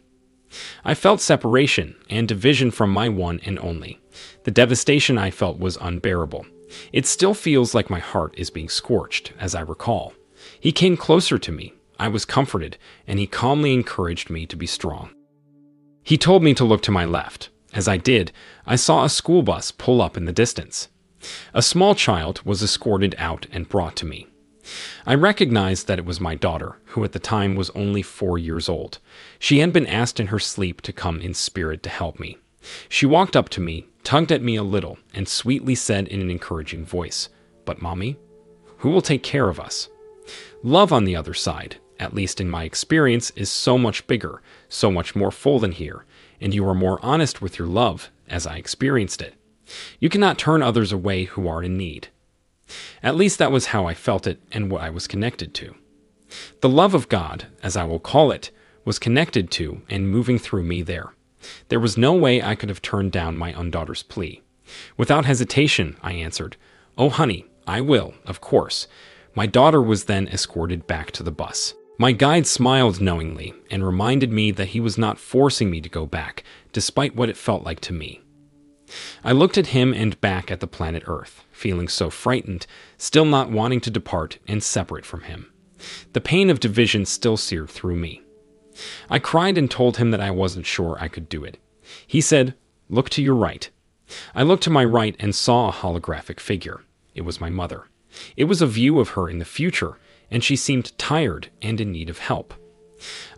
I 0.84 0.94
felt 0.94 1.22
separation 1.22 1.96
and 2.10 2.28
division 2.28 2.72
from 2.72 2.92
my 2.92 3.10
one 3.10 3.40
and 3.46 3.60
only. 3.60 4.00
The 4.44 4.52
devastation 4.52 5.18
I 5.18 5.32
felt 5.32 5.60
was 5.60 5.78
unbearable. 5.82 6.46
It 6.92 7.06
still 7.06 7.34
feels 7.34 7.74
like 7.74 7.90
my 7.90 8.00
heart 8.00 8.34
is 8.38 8.50
being 8.50 8.70
scorched, 8.70 9.34
as 9.40 9.56
I 9.56 9.62
recall. 9.62 10.14
He 10.60 10.72
came 10.72 10.98
closer 10.98 11.38
to 11.38 11.52
me. 11.52 11.74
I 12.00 12.08
was 12.08 12.26
comforted, 12.26 12.78
and 13.08 13.20
he 13.20 13.28
calmly 13.28 13.74
encouraged 13.74 14.30
me 14.30 14.46
to 14.48 14.56
be 14.56 14.68
strong. 14.68 15.12
He 16.04 16.18
told 16.18 16.44
me 16.44 16.54
to 16.56 16.66
look 16.66 16.82
to 16.84 16.92
my 16.92 17.06
left. 17.06 17.50
As 17.74 17.88
I 17.88 17.98
did, 17.98 18.32
I 18.66 18.76
saw 18.76 19.04
a 19.04 19.10
school 19.10 19.44
bus 19.44 19.72
pull 19.72 20.02
up 20.02 20.18
in 20.18 20.26
the 20.26 20.32
distance. 20.32 20.90
A 21.54 21.62
small 21.62 21.96
child 21.96 22.42
was 22.46 22.62
escorted 22.62 23.16
out 23.18 23.48
and 23.52 23.68
brought 23.68 23.96
to 23.98 24.06
me. 24.06 24.28
I 25.06 25.16
recognized 25.16 25.88
that 25.88 26.00
it 26.00 26.06
was 26.06 26.20
my 26.20 26.36
daughter, 26.36 26.78
who 26.86 27.04
at 27.04 27.12
the 27.12 27.20
time 27.20 27.56
was 27.56 27.70
only 27.72 28.02
four 28.02 28.38
years 28.38 28.68
old. 28.68 29.00
She 29.40 29.60
had 29.60 29.72
been 29.72 29.88
asked 29.88 30.20
in 30.20 30.28
her 30.28 30.40
sleep 30.40 30.82
to 30.82 30.94
come 30.94 31.22
in 31.22 31.34
spirit 31.34 31.84
to 31.84 31.90
help 31.90 32.20
me. 32.20 32.38
She 32.90 33.06
walked 33.06 33.36
up 33.36 33.50
to 33.50 33.62
me, 33.62 33.86
tugged 34.04 34.32
at 34.32 34.42
me 34.42 34.56
a 34.56 34.64
little, 34.64 34.98
and 35.14 35.28
sweetly 35.28 35.76
said 35.76 36.08
in 36.08 36.22
an 36.22 36.32
encouraging 36.32 36.86
voice, 36.86 37.30
But, 37.64 37.82
Mommy, 37.82 38.18
who 38.78 38.90
will 38.90 39.02
take 39.02 39.24
care 39.24 39.50
of 39.50 39.60
us? 39.60 39.90
Love 40.64 40.92
on 40.92 41.06
the 41.06 41.16
other 41.16 41.34
side, 41.34 41.78
at 42.00 42.14
least 42.14 42.42
in 42.42 42.50
my 42.50 42.64
experience, 42.64 43.32
is 43.32 43.50
so 43.50 43.78
much 43.78 44.08
bigger, 44.08 44.42
so 44.68 44.92
much 44.92 45.16
more 45.16 45.32
full 45.32 45.60
than 45.60 45.72
here, 45.72 46.06
and 46.42 46.54
you 46.54 46.68
are 46.68 46.76
more 46.76 47.00
honest 47.04 47.42
with 47.42 47.60
your 47.60 47.68
love, 47.68 48.10
as 48.28 48.48
I 48.48 48.58
experienced 48.58 49.22
it. 49.22 49.36
You 50.00 50.10
cannot 50.10 50.38
turn 50.38 50.62
others 50.62 50.92
away 50.92 51.26
who 51.26 51.48
are 51.48 51.64
in 51.64 51.78
need. 51.78 52.10
At 53.04 53.16
least 53.16 53.40
that 53.40 53.52
was 53.52 53.68
how 53.68 53.86
I 53.86 53.94
felt 53.94 54.28
it 54.28 54.42
and 54.52 54.72
what 54.72 54.82
I 54.82 54.90
was 54.90 55.08
connected 55.08 55.54
to. 55.56 55.76
The 56.62 56.70
love 56.70 56.94
of 56.94 57.10
God, 57.10 57.48
as 57.62 57.78
I 57.78 57.84
will 57.84 58.00
call 58.00 58.32
it, 58.32 58.52
was 58.84 59.00
connected 59.00 59.52
to 59.52 59.82
and 59.90 60.10
moving 60.10 60.38
through 60.40 60.64
me 60.64 60.82
there. 60.82 61.14
There 61.70 61.80
was 61.80 61.98
no 61.98 62.14
way 62.14 62.42
I 62.42 62.56
could 62.56 62.70
have 62.70 62.82
turned 62.82 63.12
down 63.12 63.38
my 63.38 63.50
undaughter's 63.58 64.04
plea. 64.04 64.42
Without 64.98 65.26
hesitation, 65.26 65.96
I 66.02 66.14
answered, 66.14 66.58
Oh, 66.98 67.10
honey, 67.10 67.46
I 67.68 67.82
will, 67.82 68.14
of 68.26 68.42
course. 68.42 68.88
My 69.36 69.46
daughter 69.46 69.82
was 69.82 70.06
then 70.06 70.28
escorted 70.28 70.88
back 70.88 71.12
to 71.12 71.24
the 71.24 71.32
bus. 71.32 71.74
My 71.98 72.12
guide 72.12 72.46
smiled 72.46 73.00
knowingly 73.00 73.54
and 73.72 73.86
reminded 73.86 74.32
me 74.32 74.52
that 74.52 74.70
he 74.70 74.80
was 74.80 74.98
not 74.98 75.18
forcing 75.18 75.70
me 75.70 75.80
to 75.82 75.90
go 75.90 76.06
back, 76.06 76.44
despite 76.74 77.16
what 77.16 77.30
it 77.30 77.38
felt 77.38 77.64
like 77.64 77.80
to 77.82 77.94
me. 77.94 78.22
I 79.24 79.32
looked 79.32 79.58
at 79.58 79.68
him 79.68 79.94
and 79.94 80.20
back 80.20 80.52
at 80.52 80.60
the 80.60 80.68
planet 80.68 81.04
Earth, 81.08 81.45
feeling 81.56 81.88
so 81.88 82.10
frightened, 82.10 82.68
still 82.98 83.26
not 83.26 83.50
wanting 83.50 83.82
to 83.82 83.90
depart 83.90 84.38
and 84.48 84.62
separate 84.62 85.06
from 85.06 85.22
him. 85.22 85.52
The 86.14 86.22
pain 86.22 86.50
of 86.50 86.60
division 86.60 87.06
still 87.06 87.38
seared 87.38 87.70
through 87.70 87.96
me. 87.96 88.22
I 89.10 89.20
cried 89.20 89.58
and 89.58 89.72
told 89.72 89.98
him 89.98 90.12
that 90.12 90.20
I 90.20 90.32
wasn't 90.32 90.66
sure 90.66 90.98
I 91.00 91.08
could 91.08 91.30
do 91.30 91.44
it. 91.44 91.58
He 92.06 92.22
said, 92.22 92.56
Look 92.90 93.10
to 93.12 93.24
your 93.24 93.36
right. 93.36 93.70
I 94.36 94.44
looked 94.44 94.64
to 94.64 94.70
my 94.70 94.86
right 94.86 95.16
and 95.20 95.34
saw 95.34 95.70
a 95.70 95.74
holographic 95.74 96.40
figure. 96.40 96.82
It 97.14 97.22
was 97.22 97.42
my 97.42 97.50
mother. 97.50 97.86
It 98.38 98.46
was 98.46 98.62
a 98.62 98.68
view 98.68 99.00
of 99.00 99.10
her 99.10 99.30
in 99.30 99.40
the 99.40 99.46
future, 99.46 99.98
and 100.30 100.44
she 100.44 100.56
seemed 100.56 100.98
tired 100.98 101.50
and 101.62 101.80
in 101.80 101.92
need 101.92 102.10
of 102.10 102.20
help. 102.20 102.54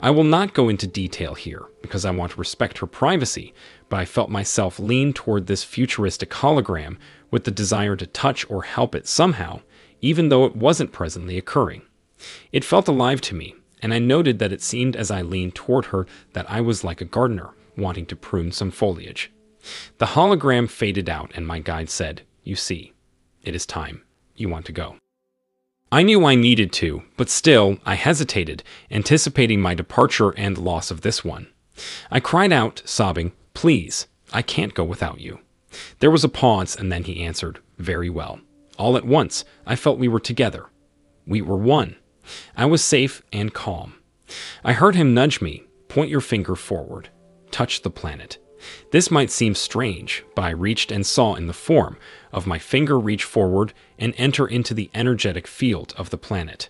I 0.02 0.12
will 0.12 0.24
not 0.24 0.54
go 0.54 0.70
into 0.70 0.88
detail 0.88 1.34
here 1.34 1.66
because 1.82 2.06
I 2.06 2.12
want 2.12 2.34
to 2.34 2.40
respect 2.40 2.78
her 2.80 2.88
privacy, 2.88 3.54
but 3.90 4.00
I 4.00 4.06
felt 4.06 4.30
myself 4.30 4.80
lean 4.80 5.14
toward 5.14 5.48
this 5.48 5.64
futuristic 5.64 6.30
hologram 6.30 6.98
with 7.32 7.44
the 7.44 7.52
desire 7.52 7.96
to 7.96 8.08
touch 8.08 8.50
or 8.50 8.64
help 8.64 8.96
it 8.96 9.08
somehow, 9.08 9.62
even 10.02 10.30
though 10.30 10.46
it 10.46 10.56
wasn't 10.56 10.92
presently 10.92 11.38
occurring. 11.38 11.82
It 12.52 12.66
felt 12.66 12.88
alive 12.88 13.22
to 13.22 13.36
me, 13.36 13.56
and 13.82 13.94
I 13.94 14.00
noted 14.00 14.40
that 14.40 14.52
it 14.52 14.62
seemed 14.62 14.96
as 14.96 15.12
I 15.12 15.22
leaned 15.22 15.56
toward 15.56 15.86
her 15.86 16.06
that 16.34 16.50
I 16.50 16.62
was 16.62 16.84
like 16.84 17.02
a 17.02 17.06
gardener 17.06 17.52
wanting 17.78 18.06
to 18.08 18.16
prune 18.16 18.52
some 18.52 18.72
foliage. 18.72 19.32
The 19.98 20.08
hologram 20.08 20.70
faded 20.70 21.10
out, 21.10 21.32
and 21.36 21.46
my 21.46 21.60
guide 21.60 21.90
said, 21.90 22.24
You 22.44 22.56
see, 22.56 22.94
it 23.44 23.56
is 23.56 23.66
time. 23.66 24.04
You 24.36 24.50
want 24.50 24.66
to 24.66 24.72
go. 24.72 24.96
I 25.92 26.04
knew 26.04 26.26
I 26.26 26.36
needed 26.36 26.74
to, 26.74 27.04
but 27.16 27.30
still, 27.30 27.78
I 27.86 27.96
hesitated, 27.96 28.64
anticipating 28.92 29.62
my 29.62 29.74
departure 29.74 30.32
and 30.32 30.58
loss 30.58 30.92
of 30.92 31.02
this 31.02 31.24
one. 31.24 31.48
I 32.12 32.20
cried 32.20 32.52
out, 32.52 32.82
sobbing, 32.86 33.32
Please, 33.58 34.06
I 34.32 34.44
can't 34.44 34.76
go 34.76 34.84
without 34.84 35.20
you. 35.20 35.40
There 35.98 36.12
was 36.12 36.24
a 36.24 36.30
pause, 36.30 36.76
and 36.76 36.92
then 36.92 37.06
he 37.06 37.24
answered, 37.24 37.58
Very 37.80 38.08
well. 38.08 38.40
All 38.78 38.96
at 38.96 39.04
once, 39.04 39.46
I 39.66 39.76
felt 39.76 39.98
we 39.98 40.08
were 40.08 40.20
together. 40.20 40.68
We 41.26 41.42
were 41.42 41.58
one. 41.58 41.96
I 42.56 42.68
was 42.68 42.84
safe 42.84 43.24
and 43.34 43.52
calm. 43.52 43.96
I 44.64 44.74
heard 44.74 44.94
him 44.94 45.16
nudge 45.16 45.42
me, 45.42 45.64
point 45.88 46.12
your 46.12 46.22
finger 46.22 46.56
forward, 46.56 47.10
touch 47.50 47.82
the 47.82 47.90
planet. 47.90 48.38
This 48.92 49.10
might 49.10 49.32
seem 49.32 49.56
strange, 49.56 50.24
but 50.36 50.44
I 50.44 50.52
reached 50.52 50.92
and 50.92 51.04
saw 51.04 51.34
in 51.34 51.48
the 51.48 51.52
form 51.52 51.98
of 52.32 52.46
my 52.46 52.60
finger 52.60 53.00
reach 53.00 53.24
forward 53.24 53.74
and 53.98 54.14
enter 54.18 54.46
into 54.46 54.76
the 54.76 54.92
energetic 54.94 55.48
field 55.48 55.96
of 55.98 56.12
the 56.12 56.18
planet. 56.20 56.70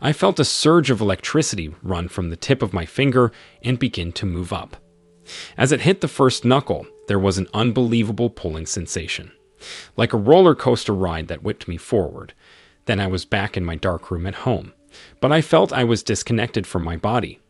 I 0.00 0.14
felt 0.14 0.40
a 0.40 0.46
surge 0.46 0.88
of 0.88 1.02
electricity 1.02 1.74
run 1.82 2.08
from 2.08 2.30
the 2.30 2.36
tip 2.36 2.62
of 2.62 2.72
my 2.72 2.86
finger 2.86 3.32
and 3.62 3.78
begin 3.78 4.12
to 4.12 4.24
move 4.24 4.50
up. 4.50 4.78
As 5.56 5.72
it 5.72 5.82
hit 5.82 6.00
the 6.00 6.08
first 6.08 6.44
knuckle, 6.44 6.86
there 7.08 7.18
was 7.18 7.38
an 7.38 7.48
unbelievable 7.54 8.30
pulling 8.30 8.66
sensation, 8.66 9.32
like 9.96 10.12
a 10.12 10.18
roller 10.18 10.54
coaster 10.54 10.94
ride 10.94 11.28
that 11.28 11.42
whipped 11.42 11.68
me 11.68 11.76
forward. 11.76 12.34
Then 12.86 13.00
I 13.00 13.06
was 13.06 13.24
back 13.24 13.56
in 13.56 13.64
my 13.64 13.76
dark 13.76 14.10
room 14.10 14.26
at 14.26 14.34
home, 14.46 14.72
but 15.20 15.32
I 15.32 15.40
felt 15.40 15.72
I 15.72 15.84
was 15.84 16.02
disconnected 16.02 16.66
from 16.66 16.84
my 16.84 16.96
body. 16.96 17.40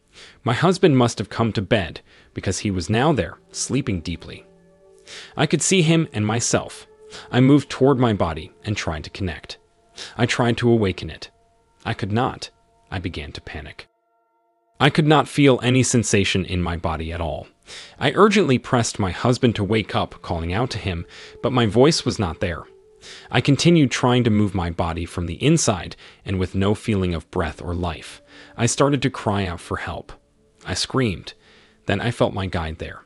My 0.44 0.54
husband 0.54 0.96
must 0.96 1.18
have 1.18 1.28
come 1.28 1.52
to 1.52 1.62
bed 1.62 2.00
because 2.32 2.60
he 2.60 2.70
was 2.70 2.88
now 2.88 3.12
there, 3.12 3.38
sleeping 3.50 4.00
deeply. 4.00 4.46
I 5.36 5.46
could 5.46 5.62
see 5.62 5.82
him 5.82 6.08
and 6.12 6.26
myself. 6.26 6.86
I 7.30 7.40
moved 7.40 7.70
toward 7.70 7.98
my 7.98 8.12
body 8.12 8.50
and 8.64 8.76
tried 8.76 9.04
to 9.04 9.10
connect. 9.10 9.58
I 10.16 10.26
tried 10.26 10.56
to 10.58 10.70
awaken 10.70 11.10
it. 11.10 11.30
I 11.84 11.94
could 11.94 12.12
not. 12.12 12.50
I 12.90 12.98
began 12.98 13.32
to 13.32 13.40
panic. 13.40 13.86
I 14.78 14.90
could 14.90 15.06
not 15.06 15.28
feel 15.28 15.58
any 15.62 15.82
sensation 15.82 16.44
in 16.44 16.62
my 16.62 16.76
body 16.76 17.12
at 17.12 17.20
all. 17.20 17.46
I 17.98 18.12
urgently 18.12 18.58
pressed 18.58 18.98
my 18.98 19.10
husband 19.10 19.56
to 19.56 19.64
wake 19.64 19.94
up, 19.94 20.20
calling 20.22 20.52
out 20.52 20.70
to 20.70 20.78
him, 20.78 21.06
but 21.42 21.52
my 21.52 21.66
voice 21.66 22.04
was 22.04 22.18
not 22.18 22.40
there. 22.40 22.64
I 23.30 23.40
continued 23.40 23.90
trying 23.90 24.24
to 24.24 24.30
move 24.30 24.54
my 24.54 24.70
body 24.70 25.06
from 25.06 25.26
the 25.26 25.42
inside, 25.42 25.96
and 26.24 26.38
with 26.38 26.54
no 26.54 26.74
feeling 26.74 27.14
of 27.14 27.30
breath 27.30 27.62
or 27.62 27.74
life, 27.74 28.20
I 28.56 28.66
started 28.66 29.00
to 29.02 29.10
cry 29.10 29.46
out 29.46 29.60
for 29.60 29.78
help. 29.78 30.12
I 30.66 30.74
screamed. 30.74 31.34
Then 31.86 32.00
I 32.00 32.10
felt 32.10 32.34
my 32.34 32.46
guide 32.46 32.78
there. 32.78 33.02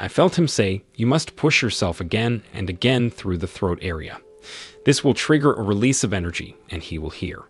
I 0.00 0.08
felt 0.08 0.38
him 0.38 0.48
say, 0.48 0.84
You 0.94 1.06
must 1.06 1.36
push 1.36 1.62
yourself 1.62 2.00
again 2.00 2.42
and 2.52 2.70
again 2.70 3.10
through 3.10 3.38
the 3.38 3.46
throat 3.46 3.78
area. 3.82 4.20
This 4.84 5.02
will 5.02 5.14
trigger 5.14 5.52
a 5.52 5.62
release 5.62 6.04
of 6.04 6.12
energy, 6.12 6.56
and 6.70 6.82
he 6.82 6.98
will 6.98 7.10
hear. 7.10 7.42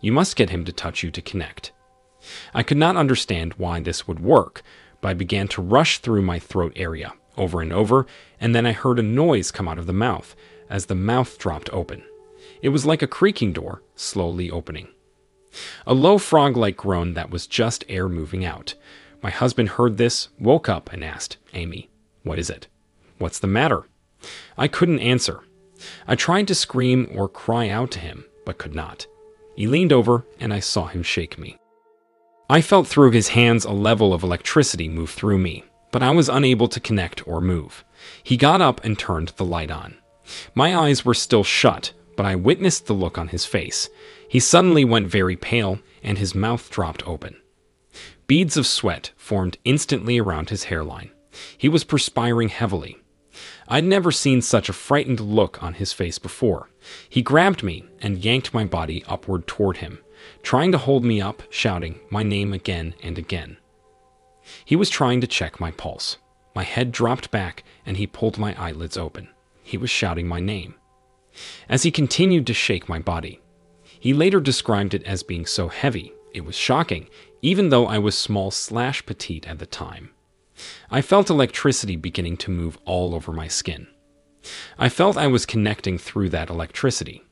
You 0.00 0.12
must 0.12 0.36
get 0.36 0.50
him 0.50 0.64
to 0.66 0.72
touch 0.72 1.02
you 1.02 1.10
to 1.10 1.22
connect. 1.22 1.72
I 2.54 2.62
could 2.62 2.76
not 2.76 2.96
understand 2.96 3.54
why 3.54 3.80
this 3.80 4.06
would 4.06 4.20
work, 4.20 4.62
but 5.00 5.08
I 5.08 5.14
began 5.14 5.48
to 5.48 5.62
rush 5.62 5.98
through 5.98 6.22
my 6.22 6.38
throat 6.38 6.72
area 6.76 7.12
over 7.36 7.60
and 7.60 7.72
over, 7.72 8.06
and 8.40 8.54
then 8.54 8.66
I 8.66 8.72
heard 8.72 8.98
a 8.98 9.02
noise 9.02 9.50
come 9.50 9.68
out 9.68 9.78
of 9.78 9.86
the 9.86 9.92
mouth 9.92 10.34
as 10.68 10.86
the 10.86 10.94
mouth 10.94 11.38
dropped 11.38 11.70
open. 11.72 12.02
It 12.62 12.70
was 12.70 12.86
like 12.86 13.02
a 13.02 13.06
creaking 13.06 13.52
door, 13.52 13.82
slowly 13.96 14.50
opening. 14.50 14.88
A 15.86 15.94
low 15.94 16.18
frog 16.18 16.56
like 16.56 16.76
groan 16.76 17.14
that 17.14 17.30
was 17.30 17.46
just 17.46 17.84
air 17.88 18.08
moving 18.08 18.44
out. 18.44 18.74
My 19.22 19.30
husband 19.30 19.70
heard 19.70 19.96
this, 19.96 20.28
woke 20.38 20.68
up, 20.68 20.92
and 20.92 21.04
asked, 21.04 21.36
Amy, 21.54 21.90
what 22.22 22.38
is 22.38 22.50
it? 22.50 22.68
What's 23.18 23.38
the 23.38 23.46
matter? 23.46 23.84
I 24.56 24.68
couldn't 24.68 25.00
answer. 25.00 25.40
I 26.06 26.14
tried 26.14 26.48
to 26.48 26.54
scream 26.54 27.10
or 27.14 27.28
cry 27.28 27.68
out 27.68 27.90
to 27.92 27.98
him, 27.98 28.24
but 28.44 28.58
could 28.58 28.74
not. 28.74 29.06
He 29.56 29.66
leaned 29.66 29.92
over, 29.92 30.24
and 30.40 30.54
I 30.54 30.60
saw 30.60 30.86
him 30.86 31.02
shake 31.02 31.38
me. 31.38 31.56
I 32.52 32.60
felt 32.60 32.86
through 32.86 33.12
his 33.12 33.28
hands 33.28 33.64
a 33.64 33.72
level 33.72 34.12
of 34.12 34.22
electricity 34.22 34.86
move 34.86 35.08
through 35.08 35.38
me, 35.38 35.64
but 35.90 36.02
I 36.02 36.10
was 36.10 36.28
unable 36.28 36.68
to 36.68 36.80
connect 36.80 37.26
or 37.26 37.40
move. 37.40 37.82
He 38.22 38.36
got 38.36 38.60
up 38.60 38.84
and 38.84 38.98
turned 38.98 39.28
the 39.28 39.44
light 39.46 39.70
on. 39.70 39.96
My 40.54 40.76
eyes 40.76 41.02
were 41.02 41.14
still 41.14 41.44
shut, 41.44 41.94
but 42.14 42.26
I 42.26 42.34
witnessed 42.34 42.84
the 42.84 42.92
look 42.92 43.16
on 43.16 43.28
his 43.28 43.46
face. 43.46 43.88
He 44.28 44.38
suddenly 44.38 44.84
went 44.84 45.06
very 45.06 45.34
pale, 45.34 45.78
and 46.02 46.18
his 46.18 46.34
mouth 46.34 46.68
dropped 46.68 47.08
open. 47.08 47.36
Beads 48.26 48.58
of 48.58 48.66
sweat 48.66 49.12
formed 49.16 49.56
instantly 49.64 50.18
around 50.18 50.50
his 50.50 50.64
hairline. 50.64 51.10
He 51.56 51.70
was 51.70 51.84
perspiring 51.84 52.50
heavily. 52.50 52.98
I'd 53.66 53.84
never 53.84 54.12
seen 54.12 54.42
such 54.42 54.68
a 54.68 54.74
frightened 54.74 55.20
look 55.20 55.62
on 55.62 55.72
his 55.72 55.94
face 55.94 56.18
before. 56.18 56.68
He 57.08 57.22
grabbed 57.22 57.62
me 57.62 57.86
and 58.02 58.22
yanked 58.22 58.52
my 58.52 58.66
body 58.66 59.02
upward 59.08 59.46
toward 59.46 59.78
him, 59.78 60.00
trying 60.42 60.72
to 60.72 60.78
hold 60.78 61.04
me 61.04 61.20
up, 61.20 61.42
shouting 61.50 61.98
my 62.10 62.22
name 62.22 62.52
again 62.52 62.94
and 63.02 63.18
again. 63.18 63.56
He 64.64 64.76
was 64.76 64.90
trying 64.90 65.20
to 65.20 65.26
check 65.26 65.60
my 65.60 65.70
pulse. 65.70 66.18
My 66.54 66.64
head 66.64 66.92
dropped 66.92 67.30
back 67.30 67.64
and 67.86 67.96
he 67.96 68.06
pulled 68.06 68.38
my 68.38 68.54
eyelids 68.60 68.96
open. 68.96 69.28
He 69.62 69.76
was 69.76 69.90
shouting 69.90 70.26
my 70.26 70.40
name. 70.40 70.74
As 71.68 71.82
he 71.82 71.90
continued 71.90 72.46
to 72.46 72.54
shake 72.54 72.88
my 72.88 72.98
body, 72.98 73.40
he 73.98 74.12
later 74.12 74.40
described 74.40 74.94
it 74.94 75.04
as 75.04 75.22
being 75.22 75.46
so 75.46 75.68
heavy, 75.68 76.12
it 76.34 76.44
was 76.44 76.56
shocking, 76.56 77.08
even 77.40 77.68
though 77.68 77.86
I 77.86 77.98
was 77.98 78.18
small 78.18 78.50
slash 78.50 79.06
petite 79.06 79.46
at 79.46 79.58
the 79.58 79.66
time. 79.66 80.10
I 80.90 81.00
felt 81.00 81.30
electricity 81.30 81.96
beginning 81.96 82.36
to 82.38 82.50
move 82.50 82.78
all 82.84 83.14
over 83.14 83.32
my 83.32 83.48
skin. 83.48 83.86
I 84.78 84.88
felt 84.88 85.16
I 85.16 85.28
was 85.28 85.46
connecting 85.46 85.98
through 85.98 86.30
that 86.30 86.50
electricity. 86.50 87.22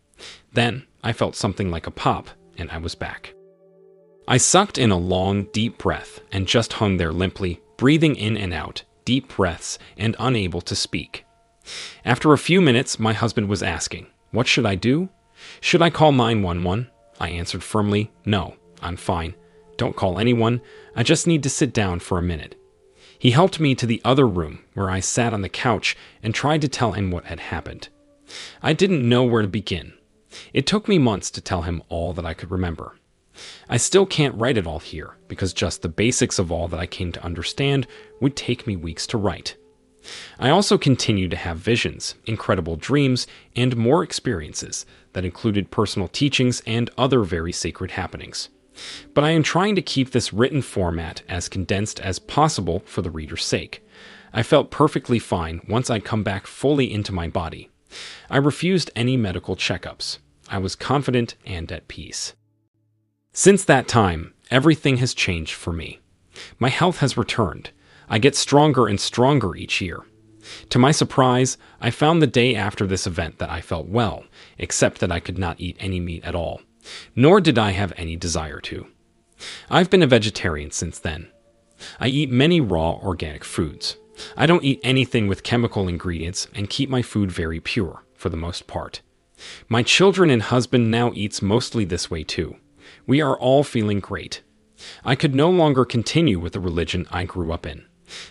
Then 0.53 0.87
I 1.03 1.13
felt 1.13 1.35
something 1.37 1.71
like 1.71 1.87
a 1.87 1.91
pop, 1.91 2.31
and 2.59 2.71
I 2.71 2.79
was 2.79 2.95
back. 2.95 3.35
I 4.29 4.37
sucked 4.37 4.79
in 4.79 4.91
a 4.91 4.97
long, 4.97 5.45
deep 5.53 5.79
breath 5.79 6.21
and 6.31 6.47
just 6.47 6.75
hung 6.75 6.97
there 6.97 7.13
limply, 7.13 7.61
breathing 7.77 8.15
in 8.15 8.37
and 8.37 8.55
out, 8.55 8.85
deep 9.05 9.35
breaths, 9.35 9.79
and 9.97 10.15
unable 10.19 10.61
to 10.63 10.77
speak. 10.77 11.25
After 12.05 12.33
a 12.33 12.39
few 12.39 12.61
minutes, 12.61 12.99
my 12.99 13.13
husband 13.13 13.49
was 13.49 13.63
asking, 13.63 14.07
What 14.31 14.47
should 14.47 14.67
I 14.67 14.75
do? 14.75 15.09
Should 15.61 15.83
I 15.83 15.91
call 15.91 16.13
911? 16.13 16.89
I 17.19 17.31
answered 17.31 17.63
firmly, 17.63 18.11
No, 18.25 18.57
I'm 18.83 18.97
fine. 18.97 19.35
Don't 19.77 19.97
call 19.97 20.19
anyone. 20.19 20.61
I 20.95 21.03
just 21.03 21.27
need 21.27 21.43
to 21.43 21.51
sit 21.51 21.73
down 21.73 22.01
for 22.01 22.19
a 22.19 22.23
minute. 22.23 22.55
He 23.19 23.33
helped 23.33 23.61
me 23.61 23.75
to 23.75 23.87
the 23.87 24.01
other 24.05 24.27
room, 24.27 24.61
where 24.75 24.91
I 24.91 25.01
sat 25.01 25.35
on 25.35 25.43
the 25.43 25.49
couch 25.49 25.97
and 26.23 26.35
tried 26.35 26.63
to 26.63 26.69
tell 26.69 26.93
him 26.93 27.11
what 27.11 27.25
had 27.25 27.41
happened. 27.41 27.89
I 28.63 28.73
didn't 28.73 29.07
know 29.07 29.25
where 29.25 29.43
to 29.43 29.49
begin. 29.49 29.93
It 30.53 30.67
took 30.67 30.89
me 30.89 30.99
months 30.99 31.31
to 31.33 31.41
tell 31.41 31.63
him 31.63 31.83
all 31.89 32.13
that 32.13 32.27
I 32.27 32.35
could 32.35 32.51
remember. 32.51 32.97
I 33.69 33.77
still 33.77 34.07
can't 34.07 34.39
write 34.39 34.59
it 34.59 34.67
all 34.67 34.81
here, 34.81 35.17
because 35.29 35.53
just 35.53 35.83
the 35.83 35.89
basics 35.89 36.39
of 36.39 36.53
all 36.53 36.69
that 36.69 36.81
I 36.81 36.87
came 36.87 37.13
to 37.13 37.25
understand 37.25 37.87
would 38.21 38.37
take 38.37 38.67
me 38.67 38.77
weeks 38.77 39.07
to 39.09 39.19
write. 39.19 39.57
I 40.39 40.51
also 40.51 40.79
continued 40.79 41.31
to 41.33 41.37
have 41.37 41.59
visions, 41.59 42.15
incredible 42.27 42.77
dreams, 42.77 43.27
and 43.55 43.77
more 43.77 44.03
experiences 44.03 44.87
that 45.13 45.25
included 45.25 45.71
personal 45.71 46.09
teachings 46.09 46.63
and 46.67 46.91
other 46.97 47.23
very 47.23 47.53
sacred 47.53 47.93
happenings. 47.93 48.49
But 49.15 49.25
I 49.25 49.31
am 49.31 49.43
trying 49.43 49.75
to 49.77 49.83
keep 49.83 50.11
this 50.11 50.33
written 50.33 50.63
format 50.63 51.23
as 51.29 51.49
condensed 51.49 52.01
as 52.01 52.19
possible 52.19 52.83
for 52.87 53.03
the 53.03 53.11
reader's 53.11 53.45
sake. 53.45 53.85
I 54.33 54.43
felt 54.43 54.71
perfectly 54.71 55.19
fine 55.19 55.61
once 55.69 55.91
I'd 55.91 56.05
come 56.05 56.23
back 56.23 56.47
fully 56.47 56.93
into 56.93 57.13
my 57.13 57.29
body. 57.29 57.70
I 58.29 58.37
refused 58.37 58.91
any 58.95 59.17
medical 59.17 59.57
checkups. 59.57 60.19
I 60.49 60.59
was 60.59 60.77
confident 60.77 61.37
and 61.47 61.71
at 61.71 61.89
peace. 61.89 62.35
Since 63.33 63.65
that 63.65 63.89
time, 63.89 64.35
everything 64.51 64.97
has 64.99 65.15
changed 65.15 65.55
for 65.55 65.73
me. 65.73 66.01
My 66.59 66.69
health 66.69 66.99
has 66.99 67.17
returned. 67.17 67.71
I 68.09 68.19
get 68.19 68.35
stronger 68.35 68.87
and 68.87 69.01
stronger 69.01 69.55
each 69.55 69.81
year. 69.81 70.01
To 70.71 70.79
my 70.79 70.91
surprise, 70.91 71.57
I 71.81 71.91
found 71.91 72.21
the 72.21 72.27
day 72.27 72.55
after 72.55 72.87
this 72.87 73.07
event 73.07 73.39
that 73.39 73.51
I 73.51 73.61
felt 73.61 73.87
well, 73.87 74.25
except 74.59 75.01
that 75.01 75.13
I 75.13 75.21
could 75.21 75.39
not 75.39 75.61
eat 75.61 75.77
any 75.79 76.01
meat 76.01 76.25
at 76.25 76.35
all, 76.35 76.63
nor 77.15 77.41
did 77.41 77.59
I 77.59 77.71
have 77.71 77.93
any 77.97 78.17
desire 78.17 78.61
to. 78.61 78.87
I've 79.71 79.91
been 79.91 80.03
a 80.03 80.07
vegetarian 80.07 80.71
since 80.71 80.99
then. 80.99 81.29
I 81.99 82.09
eat 82.09 82.31
many 82.31 82.61
raw 82.61 82.93
organic 82.93 83.45
foods. 83.45 83.97
I 84.37 84.47
don't 84.47 84.65
eat 84.65 84.81
anything 84.83 85.29
with 85.29 85.43
chemical 85.43 85.89
ingredients 85.89 86.49
and 86.55 86.71
keep 86.71 86.89
my 86.91 87.03
food 87.03 87.31
very 87.31 87.61
pure, 87.61 88.05
for 88.15 88.29
the 88.29 88.37
most 88.37 88.67
part. 88.67 89.03
My 89.69 89.83
children 89.83 90.31
and 90.31 90.43
husband 90.43 90.91
now 90.91 91.13
eats 91.15 91.43
mostly 91.43 91.85
this 91.85 92.11
way 92.11 92.25
too. 92.25 92.57
We 93.07 93.21
are 93.21 93.39
all 93.39 93.63
feeling 93.65 94.01
great. 94.01 94.43
I 95.05 95.15
could 95.15 95.35
no 95.35 95.51
longer 95.51 95.85
continue 95.85 96.39
with 96.39 96.53
the 96.53 96.61
religion 96.61 97.07
I 97.11 97.25
grew 97.25 97.53
up 97.53 97.67
in. 97.67 97.85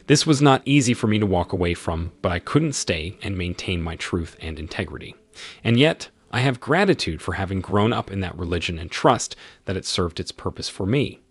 This 0.08 0.26
was 0.28 0.42
not 0.42 0.62
easy 0.66 0.94
for 0.94 1.08
me 1.08 1.20
to 1.20 1.26
walk 1.26 1.54
away 1.54 1.74
from, 1.74 2.12
but 2.22 2.32
I 2.32 2.40
couldn't 2.40 2.74
stay 2.74 3.18
and 3.22 3.38
maintain 3.38 3.82
my 3.82 3.96
truth 3.96 4.36
and 4.42 4.60
integrity. 4.60 5.16
And 5.64 5.80
yet, 5.80 6.10
I 6.32 6.42
have 6.42 6.60
gratitude 6.60 7.22
for 7.22 7.34
having 7.34 7.62
grown 7.62 7.94
up 7.94 8.12
in 8.12 8.20
that 8.20 8.38
religion 8.38 8.78
and 8.78 8.92
trust 8.92 9.36
that 9.66 9.78
it 9.78 9.86
served 9.86 10.20
its 10.20 10.32
purpose 10.32 10.70
for 10.70 10.86
me. 10.86 11.22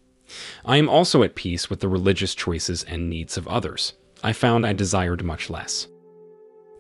I 0.65 0.77
am 0.77 0.89
also 0.89 1.23
at 1.23 1.35
peace 1.35 1.71
with 1.71 1.81
the 1.81 1.89
religious 1.89 2.35
choices 2.35 2.83
and 2.85 3.09
needs 3.09 3.37
of 3.37 3.47
others. 3.49 3.95
I 4.23 4.33
found 4.33 4.67
I 4.67 4.73
desired 4.73 5.23
much 5.23 5.49
less. 5.49 5.87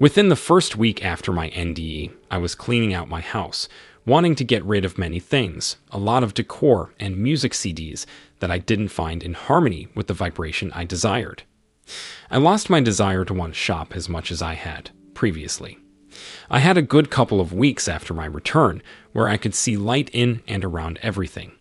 Within 0.00 0.28
the 0.28 0.36
first 0.36 0.76
week 0.76 1.04
after 1.04 1.32
my 1.32 1.50
NDE, 1.50 2.12
I 2.30 2.38
was 2.38 2.54
cleaning 2.54 2.94
out 2.94 3.08
my 3.08 3.20
house, 3.20 3.68
wanting 4.06 4.34
to 4.36 4.44
get 4.44 4.64
rid 4.64 4.84
of 4.84 4.98
many 4.98 5.20
things, 5.20 5.76
a 5.90 5.98
lot 5.98 6.22
of 6.22 6.34
decor 6.34 6.94
and 6.98 7.16
music 7.16 7.52
CDs 7.52 8.06
that 8.40 8.50
I 8.50 8.58
didn't 8.58 8.88
find 8.88 9.22
in 9.22 9.34
harmony 9.34 9.88
with 9.94 10.06
the 10.06 10.14
vibration 10.14 10.72
I 10.72 10.84
desired. 10.84 11.42
I 12.30 12.38
lost 12.38 12.70
my 12.70 12.80
desire 12.80 13.24
to 13.24 13.34
want 13.34 13.54
to 13.54 13.58
shop 13.58 13.94
as 13.94 14.08
much 14.08 14.30
as 14.30 14.42
I 14.42 14.54
had 14.54 14.90
previously. 15.14 15.78
I 16.50 16.60
had 16.60 16.76
a 16.76 16.82
good 16.82 17.10
couple 17.10 17.40
of 17.40 17.52
weeks 17.52 17.88
after 17.88 18.14
my 18.14 18.26
return 18.26 18.82
where 19.12 19.28
I 19.28 19.36
could 19.36 19.54
see 19.54 19.76
light 19.76 20.10
in 20.12 20.42
and 20.46 20.64
around 20.64 20.98
everything. 21.02 21.52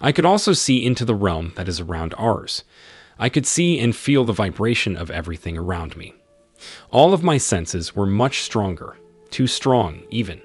I 0.00 0.12
could 0.12 0.24
also 0.24 0.52
see 0.52 0.84
into 0.84 1.04
the 1.04 1.14
realm 1.14 1.52
that 1.56 1.68
is 1.68 1.80
around 1.80 2.14
ours. 2.16 2.64
I 3.18 3.28
could 3.28 3.46
see 3.46 3.78
and 3.80 3.94
feel 3.94 4.24
the 4.24 4.32
vibration 4.32 4.96
of 4.96 5.10
everything 5.10 5.56
around 5.58 5.96
me. 5.96 6.14
All 6.90 7.12
of 7.12 7.22
my 7.22 7.38
senses 7.38 7.94
were 7.94 8.06
much 8.06 8.42
stronger, 8.42 8.96
too 9.30 9.46
strong, 9.46 10.02
even. 10.10 10.40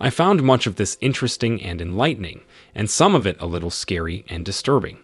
I 0.00 0.10
found 0.10 0.42
much 0.42 0.66
of 0.66 0.76
this 0.76 0.98
interesting 1.00 1.62
and 1.62 1.80
enlightening, 1.80 2.42
and 2.74 2.88
some 2.88 3.14
of 3.14 3.26
it 3.26 3.36
a 3.40 3.46
little 3.46 3.70
scary 3.70 4.24
and 4.28 4.44
disturbing. 4.44 4.98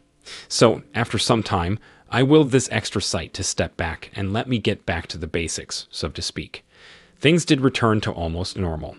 So, 0.48 0.82
after 0.94 1.18
some 1.18 1.42
time, 1.42 1.78
I 2.08 2.22
willed 2.22 2.50
this 2.50 2.68
extra 2.70 3.00
sight 3.00 3.32
to 3.34 3.42
step 3.42 3.76
back 3.76 4.10
and 4.14 4.32
let 4.32 4.48
me 4.48 4.58
get 4.58 4.86
back 4.86 5.06
to 5.08 5.18
the 5.18 5.26
basics, 5.26 5.86
so 5.90 6.08
to 6.10 6.22
speak. 6.22 6.64
Things 7.18 7.44
did 7.44 7.60
return 7.60 8.00
to 8.02 8.12
almost 8.12 8.56
normal. 8.56 8.96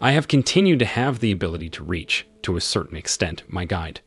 I 0.00 0.12
have 0.12 0.28
continued 0.28 0.78
to 0.80 0.84
have 0.84 1.20
the 1.20 1.32
ability 1.32 1.70
to 1.70 1.84
reach, 1.84 2.26
to 2.42 2.56
a 2.56 2.60
certain 2.60 2.96
extent, 2.96 3.42
my 3.48 3.64
guide. 3.64 4.00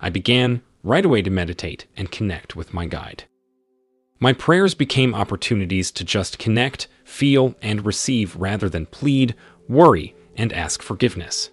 I 0.00 0.10
began 0.10 0.62
right 0.84 1.04
away 1.04 1.22
to 1.22 1.30
meditate 1.30 1.86
and 1.96 2.12
connect 2.12 2.54
with 2.54 2.74
my 2.74 2.86
guide. 2.86 3.24
My 4.20 4.32
prayers 4.32 4.74
became 4.74 5.14
opportunities 5.14 5.90
to 5.92 6.04
just 6.04 6.38
connect, 6.38 6.86
feel, 7.04 7.56
and 7.60 7.84
receive 7.84 8.36
rather 8.36 8.68
than 8.68 8.86
plead, 8.86 9.34
worry, 9.68 10.14
and 10.36 10.52
ask 10.52 10.82
forgiveness. 10.82 11.50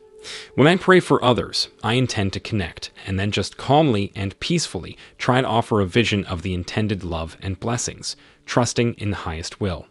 When 0.53 0.67
I 0.67 0.75
pray 0.75 0.99
for 0.99 1.23
others, 1.23 1.69
I 1.83 1.93
intend 1.93 2.33
to 2.33 2.39
connect 2.39 2.91
and 3.07 3.19
then 3.19 3.31
just 3.31 3.57
calmly 3.57 4.11
and 4.15 4.39
peacefully 4.39 4.97
try 5.17 5.41
to 5.41 5.47
offer 5.47 5.81
a 5.81 5.85
vision 5.85 6.25
of 6.25 6.43
the 6.43 6.53
intended 6.53 7.03
love 7.03 7.37
and 7.41 7.59
blessings, 7.59 8.15
trusting 8.45 8.93
in 8.95 9.09
the 9.09 9.17
highest 9.17 9.59
will. 9.59 9.87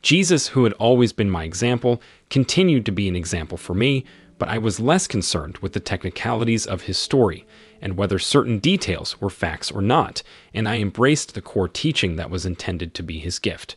Jesus, 0.00 0.48
who 0.48 0.64
had 0.64 0.72
always 0.74 1.12
been 1.12 1.30
my 1.30 1.44
example, 1.44 2.00
continued 2.30 2.86
to 2.86 2.92
be 2.92 3.08
an 3.08 3.16
example 3.16 3.58
for 3.58 3.74
me, 3.74 4.04
but 4.38 4.48
I 4.48 4.58
was 4.58 4.80
less 4.80 5.06
concerned 5.06 5.58
with 5.58 5.72
the 5.72 5.80
technicalities 5.80 6.66
of 6.66 6.82
his 6.82 6.96
story 6.96 7.46
and 7.82 7.96
whether 7.96 8.18
certain 8.18 8.58
details 8.60 9.20
were 9.20 9.28
facts 9.28 9.70
or 9.70 9.82
not, 9.82 10.22
and 10.54 10.66
I 10.66 10.78
embraced 10.78 11.34
the 11.34 11.42
core 11.42 11.68
teaching 11.68 12.16
that 12.16 12.30
was 12.30 12.46
intended 12.46 12.94
to 12.94 13.02
be 13.02 13.18
his 13.18 13.38
gift 13.38 13.76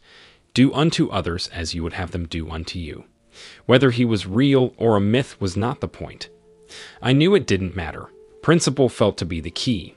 do 0.56 0.74
unto 0.74 1.10
others 1.10 1.50
as 1.50 1.76
you 1.76 1.84
would 1.84 1.94
have 1.94 2.12
them 2.12 2.26
do 2.26 2.50
unto 2.50 2.80
you. 2.80 3.04
Whether 3.68 3.92
he 3.92 4.06
was 4.06 4.26
real 4.26 4.74
or 4.78 4.96
a 4.96 5.02
myth 5.02 5.40
was 5.40 5.58
not 5.58 5.82
the 5.82 5.88
point. 5.88 6.30
I 7.02 7.12
knew 7.12 7.36
it 7.36 7.46
didn't 7.46 7.76
matter. 7.76 8.08
Principle 8.42 8.90
felt 8.90 9.18
to 9.18 9.26
be 9.26 9.42
the 9.42 9.52
key. 9.52 9.96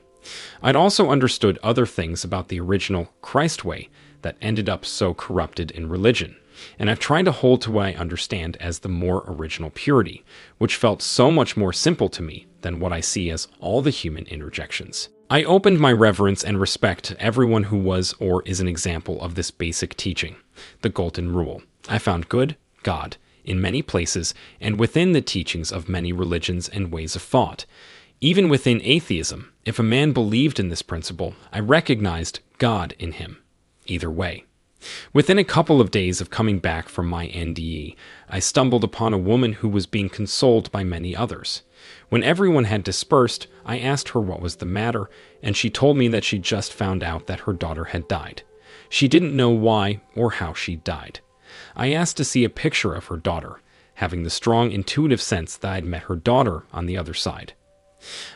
I'd 0.61 0.75
also 0.75 1.09
understood 1.09 1.57
other 1.63 1.85
things 1.85 2.25
about 2.25 2.49
the 2.49 2.59
original 2.59 3.07
Christ 3.21 3.63
way 3.63 3.89
that 4.21 4.35
ended 4.41 4.67
up 4.67 4.83
so 4.85 5.13
corrupted 5.13 5.71
in 5.71 5.87
religion, 5.87 6.35
and 6.77 6.89
I've 6.91 6.99
tried 6.99 7.25
to 7.25 7.31
hold 7.31 7.61
to 7.61 7.71
what 7.71 7.85
I 7.85 7.93
understand 7.93 8.57
as 8.59 8.79
the 8.79 8.89
more 8.89 9.23
original 9.27 9.71
purity, 9.73 10.25
which 10.57 10.75
felt 10.75 11.01
so 11.01 11.31
much 11.31 11.55
more 11.55 11.71
simple 11.71 12.09
to 12.09 12.21
me 12.21 12.47
than 12.61 12.79
what 12.79 12.93
I 12.93 13.01
see 13.01 13.29
as 13.29 13.47
all 13.59 13.81
the 13.81 13.89
human 13.89 14.25
interjections. 14.25 15.09
I 15.29 15.43
opened 15.43 15.79
my 15.79 15.93
reverence 15.93 16.43
and 16.43 16.59
respect 16.59 17.03
to 17.05 17.21
everyone 17.21 17.63
who 17.63 17.77
was 17.77 18.13
or 18.19 18.41
is 18.47 18.59
an 18.59 18.67
example 18.67 19.21
of 19.21 19.35
this 19.35 19.51
basic 19.51 19.95
teaching, 19.95 20.37
the 20.81 20.89
Golden 20.89 21.31
Rule. 21.31 21.61
I 21.87 21.99
found 21.99 22.29
good, 22.29 22.57
God, 22.81 23.17
in 23.45 23.61
many 23.61 23.81
places 23.81 24.33
and 24.59 24.79
within 24.79 25.11
the 25.11 25.21
teachings 25.21 25.71
of 25.71 25.87
many 25.87 26.11
religions 26.11 26.67
and 26.67 26.91
ways 26.91 27.15
of 27.15 27.21
thought. 27.21 27.65
Even 28.21 28.49
within 28.49 28.81
atheism, 28.83 29.53
if 29.65 29.77
a 29.79 29.83
man 29.83 30.11
believed 30.11 30.59
in 30.59 30.69
this 30.69 30.81
principle, 30.81 31.35
I 31.53 31.59
recognized 31.59 32.39
God 32.57 32.95
in 32.97 33.13
him. 33.13 33.37
Either 33.85 34.09
way. 34.09 34.45
Within 35.13 35.37
a 35.37 35.43
couple 35.43 35.81
of 35.81 35.91
days 35.91 36.21
of 36.21 36.29
coming 36.29 36.59
back 36.59 36.89
from 36.89 37.07
my 37.07 37.27
NDE, 37.27 37.95
I 38.29 38.39
stumbled 38.39 38.83
upon 38.83 39.13
a 39.13 39.17
woman 39.17 39.53
who 39.53 39.69
was 39.69 39.85
being 39.85 40.09
consoled 40.09 40.71
by 40.71 40.83
many 40.83 41.15
others. 41.15 41.63
When 42.09 42.23
everyone 42.23 42.65
had 42.65 42.83
dispersed, 42.83 43.47
I 43.65 43.79
asked 43.79 44.09
her 44.09 44.19
what 44.19 44.41
was 44.41 44.57
the 44.57 44.65
matter, 44.65 45.09
and 45.43 45.55
she 45.55 45.69
told 45.69 45.95
me 45.97 46.07
that 46.09 46.23
she 46.23 46.39
just 46.39 46.73
found 46.73 47.03
out 47.03 47.27
that 47.27 47.41
her 47.41 47.53
daughter 47.53 47.85
had 47.85 48.07
died. 48.07 48.43
She 48.89 49.07
didn't 49.07 49.35
know 49.35 49.51
why 49.51 50.01
or 50.15 50.31
how 50.31 50.53
she 50.53 50.75
died. 50.75 51.19
I 51.75 51.93
asked 51.93 52.17
to 52.17 52.25
see 52.25 52.43
a 52.43 52.49
picture 52.49 52.93
of 52.93 53.05
her 53.05 53.17
daughter, 53.17 53.61
having 53.95 54.23
the 54.23 54.29
strong 54.29 54.71
intuitive 54.71 55.21
sense 55.21 55.55
that 55.57 55.71
I'd 55.71 55.85
met 55.85 56.03
her 56.03 56.15
daughter 56.15 56.63
on 56.73 56.85
the 56.85 56.97
other 56.97 57.13
side. 57.13 57.53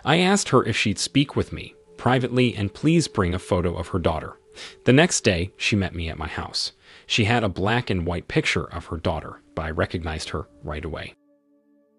I 0.04 0.18
asked 0.18 0.50
her 0.50 0.64
if 0.64 0.78
she'd 0.78 1.00
speak 1.00 1.36
with 1.36 1.52
me 1.54 1.74
privately 1.98 2.54
and 2.54 2.74
please 2.74 3.08
bring 3.08 3.34
a 3.34 3.40
photo 3.40 3.76
of 3.76 3.88
her 3.90 4.00
daughter. 4.00 4.38
The 4.84 4.92
next 4.92 5.22
day, 5.22 5.52
she 5.56 5.78
met 5.78 5.96
me 5.96 6.10
at 6.10 6.18
my 6.18 6.28
house. 6.28 6.74
She 7.08 7.24
had 7.24 7.44
a 7.44 7.50
black 7.50 7.90
and 7.90 8.06
white 8.06 8.28
picture 8.28 8.66
of 8.66 8.88
her 8.88 8.98
daughter, 8.98 9.42
but 9.56 9.64
I 9.64 9.72
recognized 9.72 10.30
her 10.30 10.48
right 10.64 10.84
away. 10.84 11.14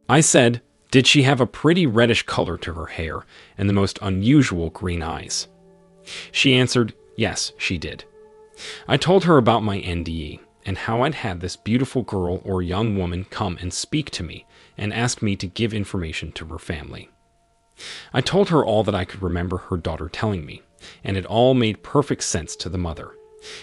I 0.08 0.20
said, 0.20 0.60
Did 0.94 1.08
she 1.08 1.24
have 1.24 1.40
a 1.40 1.46
pretty 1.48 1.86
reddish 1.86 2.22
color 2.22 2.56
to 2.58 2.74
her 2.74 2.86
hair 2.86 3.26
and 3.58 3.68
the 3.68 3.72
most 3.72 3.98
unusual 4.00 4.70
green 4.70 5.02
eyes? 5.02 5.48
She 6.30 6.54
answered, 6.54 6.94
Yes, 7.16 7.50
she 7.58 7.78
did. 7.78 8.04
I 8.86 8.96
told 8.96 9.24
her 9.24 9.36
about 9.36 9.64
my 9.64 9.80
NDE 9.80 10.38
and 10.64 10.78
how 10.78 11.02
I'd 11.02 11.16
had 11.16 11.40
this 11.40 11.56
beautiful 11.56 12.02
girl 12.02 12.40
or 12.44 12.62
young 12.62 12.96
woman 12.96 13.24
come 13.24 13.58
and 13.60 13.74
speak 13.74 14.12
to 14.12 14.22
me 14.22 14.46
and 14.78 14.94
ask 14.94 15.20
me 15.20 15.34
to 15.34 15.48
give 15.48 15.74
information 15.74 16.30
to 16.30 16.44
her 16.44 16.60
family. 16.60 17.10
I 18.12 18.20
told 18.20 18.50
her 18.50 18.64
all 18.64 18.84
that 18.84 18.94
I 18.94 19.04
could 19.04 19.20
remember 19.20 19.56
her 19.56 19.76
daughter 19.76 20.08
telling 20.08 20.46
me, 20.46 20.62
and 21.02 21.16
it 21.16 21.26
all 21.26 21.54
made 21.54 21.82
perfect 21.82 22.22
sense 22.22 22.54
to 22.54 22.68
the 22.68 22.78
mother. 22.78 23.16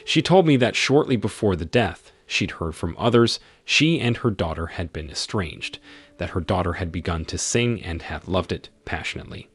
She 0.04 0.22
told 0.22 0.46
me 0.46 0.58
that 0.58 0.76
shortly 0.76 1.16
before 1.16 1.56
the 1.56 1.64
death, 1.64 2.12
she'd 2.28 2.52
heard 2.52 2.76
from 2.76 2.96
others 2.98 3.40
she 3.64 4.02
and 4.02 4.18
her 4.18 4.32
daughter 4.32 4.68
had 4.68 4.92
been 4.92 5.10
estranged, 5.10 5.80
that 6.22 6.30
her 6.30 6.40
daughter 6.40 6.74
had 6.74 6.92
begun 6.92 7.26
to 7.26 7.36
sing 7.36 7.82
and 7.82 8.04
had 8.04 8.28
loved 8.28 8.52
it 8.52 8.70
passionately. 8.86 9.50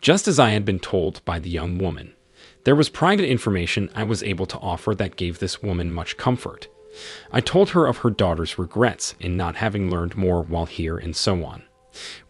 Just 0.00 0.26
as 0.26 0.38
I 0.38 0.50
had 0.52 0.64
been 0.64 0.78
told 0.78 1.22
by 1.26 1.38
the 1.38 1.50
young 1.50 1.76
woman, 1.76 2.14
there 2.64 2.74
was 2.74 2.88
private 2.88 3.28
information 3.28 3.90
I 3.94 4.04
was 4.04 4.22
able 4.22 4.46
to 4.46 4.58
offer 4.60 4.94
that 4.94 5.16
gave 5.16 5.38
this 5.38 5.62
woman 5.62 5.92
much 5.92 6.16
comfort. 6.16 6.66
I 7.30 7.42
told 7.42 7.68
her 7.70 7.84
of 7.84 7.98
her 7.98 8.08
daughter's 8.08 8.58
regrets 8.58 9.16
in 9.20 9.36
not 9.36 9.56
having 9.56 9.90
learned 9.90 10.16
more 10.16 10.40
while 10.40 10.64
here 10.64 10.96
and 10.96 11.14
so 11.14 11.44
on. 11.44 11.64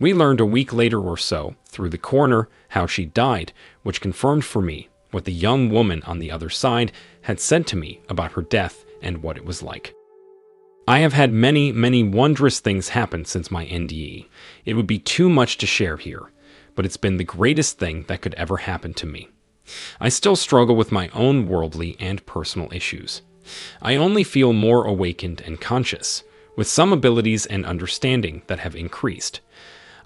We 0.00 0.12
learned 0.12 0.40
a 0.40 0.44
week 0.44 0.72
later 0.72 1.00
or 1.00 1.16
so, 1.16 1.54
through 1.66 1.90
the 1.90 1.98
coroner, 1.98 2.48
how 2.70 2.88
she 2.88 3.04
died, 3.04 3.52
which 3.84 4.00
confirmed 4.00 4.44
for 4.44 4.60
me 4.60 4.88
what 5.12 5.24
the 5.24 5.32
young 5.32 5.70
woman 5.70 6.02
on 6.02 6.18
the 6.18 6.32
other 6.32 6.50
side 6.50 6.90
had 7.22 7.38
said 7.38 7.64
to 7.68 7.76
me 7.76 8.00
about 8.08 8.32
her 8.32 8.42
death 8.42 8.84
and 9.00 9.22
what 9.22 9.36
it 9.36 9.44
was 9.44 9.62
like. 9.62 9.94
I 10.88 11.00
have 11.00 11.12
had 11.12 11.34
many, 11.34 11.70
many 11.70 12.02
wondrous 12.02 12.60
things 12.60 12.88
happen 12.88 13.26
since 13.26 13.50
my 13.50 13.66
NDE. 13.66 14.24
It 14.64 14.72
would 14.72 14.86
be 14.86 14.98
too 14.98 15.28
much 15.28 15.58
to 15.58 15.66
share 15.66 15.98
here, 15.98 16.32
but 16.74 16.86
it's 16.86 16.96
been 16.96 17.18
the 17.18 17.24
greatest 17.24 17.78
thing 17.78 18.06
that 18.08 18.22
could 18.22 18.32
ever 18.36 18.56
happen 18.56 18.94
to 18.94 19.06
me. 19.06 19.28
I 20.00 20.08
still 20.08 20.34
struggle 20.34 20.76
with 20.76 20.90
my 20.90 21.10
own 21.12 21.46
worldly 21.46 21.94
and 22.00 22.24
personal 22.24 22.72
issues. 22.72 23.20
I 23.82 23.96
only 23.96 24.24
feel 24.24 24.54
more 24.54 24.86
awakened 24.86 25.42
and 25.42 25.60
conscious, 25.60 26.24
with 26.56 26.66
some 26.66 26.94
abilities 26.94 27.44
and 27.44 27.66
understanding 27.66 28.40
that 28.46 28.60
have 28.60 28.74
increased. 28.74 29.42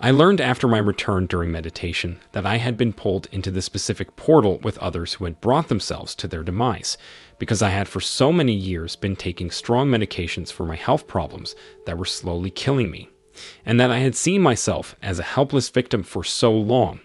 I 0.04 0.10
learned 0.10 0.40
after 0.40 0.66
my 0.66 0.78
return 0.78 1.26
during 1.26 1.52
meditation 1.52 2.18
that 2.32 2.44
I 2.44 2.56
had 2.56 2.76
been 2.76 2.92
pulled 2.92 3.28
into 3.30 3.52
the 3.52 3.62
specific 3.62 4.16
portal 4.16 4.58
with 4.58 4.78
others 4.78 5.14
who 5.14 5.26
had 5.26 5.40
brought 5.40 5.68
themselves 5.68 6.16
to 6.16 6.26
their 6.26 6.42
demise, 6.42 6.98
because 7.38 7.62
I 7.62 7.70
had 7.70 7.88
for 7.88 8.00
so 8.00 8.32
many 8.32 8.52
years 8.52 8.96
been 8.96 9.16
taking 9.16 9.50
strong 9.50 9.90
medications 9.90 10.52
for 10.52 10.64
my 10.64 10.76
health 10.76 11.06
problems 11.06 11.54
that 11.86 11.98
were 11.98 12.04
slowly 12.04 12.50
killing 12.50 12.90
me, 12.90 13.10
and 13.64 13.78
that 13.80 13.90
I 13.90 13.98
had 13.98 14.14
seen 14.14 14.42
myself 14.42 14.96
as 15.02 15.18
a 15.18 15.24
helpless 15.24 15.68
victim 15.68 16.02
for 16.02 16.24
so 16.24 16.52
long, 16.52 17.00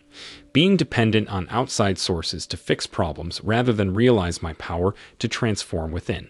being 0.54 0.78
dependent 0.78 1.30
on 1.30 1.48
outside 1.50 1.98
sources 1.98 2.48
to 2.48 2.58
fix 2.58 2.88
problems 2.88 3.42
rather 3.44 3.74
than 3.74 3.94
realize 3.94 4.42
my 4.42 4.54
power 4.54 4.96
to 5.20 5.28
transform 5.28 5.92
within. 5.92 6.30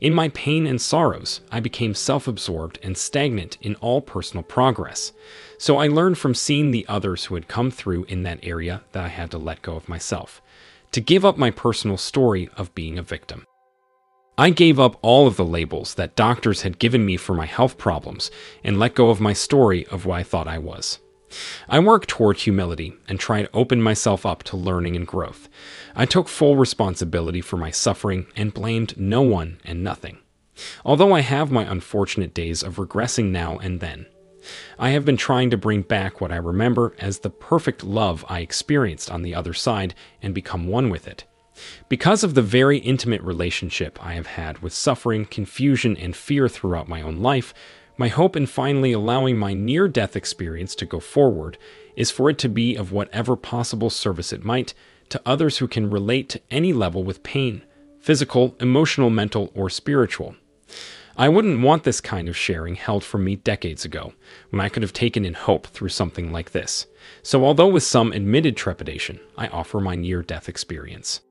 In 0.00 0.14
my 0.14 0.28
pain 0.30 0.66
and 0.66 0.80
sorrows, 0.80 1.42
I 1.52 1.60
became 1.60 1.94
self 1.94 2.26
absorbed 2.26 2.78
and 2.82 2.96
stagnant 2.96 3.58
in 3.60 3.74
all 3.76 4.00
personal 4.00 4.42
progress. 4.42 5.12
So 5.58 5.76
I 5.76 5.88
learned 5.88 6.16
from 6.16 6.34
seeing 6.34 6.70
the 6.70 6.86
others 6.88 7.26
who 7.26 7.34
had 7.34 7.48
come 7.48 7.70
through 7.70 8.04
in 8.04 8.22
that 8.22 8.40
area 8.42 8.82
that 8.92 9.04
I 9.04 9.08
had 9.08 9.30
to 9.32 9.38
let 9.38 9.60
go 9.60 9.76
of 9.76 9.88
myself, 9.88 10.40
to 10.92 11.00
give 11.00 11.24
up 11.24 11.36
my 11.36 11.50
personal 11.50 11.96
story 11.96 12.48
of 12.56 12.74
being 12.74 12.98
a 12.98 13.02
victim. 13.02 13.44
I 14.36 14.50
gave 14.50 14.78
up 14.78 14.96
all 15.02 15.26
of 15.26 15.36
the 15.36 15.44
labels 15.44 15.94
that 15.94 16.14
doctors 16.14 16.62
had 16.62 16.78
given 16.78 17.04
me 17.04 17.16
for 17.16 17.34
my 17.34 17.46
health 17.46 17.76
problems 17.76 18.30
and 18.62 18.78
let 18.78 18.94
go 18.94 19.10
of 19.10 19.20
my 19.20 19.32
story 19.32 19.84
of 19.88 20.06
what 20.06 20.20
I 20.20 20.22
thought 20.22 20.46
I 20.46 20.58
was. 20.58 21.00
I 21.68 21.78
worked 21.80 22.08
toward 22.08 22.38
humility 22.38 22.94
and 23.08 23.18
tried 23.18 23.42
to 23.42 23.50
open 23.52 23.82
myself 23.82 24.24
up 24.24 24.42
to 24.44 24.56
learning 24.56 24.96
and 24.96 25.06
growth. 25.06 25.48
I 25.94 26.06
took 26.06 26.28
full 26.28 26.56
responsibility 26.56 27.40
for 27.40 27.56
my 27.56 27.70
suffering 27.70 28.26
and 28.36 28.54
blamed 28.54 28.98
no 28.98 29.22
one 29.22 29.58
and 29.64 29.82
nothing. 29.82 30.18
Although 30.84 31.12
I 31.12 31.20
have 31.20 31.50
my 31.50 31.70
unfortunate 31.70 32.32
days 32.32 32.62
of 32.62 32.76
regressing 32.76 33.30
now 33.30 33.58
and 33.58 33.80
then, 33.80 34.06
I 34.78 34.90
have 34.90 35.04
been 35.04 35.16
trying 35.16 35.50
to 35.50 35.56
bring 35.56 35.82
back 35.82 36.20
what 36.20 36.32
I 36.32 36.36
remember 36.36 36.94
as 36.98 37.18
the 37.18 37.30
perfect 37.30 37.84
love 37.84 38.24
I 38.28 38.40
experienced 38.40 39.10
on 39.10 39.22
the 39.22 39.34
other 39.34 39.54
side 39.54 39.94
and 40.22 40.34
become 40.34 40.66
one 40.66 40.90
with 40.90 41.08
it. 41.08 41.24
Because 41.88 42.22
of 42.22 42.34
the 42.34 42.42
very 42.42 42.78
intimate 42.78 43.22
relationship 43.22 43.98
I 44.04 44.14
have 44.14 44.26
had 44.26 44.60
with 44.60 44.72
suffering, 44.72 45.24
confusion, 45.24 45.96
and 45.96 46.14
fear 46.14 46.48
throughout 46.48 46.88
my 46.88 47.02
own 47.02 47.18
life, 47.18 47.52
my 47.96 48.08
hope 48.08 48.36
in 48.36 48.46
finally 48.46 48.92
allowing 48.92 49.36
my 49.36 49.54
near 49.54 49.88
death 49.88 50.14
experience 50.14 50.74
to 50.76 50.86
go 50.86 51.00
forward 51.00 51.58
is 51.96 52.12
for 52.12 52.30
it 52.30 52.38
to 52.38 52.48
be 52.48 52.76
of 52.76 52.92
whatever 52.92 53.34
possible 53.34 53.90
service 53.90 54.32
it 54.32 54.44
might 54.44 54.72
to 55.08 55.20
others 55.26 55.58
who 55.58 55.66
can 55.66 55.90
relate 55.90 56.28
to 56.28 56.40
any 56.50 56.72
level 56.72 57.02
with 57.02 57.22
pain 57.22 57.62
physical, 58.00 58.56
emotional, 58.60 59.10
mental, 59.10 59.50
or 59.54 59.68
spiritual. 59.68 60.34
I 61.20 61.28
wouldn't 61.28 61.62
want 61.62 61.82
this 61.82 62.00
kind 62.00 62.28
of 62.28 62.36
sharing 62.36 62.76
held 62.76 63.02
from 63.02 63.24
me 63.24 63.34
decades 63.34 63.84
ago, 63.84 64.12
when 64.50 64.60
I 64.60 64.68
could 64.68 64.84
have 64.84 64.92
taken 64.92 65.24
in 65.24 65.34
hope 65.34 65.66
through 65.66 65.88
something 65.88 66.30
like 66.30 66.52
this. 66.52 66.86
So, 67.24 67.44
although 67.44 67.66
with 67.66 67.82
some 67.82 68.12
admitted 68.12 68.56
trepidation, 68.56 69.18
I 69.36 69.48
offer 69.48 69.80
my 69.80 69.96
near 69.96 70.22
death 70.22 70.48
experience. 70.48 71.22